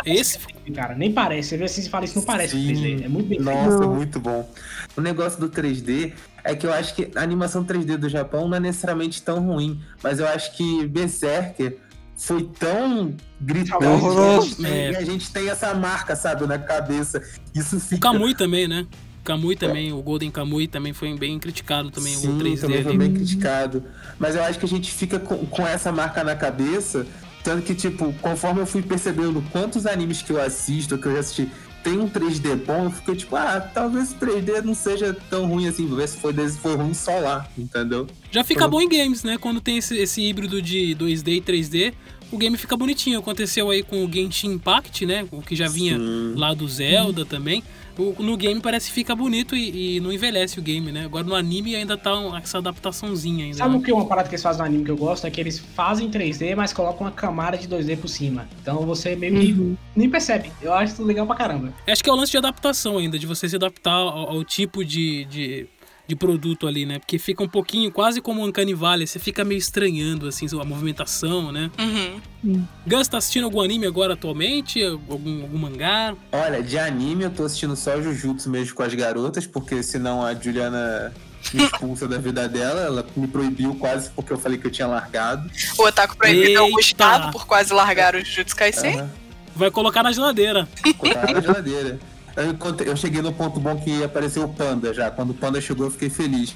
[0.04, 0.38] Esse?
[0.74, 1.50] Cara, nem parece.
[1.50, 2.72] Você vê assim, você fala isso, não parece Sim.
[2.72, 3.04] 3D.
[3.04, 3.88] É muito bem Nossa, feito.
[3.88, 4.50] muito bom.
[4.96, 6.12] O negócio do 3D
[6.42, 9.80] é que eu acho que a animação 3D do Japão não é necessariamente tão ruim,
[10.02, 11.78] mas eu acho que Berserker
[12.16, 14.96] foi tão gritante que é.
[14.96, 17.22] a gente tem essa marca, sabe, na cabeça.
[17.54, 18.08] Isso fica...
[18.08, 18.86] O Kamui também, né?
[19.26, 22.96] Kamui também, o Golden Kamui também foi bem criticado também, Sim, o 3D também foi
[22.96, 23.82] bem criticado.
[24.18, 27.04] Mas eu acho que a gente fica com, com essa marca na cabeça,
[27.42, 31.18] tanto que, tipo, conforme eu fui percebendo quantos animes que eu assisto, que eu já
[31.18, 31.50] assisti,
[31.82, 35.68] tem um 3D bom, eu fiquei tipo, ah, talvez o 3D não seja tão ruim
[35.68, 38.06] assim, ver se foi, se foi ruim só lá, entendeu?
[38.30, 39.38] Já fica bom em games, né?
[39.38, 41.94] Quando tem esse, esse híbrido de 2D e 3D,
[42.30, 43.18] o game fica bonitinho.
[43.18, 45.26] Aconteceu aí com o Genshin Impact, né?
[45.30, 46.34] O que já vinha Sim.
[46.36, 47.62] lá do Zelda também.
[47.98, 51.04] O- no game parece que fica bonito e, e não envelhece o game, né?
[51.04, 53.56] Agora no anime ainda tá um- essa adaptaçãozinha ainda.
[53.58, 53.78] Sabe né?
[53.78, 55.26] o que é uma parada que eles fazem no anime que eu gosto?
[55.26, 58.48] É que eles fazem 3D, mas colocam uma camada de 2D por cima.
[58.60, 60.50] Então você meio que nem percebe.
[60.60, 61.72] Eu acho isso legal pra caramba.
[61.86, 64.84] Acho que é o lance de adaptação ainda, de você se adaptar ao, ao tipo
[64.84, 65.66] de, de,
[66.06, 66.98] de produto ali, né?
[66.98, 70.64] Porque fica um pouquinho, quase como um Uncanny Valley, você fica meio estranhando, assim, a
[70.64, 71.70] movimentação, né?
[71.78, 72.64] Uhum.
[72.86, 74.82] Gus, tá assistindo algum anime agora atualmente?
[74.82, 76.14] Algum, algum mangá?
[76.30, 80.32] Olha, de anime eu tô assistindo só Jujutsu mesmo com as garotas, porque senão a
[80.34, 81.12] Juliana
[81.52, 82.82] me expulsa da vida dela.
[82.82, 85.50] Ela me proibiu quase porque eu falei que eu tinha largado.
[85.78, 86.76] O Otaku proibido é o Eita!
[86.76, 89.00] Gustavo por quase largar o Jujutsu Kaisen.
[89.00, 89.10] Aham.
[89.56, 90.68] Vai colocar na geladeira.
[90.98, 91.98] Botar na geladeira.
[92.36, 95.10] Eu, encontrei- eu cheguei no ponto bom que apareceu o Panda já.
[95.10, 96.54] Quando o Panda chegou, eu fiquei feliz.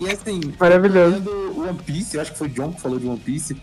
[0.00, 1.14] E assim, Maravilhoso.
[1.16, 3.56] lendo One Piece, eu acho que foi o John que falou de One Piece.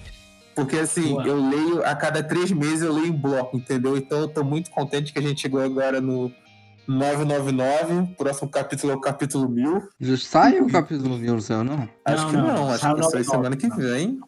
[0.56, 1.28] Porque assim, Boa.
[1.28, 3.96] eu leio a cada três meses eu leio em bloco, entendeu?
[3.98, 6.32] Então eu tô muito contente que a gente chegou agora no
[6.88, 7.94] 999.
[7.94, 9.90] O próximo capítulo é o capítulo 1000.
[10.00, 11.88] Já sai o capítulo mil, não saiu, não?
[12.06, 14.20] Acho Não, que não, não, acho que sai 99, semana que vem.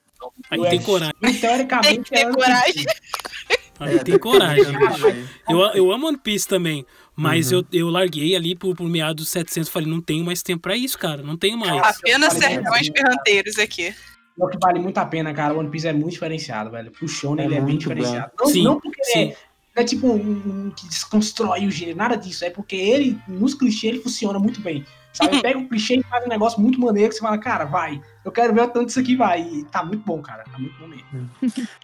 [0.70, 1.14] Tem coragem.
[1.40, 2.86] Teoricamente Tem é coragem.
[3.80, 4.78] Aí É, tem coragem.
[4.78, 6.86] Deixa Eu, eu amo One Piece também,
[7.16, 9.70] mas eu, eu larguei ali por, por meados dos 700.
[9.70, 11.24] Falei, não tenho mais tempo pra isso, cara.
[11.24, 11.82] Não tenho mais.
[11.82, 12.94] Apenas sertões olha.
[12.94, 13.94] ferranteiros aqui.
[14.38, 15.54] O que vale muito a pena, cara.
[15.54, 16.92] O One Piece é muito diferenciado, velho.
[16.92, 18.32] Pro Shonen É ele é bem muito diferenciado.
[18.40, 19.34] Não, Sim, não porque sim.
[19.76, 22.46] é, é tipo um, um que desconstrói o gênero, nada disso.
[22.46, 24.86] É porque ele, nos clichês, ele funciona muito bem.
[25.12, 25.42] Sabe?
[25.42, 28.00] Pega o clichê e faz um negócio muito maneiro que você fala, cara, vai.
[28.24, 29.42] Eu quero ver o tanto isso aqui vai.
[29.42, 30.44] E tá muito bom, cara.
[30.44, 31.30] Tá muito bom mesmo.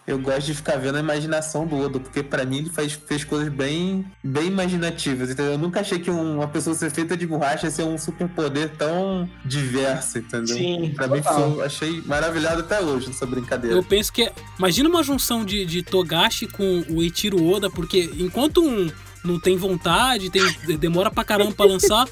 [0.06, 3.24] Eu gosto de ficar vendo a imaginação do Oda, porque pra mim ele faz, fez
[3.24, 5.54] coisas bem, bem imaginativas, entendeu?
[5.54, 8.70] Eu nunca achei que um- uma pessoa ser feita de borracha ia ser um superpoder
[8.78, 10.56] tão diverso, entendeu?
[10.56, 11.54] Sim, pra mim total.
[11.56, 13.76] foi, achei maravilhado até hoje nessa brincadeira.
[13.76, 14.24] Eu penso que.
[14.24, 18.90] é- Imagina uma junção de, de Togashi com o Eiichiro Oda, porque enquanto um
[19.24, 20.44] não tem vontade, tem,
[20.78, 22.06] demora pra caramba pra lançar,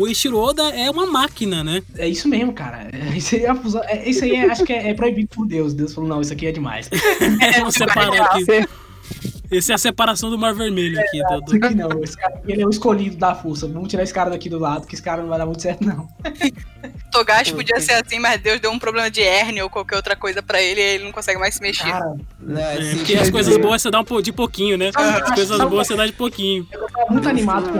[0.00, 1.82] o Eiichiro Oda é uma máquina, né?
[1.96, 2.88] É isso mesmo, cara.
[2.92, 3.50] É, Isso aí, é
[3.88, 5.74] é, isso aí é- acho que é, é proibido por Deus.
[5.74, 6.88] Deus falou, não, isso aqui é demais.
[7.58, 8.44] Vamos separar aqui.
[9.50, 11.22] Essa é a separação do Mar Vermelho aqui.
[11.22, 12.02] do- do- Isso aqui não.
[12.04, 13.66] Esse cara aqui, ele é o escolhido da força.
[13.66, 15.84] Vamos tirar esse cara daqui do lado, que esse cara não vai dar muito certo,
[15.84, 16.08] não.
[17.10, 20.40] Togashi podia ser assim, mas Deus deu um problema de hérnia ou qualquer outra coisa
[20.42, 21.90] pra ele e ele não consegue mais se mexer.
[21.90, 24.92] Cara, Né, É, assim, porque as coisas boas você dá um de pouquinho, né?
[24.92, 26.66] Sabe- As coisas boas você dá de pouquinho.
[26.72, 27.78] eu tava muito animado com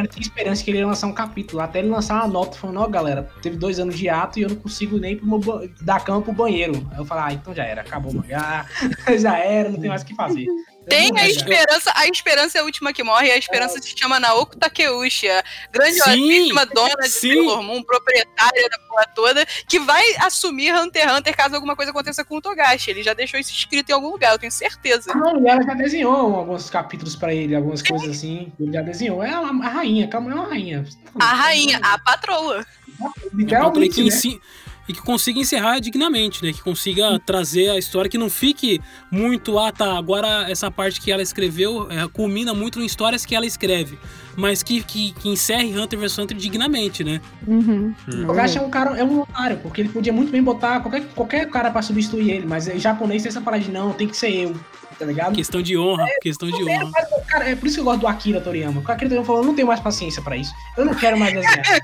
[0.00, 1.60] o tinha esperança que ele ia lançar um capítulo.
[1.60, 4.48] Até ele lançar uma nota falando, ó, galera, teve dois anos de ato e eu
[4.48, 6.86] não consigo nem pro meu dar cama pro banheiro.
[6.92, 8.66] Aí eu falei, ah, então já era, acabou o mangá.
[9.18, 10.46] já era, não tem mais o que fazer.
[10.90, 13.96] Tem a Eu- esperança, a esperança é a última que morre, e a esperança se
[13.96, 15.42] chama Naoko Takeuchi, a
[15.72, 17.28] grandiosíssima dona de sim.
[17.28, 21.90] Sailor Moon, proprietária da porra toda, que vai assumir Hunter x Hunter caso alguma coisa
[21.90, 22.90] aconteça com o Togashi.
[22.90, 25.14] Ele já deixou isso escrito em algum lugar, eu tenho certeza.
[25.14, 28.52] Não, e ela já desenhou alguns capítulos pra ele, algumas coisas assim.
[28.58, 29.22] Ele já desenhou.
[29.22, 30.84] É uma, a rainha, calma, é uma rainha.
[31.18, 32.60] A rainha, a patroa.
[33.00, 34.08] É Literalmente, que né?
[34.08, 34.40] ensi-
[34.88, 36.52] E que consiga encerrar dignamente, né?
[36.52, 38.80] Que consiga trazer a história, que não fique
[39.10, 43.34] muito, ah tá, agora essa parte que ela escreveu é, culmina muito em histórias que
[43.34, 43.98] ela escreve.
[44.36, 47.20] Mas que, que, que encerre Hunter vs Hunter dignamente, né?
[47.46, 47.92] Uhum.
[48.06, 51.04] O Togashi é um cara, é um otário, porque ele podia muito bem botar qualquer,
[51.14, 54.16] qualquer cara pra substituir ele, mas em japonês tem essa parada de não, tem que
[54.16, 54.54] ser eu,
[54.98, 55.34] tá ligado?
[55.34, 56.90] Questão de honra, questão de honra.
[56.92, 58.80] Mas, Cara, é por isso que eu gosto do Akira Toriyama.
[58.80, 60.52] O Akira Toriyama falou, eu não tenho mais paciência pra isso.
[60.76, 61.80] Eu não quero mais desenhar.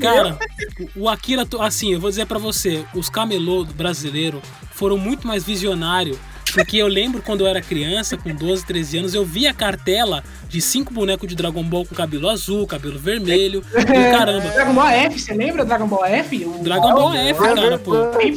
[0.00, 0.38] Cara,
[0.94, 4.40] o Akira, assim, eu vou dizer pra você, os camelô brasileiro
[4.74, 6.18] foram muito mais visionários.
[6.52, 10.22] Porque eu lembro quando eu era criança, com 12, 13 anos, eu via a cartela
[10.54, 13.60] de cinco bonecos de Dragon Ball com cabelo azul, cabelo vermelho.
[13.74, 13.84] E
[14.16, 16.44] caramba, Dragon Ball F, você lembra Dragon Ball F?
[16.44, 17.92] O- Dragon Ball F, cara, pô.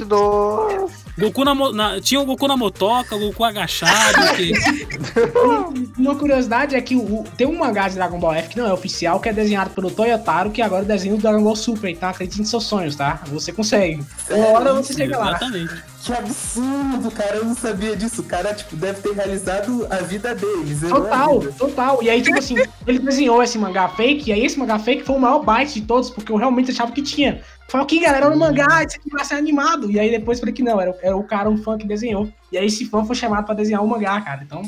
[0.09, 1.07] Nossa.
[1.19, 4.35] Goku na, na- tinha o Goku na motoca, o Goku agachado.
[4.35, 4.51] que-
[5.97, 8.73] Uma curiosidade é que o, tem um mangá de Dragon Ball F que não é
[8.73, 11.89] oficial, que é desenhado pelo Toyotaro, que agora desenha o Dragon Ball Super.
[11.89, 13.21] Então acredite nos seus sonhos, tá?
[13.27, 14.03] Você consegue.
[14.31, 15.29] Uma hora você chega lá.
[15.29, 15.73] Exatamente.
[16.03, 17.35] Que absurdo, cara.
[17.37, 18.21] Eu não sabia disso.
[18.21, 20.73] O cara, tipo, deve ter realizado a vida dele.
[20.73, 21.53] zerou a Total, vida.
[21.57, 22.03] total.
[22.03, 22.55] E aí, tipo assim,
[22.85, 25.85] ele desenhou esse mangá fake, e aí esse mangá fake foi o maior bite de
[25.87, 27.41] todos, porque eu realmente achava que tinha.
[27.69, 29.91] Falei, aqui, galera, no mangá, isso aqui vai ser animado.
[29.91, 32.29] E aí depois falei que não, era, era o cara, um fã que desenhou.
[32.51, 34.41] E aí esse fã foi chamado pra desenhar o mangá, cara.
[34.43, 34.61] Então,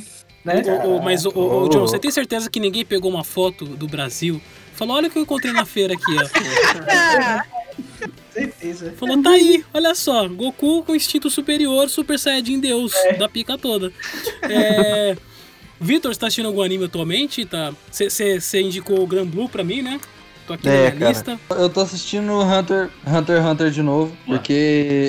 [0.44, 0.62] né?
[0.84, 3.64] O- o- mas, o, o, o John, você tem certeza que ninguém pegou uma foto
[3.66, 4.42] do Brasil?
[4.74, 7.60] Falou, olha o que eu encontrei na feira aqui, ó.
[8.34, 8.94] Certeza.
[8.98, 13.92] Falou, tá aí, olha só, Goku com instinto superior, Super Saiyajin Deus, da pica toda.
[14.44, 15.16] É...
[15.80, 17.46] Vitor, você tá assistindo algum anime atualmente?
[17.46, 17.74] Tá...
[17.92, 20.00] Você indicou o Gran Blue pra mim, né?
[20.46, 21.10] Tô aqui na É, minha cara.
[21.12, 21.40] lista.
[21.52, 24.52] Eu tô assistindo Hunter Hunter x Hunter de novo, porque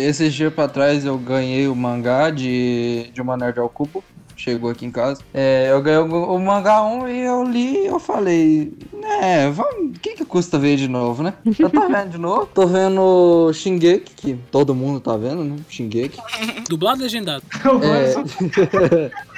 [0.06, 4.04] esses dias pra trás eu ganhei o mangá de, de uma nerd ao cubo.
[4.40, 5.20] Chegou aqui em casa.
[5.34, 9.96] É, eu ganhei o, o mangá 1 e eu li e eu falei, né, vamos,
[9.96, 11.34] o que que custa ver de novo, né?
[11.58, 15.56] Eu tô vendo de novo, tô vendo Shingeki, que todo mundo tá vendo, né?
[15.68, 16.18] Shingeki.
[16.70, 17.42] Dublado ou legendado?
[17.82, 19.10] É,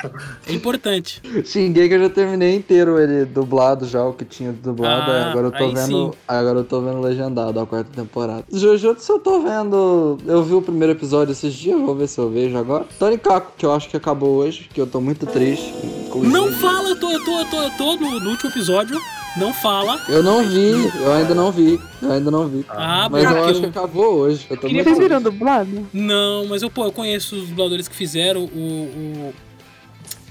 [0.49, 1.23] É importante.
[1.45, 5.11] Shingeki eu já terminei inteiro ele dublado já, o que tinha dublado.
[5.11, 5.87] Ah, agora eu tô vendo.
[5.87, 6.11] sim.
[6.27, 8.45] Agora eu tô vendo legendado a quarta temporada.
[8.53, 10.19] Jujutsu eu tô vendo.
[10.27, 12.85] Eu vi o primeiro episódio esses dias, vou ver se eu vejo agora.
[12.99, 15.73] Tony Kako, que eu acho que acabou hoje, que eu tô muito triste.
[16.07, 16.33] inclusive.
[16.33, 19.01] Não fala, eu tô, eu tô, eu tô, eu tô no, no último episódio.
[19.35, 19.99] Não fala.
[20.11, 21.81] Eu não vi, eu ainda não vi.
[22.03, 22.67] Eu ainda não vi.
[22.69, 24.47] Ah, Mas eu acho que acabou hoje.
[24.51, 25.01] Eu tô muito Vocês triste.
[25.01, 25.89] viram dublado?
[25.91, 29.35] Não, mas eu, pô, eu conheço os dubladores que fizeram, o, o,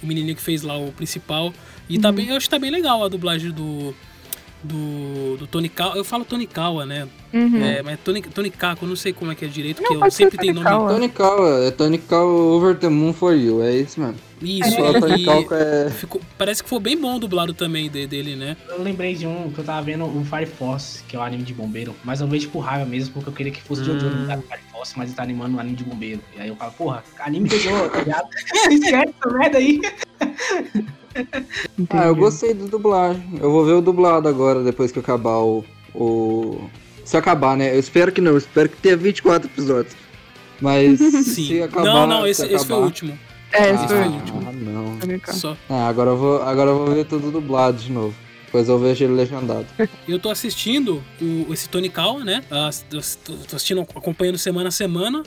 [0.03, 1.51] o menininho que fez lá o principal.
[1.89, 3.93] E tá bem, eu acho que tá bem legal a dublagem do.
[4.63, 5.95] Do, do Tony Kawa.
[5.97, 7.07] Eu falo Tony Kawa, né?
[7.33, 7.63] Uhum.
[7.63, 10.05] É, mas Tony, Tony Kako, eu não sei como é que é direito, Não, porque
[10.05, 10.65] eu sempre tenho nome.
[10.67, 10.93] Kawa.
[10.93, 14.15] Tony Kawa, é Tony Kawa Over the Moon for You, é isso mesmo.
[14.41, 15.89] Isso, Só Tony Kawa é.
[15.91, 18.57] ficou- parece que foi bem bom o dublado também de- dele, né?
[18.69, 21.43] Eu lembrei de um que eu tava vendo, o Fire Force, que é o anime
[21.43, 21.95] de bombeiro.
[22.03, 24.37] Mas eu vejo por raiva mesmo, porque eu queria que fosse de Jojo no lugar
[24.37, 26.21] do Fire Force, mas ele tá animando um anime de bombeiro.
[26.35, 28.27] E aí eu falo, porra, anime de Jojo, tá ligado?
[28.69, 29.79] Esquece essa merda aí.
[31.89, 33.23] Ah, eu gostei do dublagem.
[33.39, 35.63] Eu vou ver o dublado agora, depois que acabar o.
[35.93, 36.69] o...
[37.03, 37.73] Se acabar, né?
[37.75, 39.93] Eu espero que não, eu espero que tenha 24 episódios.
[40.61, 41.47] Mas Sim.
[41.47, 41.85] se acabar.
[41.85, 43.19] não, não, se esse, esse foi o acabar- último.
[43.51, 44.47] É, esse esse foi o último.
[44.47, 45.33] Ah, não.
[45.33, 45.57] Só.
[45.69, 48.13] Ah, agora eu vou, agora eu vou ver tudo dublado de novo.
[48.45, 49.65] Depois eu vejo ele legendado.
[50.05, 52.43] Eu tô assistindo o, esse Tony Kawa, né?
[52.51, 52.97] Ah, tô,
[53.47, 55.23] tô assistindo, acompanhando semana a semana.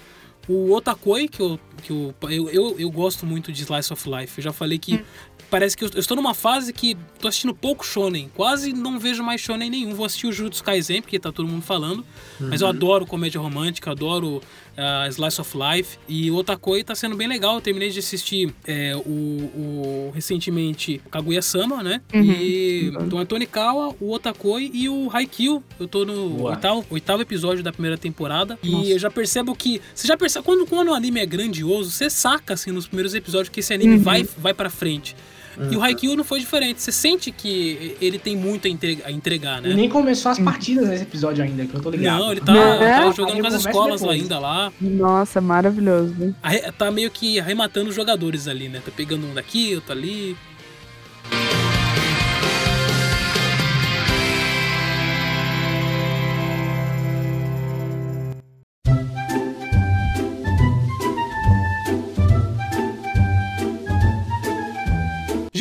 [0.49, 4.39] O Otakoi, que, eu, que eu, eu, eu, eu gosto muito de Slice of Life.
[4.39, 5.03] Eu já falei que
[5.51, 8.31] parece que eu, eu estou numa fase que tô assistindo pouco shonen.
[8.35, 9.95] Quase não vejo mais shonen nenhum.
[9.95, 12.05] Vou assistir o Jujutsu Kaisen, porque tá todo mundo falando.
[12.39, 12.75] Mas eu Uhum.
[12.75, 14.43] adoro comédia romântica, adoro
[14.77, 15.99] ah, Slice of Life.
[16.09, 17.57] E o Otakoi tá sendo bem legal.
[17.57, 22.01] Eu terminei de assistir é, o, o- recentemente Kaguya-sama, né?
[22.13, 22.23] Uhum.
[22.23, 25.63] E então é Tony Kawa, o Otakoi e o Haikyuu.
[25.79, 28.59] Eu tô no oitavo, oitavo episódio da primeira temporada.
[28.63, 28.87] Nossa.
[28.87, 29.81] E eu já percebo que.
[29.95, 30.45] Você já percebe.
[30.45, 33.95] Quando, quando o anime é grandioso, você saca assim nos primeiros episódios que esse anime
[33.97, 34.03] Uhum.
[34.03, 35.15] vai, vai pra frente.
[35.71, 36.83] E o Haikyuu não foi diferente.
[36.83, 39.71] Você sente que ele tem muito a entregar, a entregar né?
[39.71, 42.19] E nem começou as partidas nesse episódio ainda, que eu tô ligado.
[42.21, 43.13] Não, ele tá, tá é?
[43.13, 44.21] jogando com as escolas depois.
[44.23, 44.73] ainda lá.
[44.81, 46.35] Nossa, maravilhoso.
[46.43, 48.81] Arre- Tá meio que arrematando os jogadores ali, né?
[48.85, 50.37] Tá pegando um daqui, outro ali.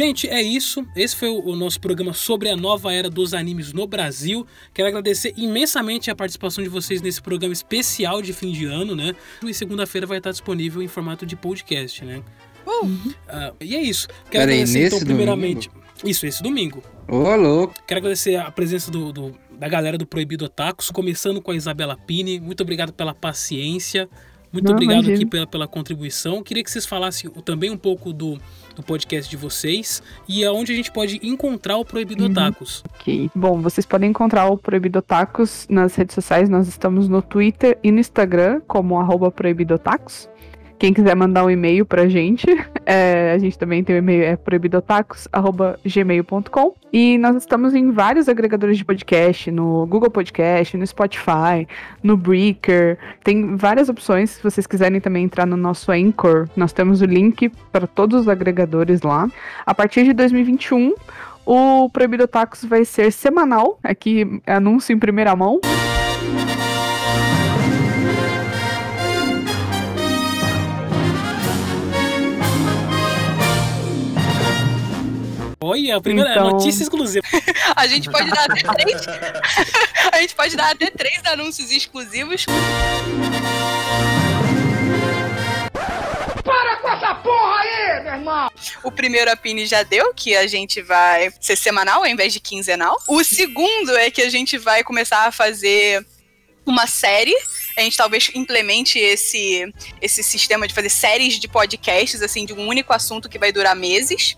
[0.03, 0.85] Gente, é isso.
[0.97, 4.45] Esse foi o nosso programa sobre a nova era dos animes no Brasil.
[4.73, 9.15] Quero agradecer imensamente a participação de vocês nesse programa especial de fim de ano, né?
[9.41, 12.21] E segunda-feira vai estar disponível em formato de podcast, né?
[13.29, 14.07] Ah, e é isso.
[14.29, 15.71] Quero Pera aí, agradecer, então, primeiramente.
[16.03, 16.83] Isso, esse domingo.
[17.07, 17.73] Ô, louco.
[17.87, 21.95] Quero agradecer a presença do, do- da galera do Proibido Otakus, começando com a Isabela
[21.95, 22.41] Pini.
[22.41, 24.09] Muito obrigado pela paciência.
[24.51, 25.15] Muito Não, obrigado imagina.
[25.15, 26.43] aqui pela, pela contribuição.
[26.43, 28.37] Queria que vocês falassem também um pouco do,
[28.75, 32.31] do podcast de vocês e aonde a gente pode encontrar o Proibido Uhum.
[32.31, 32.83] Otakus.
[32.95, 33.29] Ok.
[33.35, 36.49] Bom, vocês podem encontrar o Proibido Otakus nas redes sociais.
[36.49, 40.29] Nós estamos no Twitter e no Instagram como arroba Proibido Otakus.
[40.83, 42.45] Quem quiser mandar um e-mail pra gente,
[42.85, 46.73] é, a gente também tem o e-mail, é proibidotacos.gmail.com.
[46.91, 51.65] E nós estamos em vários agregadores de podcast, no Google Podcast, no Spotify,
[52.03, 52.97] no Breaker.
[53.23, 54.31] Tem várias opções.
[54.31, 58.27] Se vocês quiserem também entrar no nosso Anchor, nós temos o link para todos os
[58.27, 59.29] agregadores lá.
[59.65, 60.95] A partir de 2021,
[61.45, 63.79] o Proibido Tacos vai ser semanal.
[63.81, 65.61] Aqui, anúncio em primeira mão.
[75.63, 77.25] Olha, a primeira Então- notícia exclusiva.
[77.75, 79.01] A gente pode dar até três.
[80.11, 82.45] A gente pode dar até três anúncios exclusivos.
[86.43, 88.49] Para com essa porra aí, meu irmão!
[88.83, 92.39] O primeiro a Pini já deu, que a gente vai ser semanal ao invés de
[92.39, 92.97] quinzenal.
[93.07, 96.05] O segundo é que a gente vai começar a fazer
[96.65, 97.33] uma série.
[97.77, 99.65] A gente talvez implemente esse,
[100.01, 103.75] esse sistema de fazer séries de podcasts, assim, de um único assunto que vai durar
[103.75, 104.37] meses.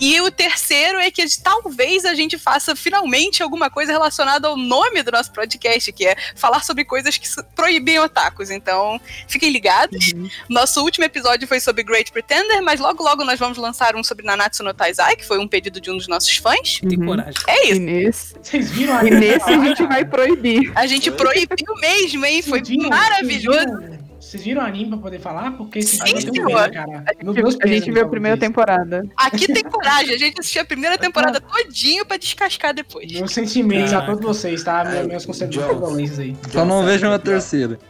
[0.00, 5.02] E o terceiro é que talvez a gente faça finalmente alguma coisa relacionada ao nome
[5.02, 8.50] do nosso podcast, que é falar sobre coisas que proíbem otakus.
[8.50, 10.12] Então, fiquem ligados.
[10.12, 10.28] Uhum.
[10.48, 14.24] Nosso último episódio foi sobre Great Pretender, mas logo logo nós vamos lançar um sobre
[14.24, 16.80] Nanatsu no Taizai, que foi um pedido de um dos nossos fãs.
[16.80, 17.06] Tem uhum.
[17.06, 17.42] coragem.
[17.46, 17.76] É isso.
[17.76, 20.72] E nesse, Vocês viram a e nesse a gente vai proibir.
[20.74, 22.42] A gente proibiu mesmo, hein?
[22.42, 23.91] Foi maravilhoso.
[24.22, 25.50] Vocês viram o anime pra poder falar?
[25.56, 26.50] Porque esse Sim, anime senhor.
[26.52, 27.04] é cara.
[27.24, 29.04] Meu Deus, A gente viu a primeira temporada.
[29.16, 33.10] Aqui tem coragem, a gente assistiu a primeira temporada todinho pra descascar depois.
[33.10, 34.12] Meus sentimentos Caraca.
[34.12, 34.84] a todos vocês, tá?
[34.84, 35.68] Minhas, minhas John.
[35.74, 36.36] condolências aí.
[36.50, 37.80] Só não vejam a terceira.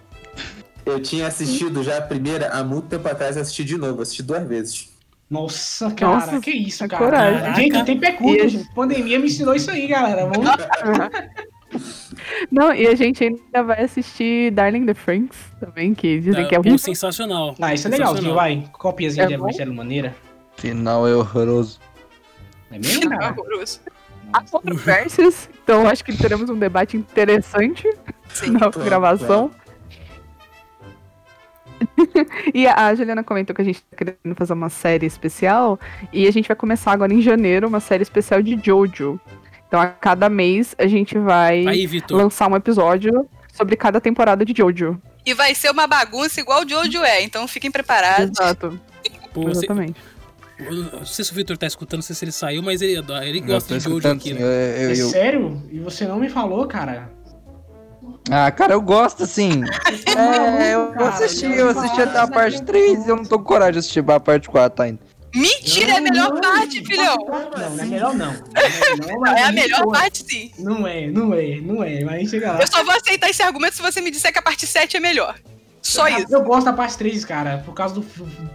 [0.87, 4.49] Eu tinha assistido já a primeira há muito tempo atrás, assisti de novo, assisti duas
[4.49, 4.91] vezes.
[5.31, 7.05] Nossa, cara, Nossa, que isso, é cara.
[7.05, 7.55] coragem.
[7.57, 8.75] Gente, tem E a gente.
[8.75, 10.27] Pandemia me ensinou isso aí, galera.
[10.27, 10.49] Vamos...
[12.51, 16.59] Não, e a gente ainda vai assistir Darling the Franks também, que dizem que é
[16.63, 17.55] pô, muito sensacional.
[17.61, 18.35] Ah, isso é legalzinho, Sensacional.
[18.35, 18.69] vai.
[18.73, 19.49] Copiazinha É de bom?
[19.49, 20.15] Evangelho Maneira.
[20.57, 21.81] Final é horroroso.
[22.71, 23.35] É mesmo, Não, cara?
[23.39, 23.81] horroroso.
[24.33, 27.87] Há controvérsias, então acho que teremos um debate interessante
[28.29, 28.53] Sim.
[28.53, 29.51] na Claro, gravação.
[32.55, 35.79] e a Juliana comentou que a gente tá querendo fazer uma série especial
[36.13, 39.21] e a gente vai começar agora em janeiro uma série especial de Jojo.
[39.73, 44.53] Então a cada mês a gente vai Aí, lançar um episódio sobre cada temporada de
[44.55, 45.01] Jojo.
[45.25, 48.39] E vai ser uma bagunça igual o Jojo é, então fiquem preparados.
[48.39, 48.79] Exato.
[49.33, 49.99] Pô, você- Exatamente.
[50.59, 53.03] eu não sei se o Vitor tá escutando, não sei se ele saiu, mas ele,
[53.23, 54.29] ele Eu gosta de Jojo aqui.
[54.29, 54.35] sim.
[54.35, 54.41] né?
[54.43, 55.63] Eu- eu- É eu- sério?
[55.73, 57.11] E você não me falou, cara?
[58.31, 59.63] Ah, cara, eu gosto assim.
[60.15, 62.67] É, eu Cara, assisti, eu assisti até a parte aqui.
[62.67, 65.01] 3 e eu não tô com coragem de assistir a parte 4 ainda.
[65.35, 67.17] Mentira, é a melhor Não, parte, não, filhão.
[67.17, 68.33] Não, não é melhor não.
[69.03, 69.99] Não, Não, mas é a melhor boa.
[69.99, 70.51] parte, sim.
[70.59, 72.05] Não é, não é, não é.
[72.05, 72.61] Mas a gente chega lá.
[72.61, 75.01] Eu só vou aceitar esse argumento se você me disser que a parte 7 é
[75.01, 75.39] melhor.
[75.81, 76.27] Só Ah, isso.
[76.35, 78.03] Eu gosto da parte 3, cara, por causa do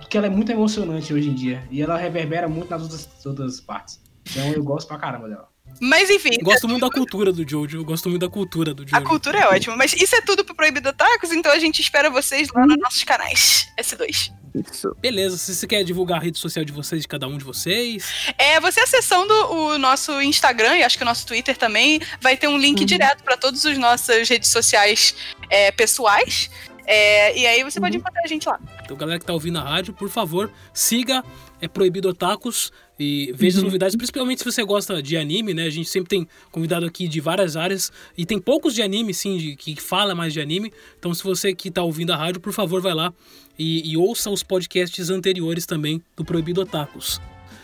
[0.09, 1.63] que ela é muito emocionante hoje em dia.
[1.71, 3.99] E ela reverbera muito nas outras, outras partes.
[4.29, 5.47] Então eu gosto pra caramba dela.
[5.81, 8.85] Mas enfim, Gosto muito da cultura do Jojo, eu gosto muito da cultura do a
[8.99, 9.03] Jojo.
[9.03, 9.75] cultura é ótima.
[9.75, 13.03] Mas isso é tudo pro Proibido Tacos, então a gente espera vocês lá nos nossos
[13.03, 13.67] canais.
[13.77, 14.31] S2.
[14.71, 14.95] Isso.
[14.99, 18.33] Beleza, se você quer divulgar a rede social de vocês, de cada um de vocês.
[18.37, 22.47] É, você acessando o nosso Instagram e acho que o nosso Twitter também, vai ter
[22.47, 25.15] um link direto para todas as nossas redes sociais
[25.49, 26.49] é, pessoais.
[26.85, 28.57] É, e aí você pode encontrar a gente lá.
[28.83, 31.21] Então, galera que tá ouvindo a rádio, por favor, siga
[31.59, 35.63] é Proibido Otakus e veja as novidades, principalmente se você gosta de anime, né?
[35.63, 39.37] A gente sempre tem convidado aqui de várias áreas e tem poucos de anime, sim,
[39.37, 40.71] de, que fala mais de anime.
[40.97, 43.13] Então, se você que tá ouvindo a rádio, por favor, vai lá
[43.57, 47.19] e, e ouça os podcasts anteriores também do Proibido Otakus.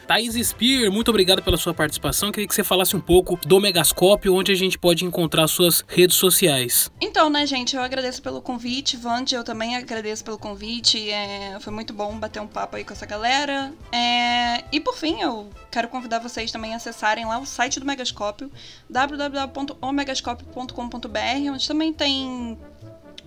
[0.07, 2.31] Thaís Spear, muito obrigado pela sua participação.
[2.31, 6.17] Queria que você falasse um pouco do Megascópio, onde a gente pode encontrar suas redes
[6.17, 6.91] sociais.
[7.01, 8.97] Então, né, gente, eu agradeço pelo convite.
[8.97, 11.09] Vande, eu também agradeço pelo convite.
[11.09, 13.71] É, foi muito bom bater um papo aí com essa galera.
[13.91, 17.85] É, e por fim, eu quero convidar vocês também a acessarem lá o site do
[17.85, 18.51] Megascópio,
[18.89, 22.57] www.omegascópio.com.br, onde também tem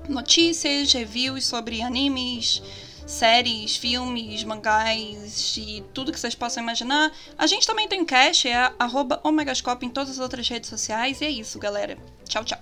[0.09, 2.62] notícias, reviews sobre animes,
[3.06, 7.12] séries, filmes, mangás e tudo que vocês possam imaginar.
[7.39, 11.20] A gente também tem cast, é arroba Omegascópio em todas as outras redes sociais.
[11.20, 11.97] E é isso, galera.
[12.28, 12.59] Tchau, tchau.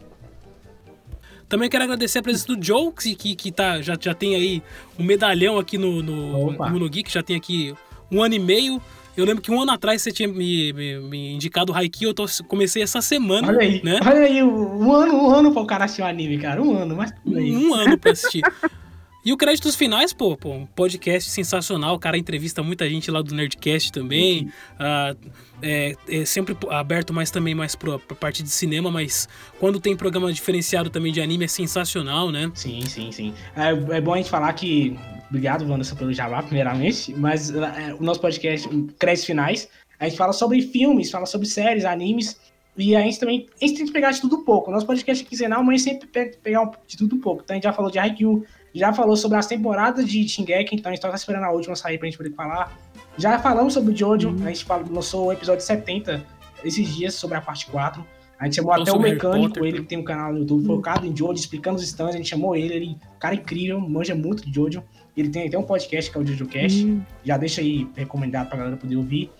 [1.48, 4.62] Também quero agradecer a presença do Joe, que, que, que tá, já, já tem aí
[4.98, 6.66] um medalhão aqui no, no, Opa.
[6.66, 7.74] no Monogeek, já tem aqui
[8.10, 8.82] um ano e meio.
[9.16, 12.14] Eu lembro que um ano atrás você tinha me, me, me indicado o Haikyuu, eu
[12.14, 14.00] tô, comecei essa semana, Olha aí, né?
[14.04, 16.62] olha aí, um ano, um ano pra o cara assistir o anime, cara.
[16.62, 17.54] Um ano, mas tudo aí.
[17.54, 18.42] Um ano pra assistir.
[19.24, 21.94] E o créditos finais, pô, pô, um podcast sensacional.
[21.94, 24.50] O cara entrevista muita gente lá do Nerdcast também.
[24.78, 25.16] Ah,
[25.62, 29.26] é, é sempre aberto mais também mais pra, pra parte de cinema, mas
[29.58, 32.52] quando tem programa diferenciado também de anime é sensacional, né?
[32.52, 33.34] Sim, sim, sim.
[33.56, 34.94] É, é bom a gente falar que.
[35.28, 37.12] Obrigado, Wanderson, pelo Jabá, primeiramente.
[37.14, 38.68] Mas é, o nosso podcast,
[38.98, 39.68] Créditos Finais,
[39.98, 42.38] a gente fala sobre filmes, fala sobre séries, animes.
[42.76, 43.46] E a gente também.
[43.60, 44.70] A gente tem que pegar de tudo pouco.
[44.70, 47.42] Nosso podcast é quinzenal, mas a gente sempre pega pegar um- de tudo pouco.
[47.44, 48.44] Então a gente já falou de Haikyuu,
[48.74, 51.98] já falou sobre as temporadas de Shingeki, então a gente tá esperando a última sair
[51.98, 52.76] pra gente poder falar.
[53.16, 56.24] Já falamos sobre o Jojo, a gente falou, lançou o episódio 70
[56.64, 58.04] esses dias sobre a parte 4.
[58.40, 60.66] A gente chamou Falou até o mecânico, Potter, ele que tem um canal no YouTube
[60.66, 64.44] focado em Jojo, explicando os stands, a gente chamou ele, ele cara incrível, manja muito
[64.44, 64.82] de Jojo.
[65.16, 67.02] Ele tem até um podcast que é o JojoCast, Hum.
[67.24, 69.30] já deixa aí recomendado pra galera poder ouvir.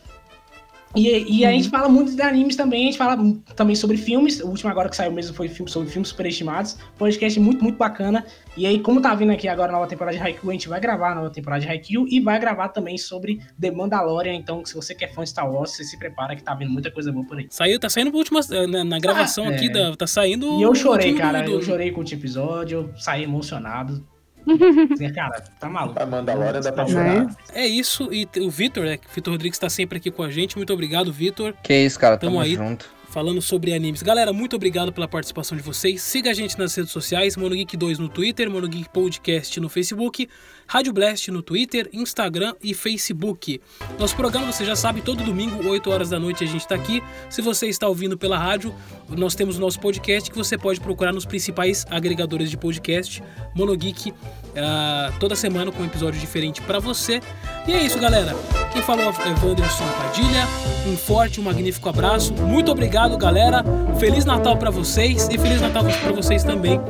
[0.97, 3.19] E, e a gente fala muito de animes também, a gente fala
[3.57, 4.39] também sobre filmes.
[4.39, 6.79] O último agora que saiu mesmo foi filme, sobre filmes superestimados.
[6.97, 8.25] Podcast muito, muito bacana.
[8.57, 10.79] E aí, como tá vindo aqui agora a nova temporada de Haikyuu, a gente vai
[10.79, 14.35] gravar a nova temporada de Haikyuu e vai gravar também sobre The Mandalorian.
[14.35, 16.71] Então, se você que é fã de Star Wars, você se prepara que tá vindo
[16.71, 17.49] muita coisa boa por aí.
[17.51, 18.39] Saiu, tá saindo última,
[18.69, 19.57] na, na gravação Ah, é.
[19.57, 20.61] aqui, da, tá saindo.
[20.61, 21.43] E eu chorei, cara.
[21.43, 24.07] do- Eu chorei com o último episódio, eu saí emocionado.
[25.15, 26.01] Cara, tá maluco.
[26.03, 26.89] A Mandalorian dá pra é?
[26.89, 27.37] chorar.
[27.53, 28.99] É isso, e o Vitor, né?
[29.15, 30.57] Vitor Rodrigues tá sempre aqui com a gente.
[30.57, 31.55] Muito obrigado, Vitor.
[31.63, 32.17] Que isso, cara.
[32.17, 32.55] Tamo, Tamo aí.
[32.55, 34.03] junto falando sobre animes.
[34.03, 36.03] Galera, muito obrigado pela participação de vocês.
[36.03, 40.29] Siga a gente nas redes sociais, MonoGeek2 no Twitter, MonoGeek Podcast no Facebook,
[40.67, 43.61] Rádio Blast no Twitter, Instagram e Facebook.
[44.01, 47.01] Nosso programa, você já sabe, todo domingo, 8 horas da noite, a gente está aqui.
[47.31, 48.75] Se você está ouvindo pela rádio,
[49.09, 53.23] nós temos o nosso podcast que você pode procurar nos principais agregadores de podcast,
[53.55, 54.13] MonoGeek
[54.55, 57.21] Uh, toda semana com um episódio diferente para você.
[57.67, 58.35] E é isso, galera.
[58.73, 60.47] Quem falou é Wanderson Padilha.
[60.87, 62.33] Um forte, um magnífico abraço.
[62.35, 63.65] Muito obrigado, galera.
[63.99, 66.81] Feliz Natal para vocês e Feliz Natal para vocês também.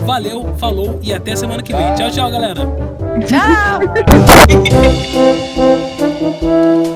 [0.00, 1.94] Valeu, falou e até semana que vem.
[1.94, 2.62] Tchau, tchau, galera.
[3.26, 3.80] Tchau!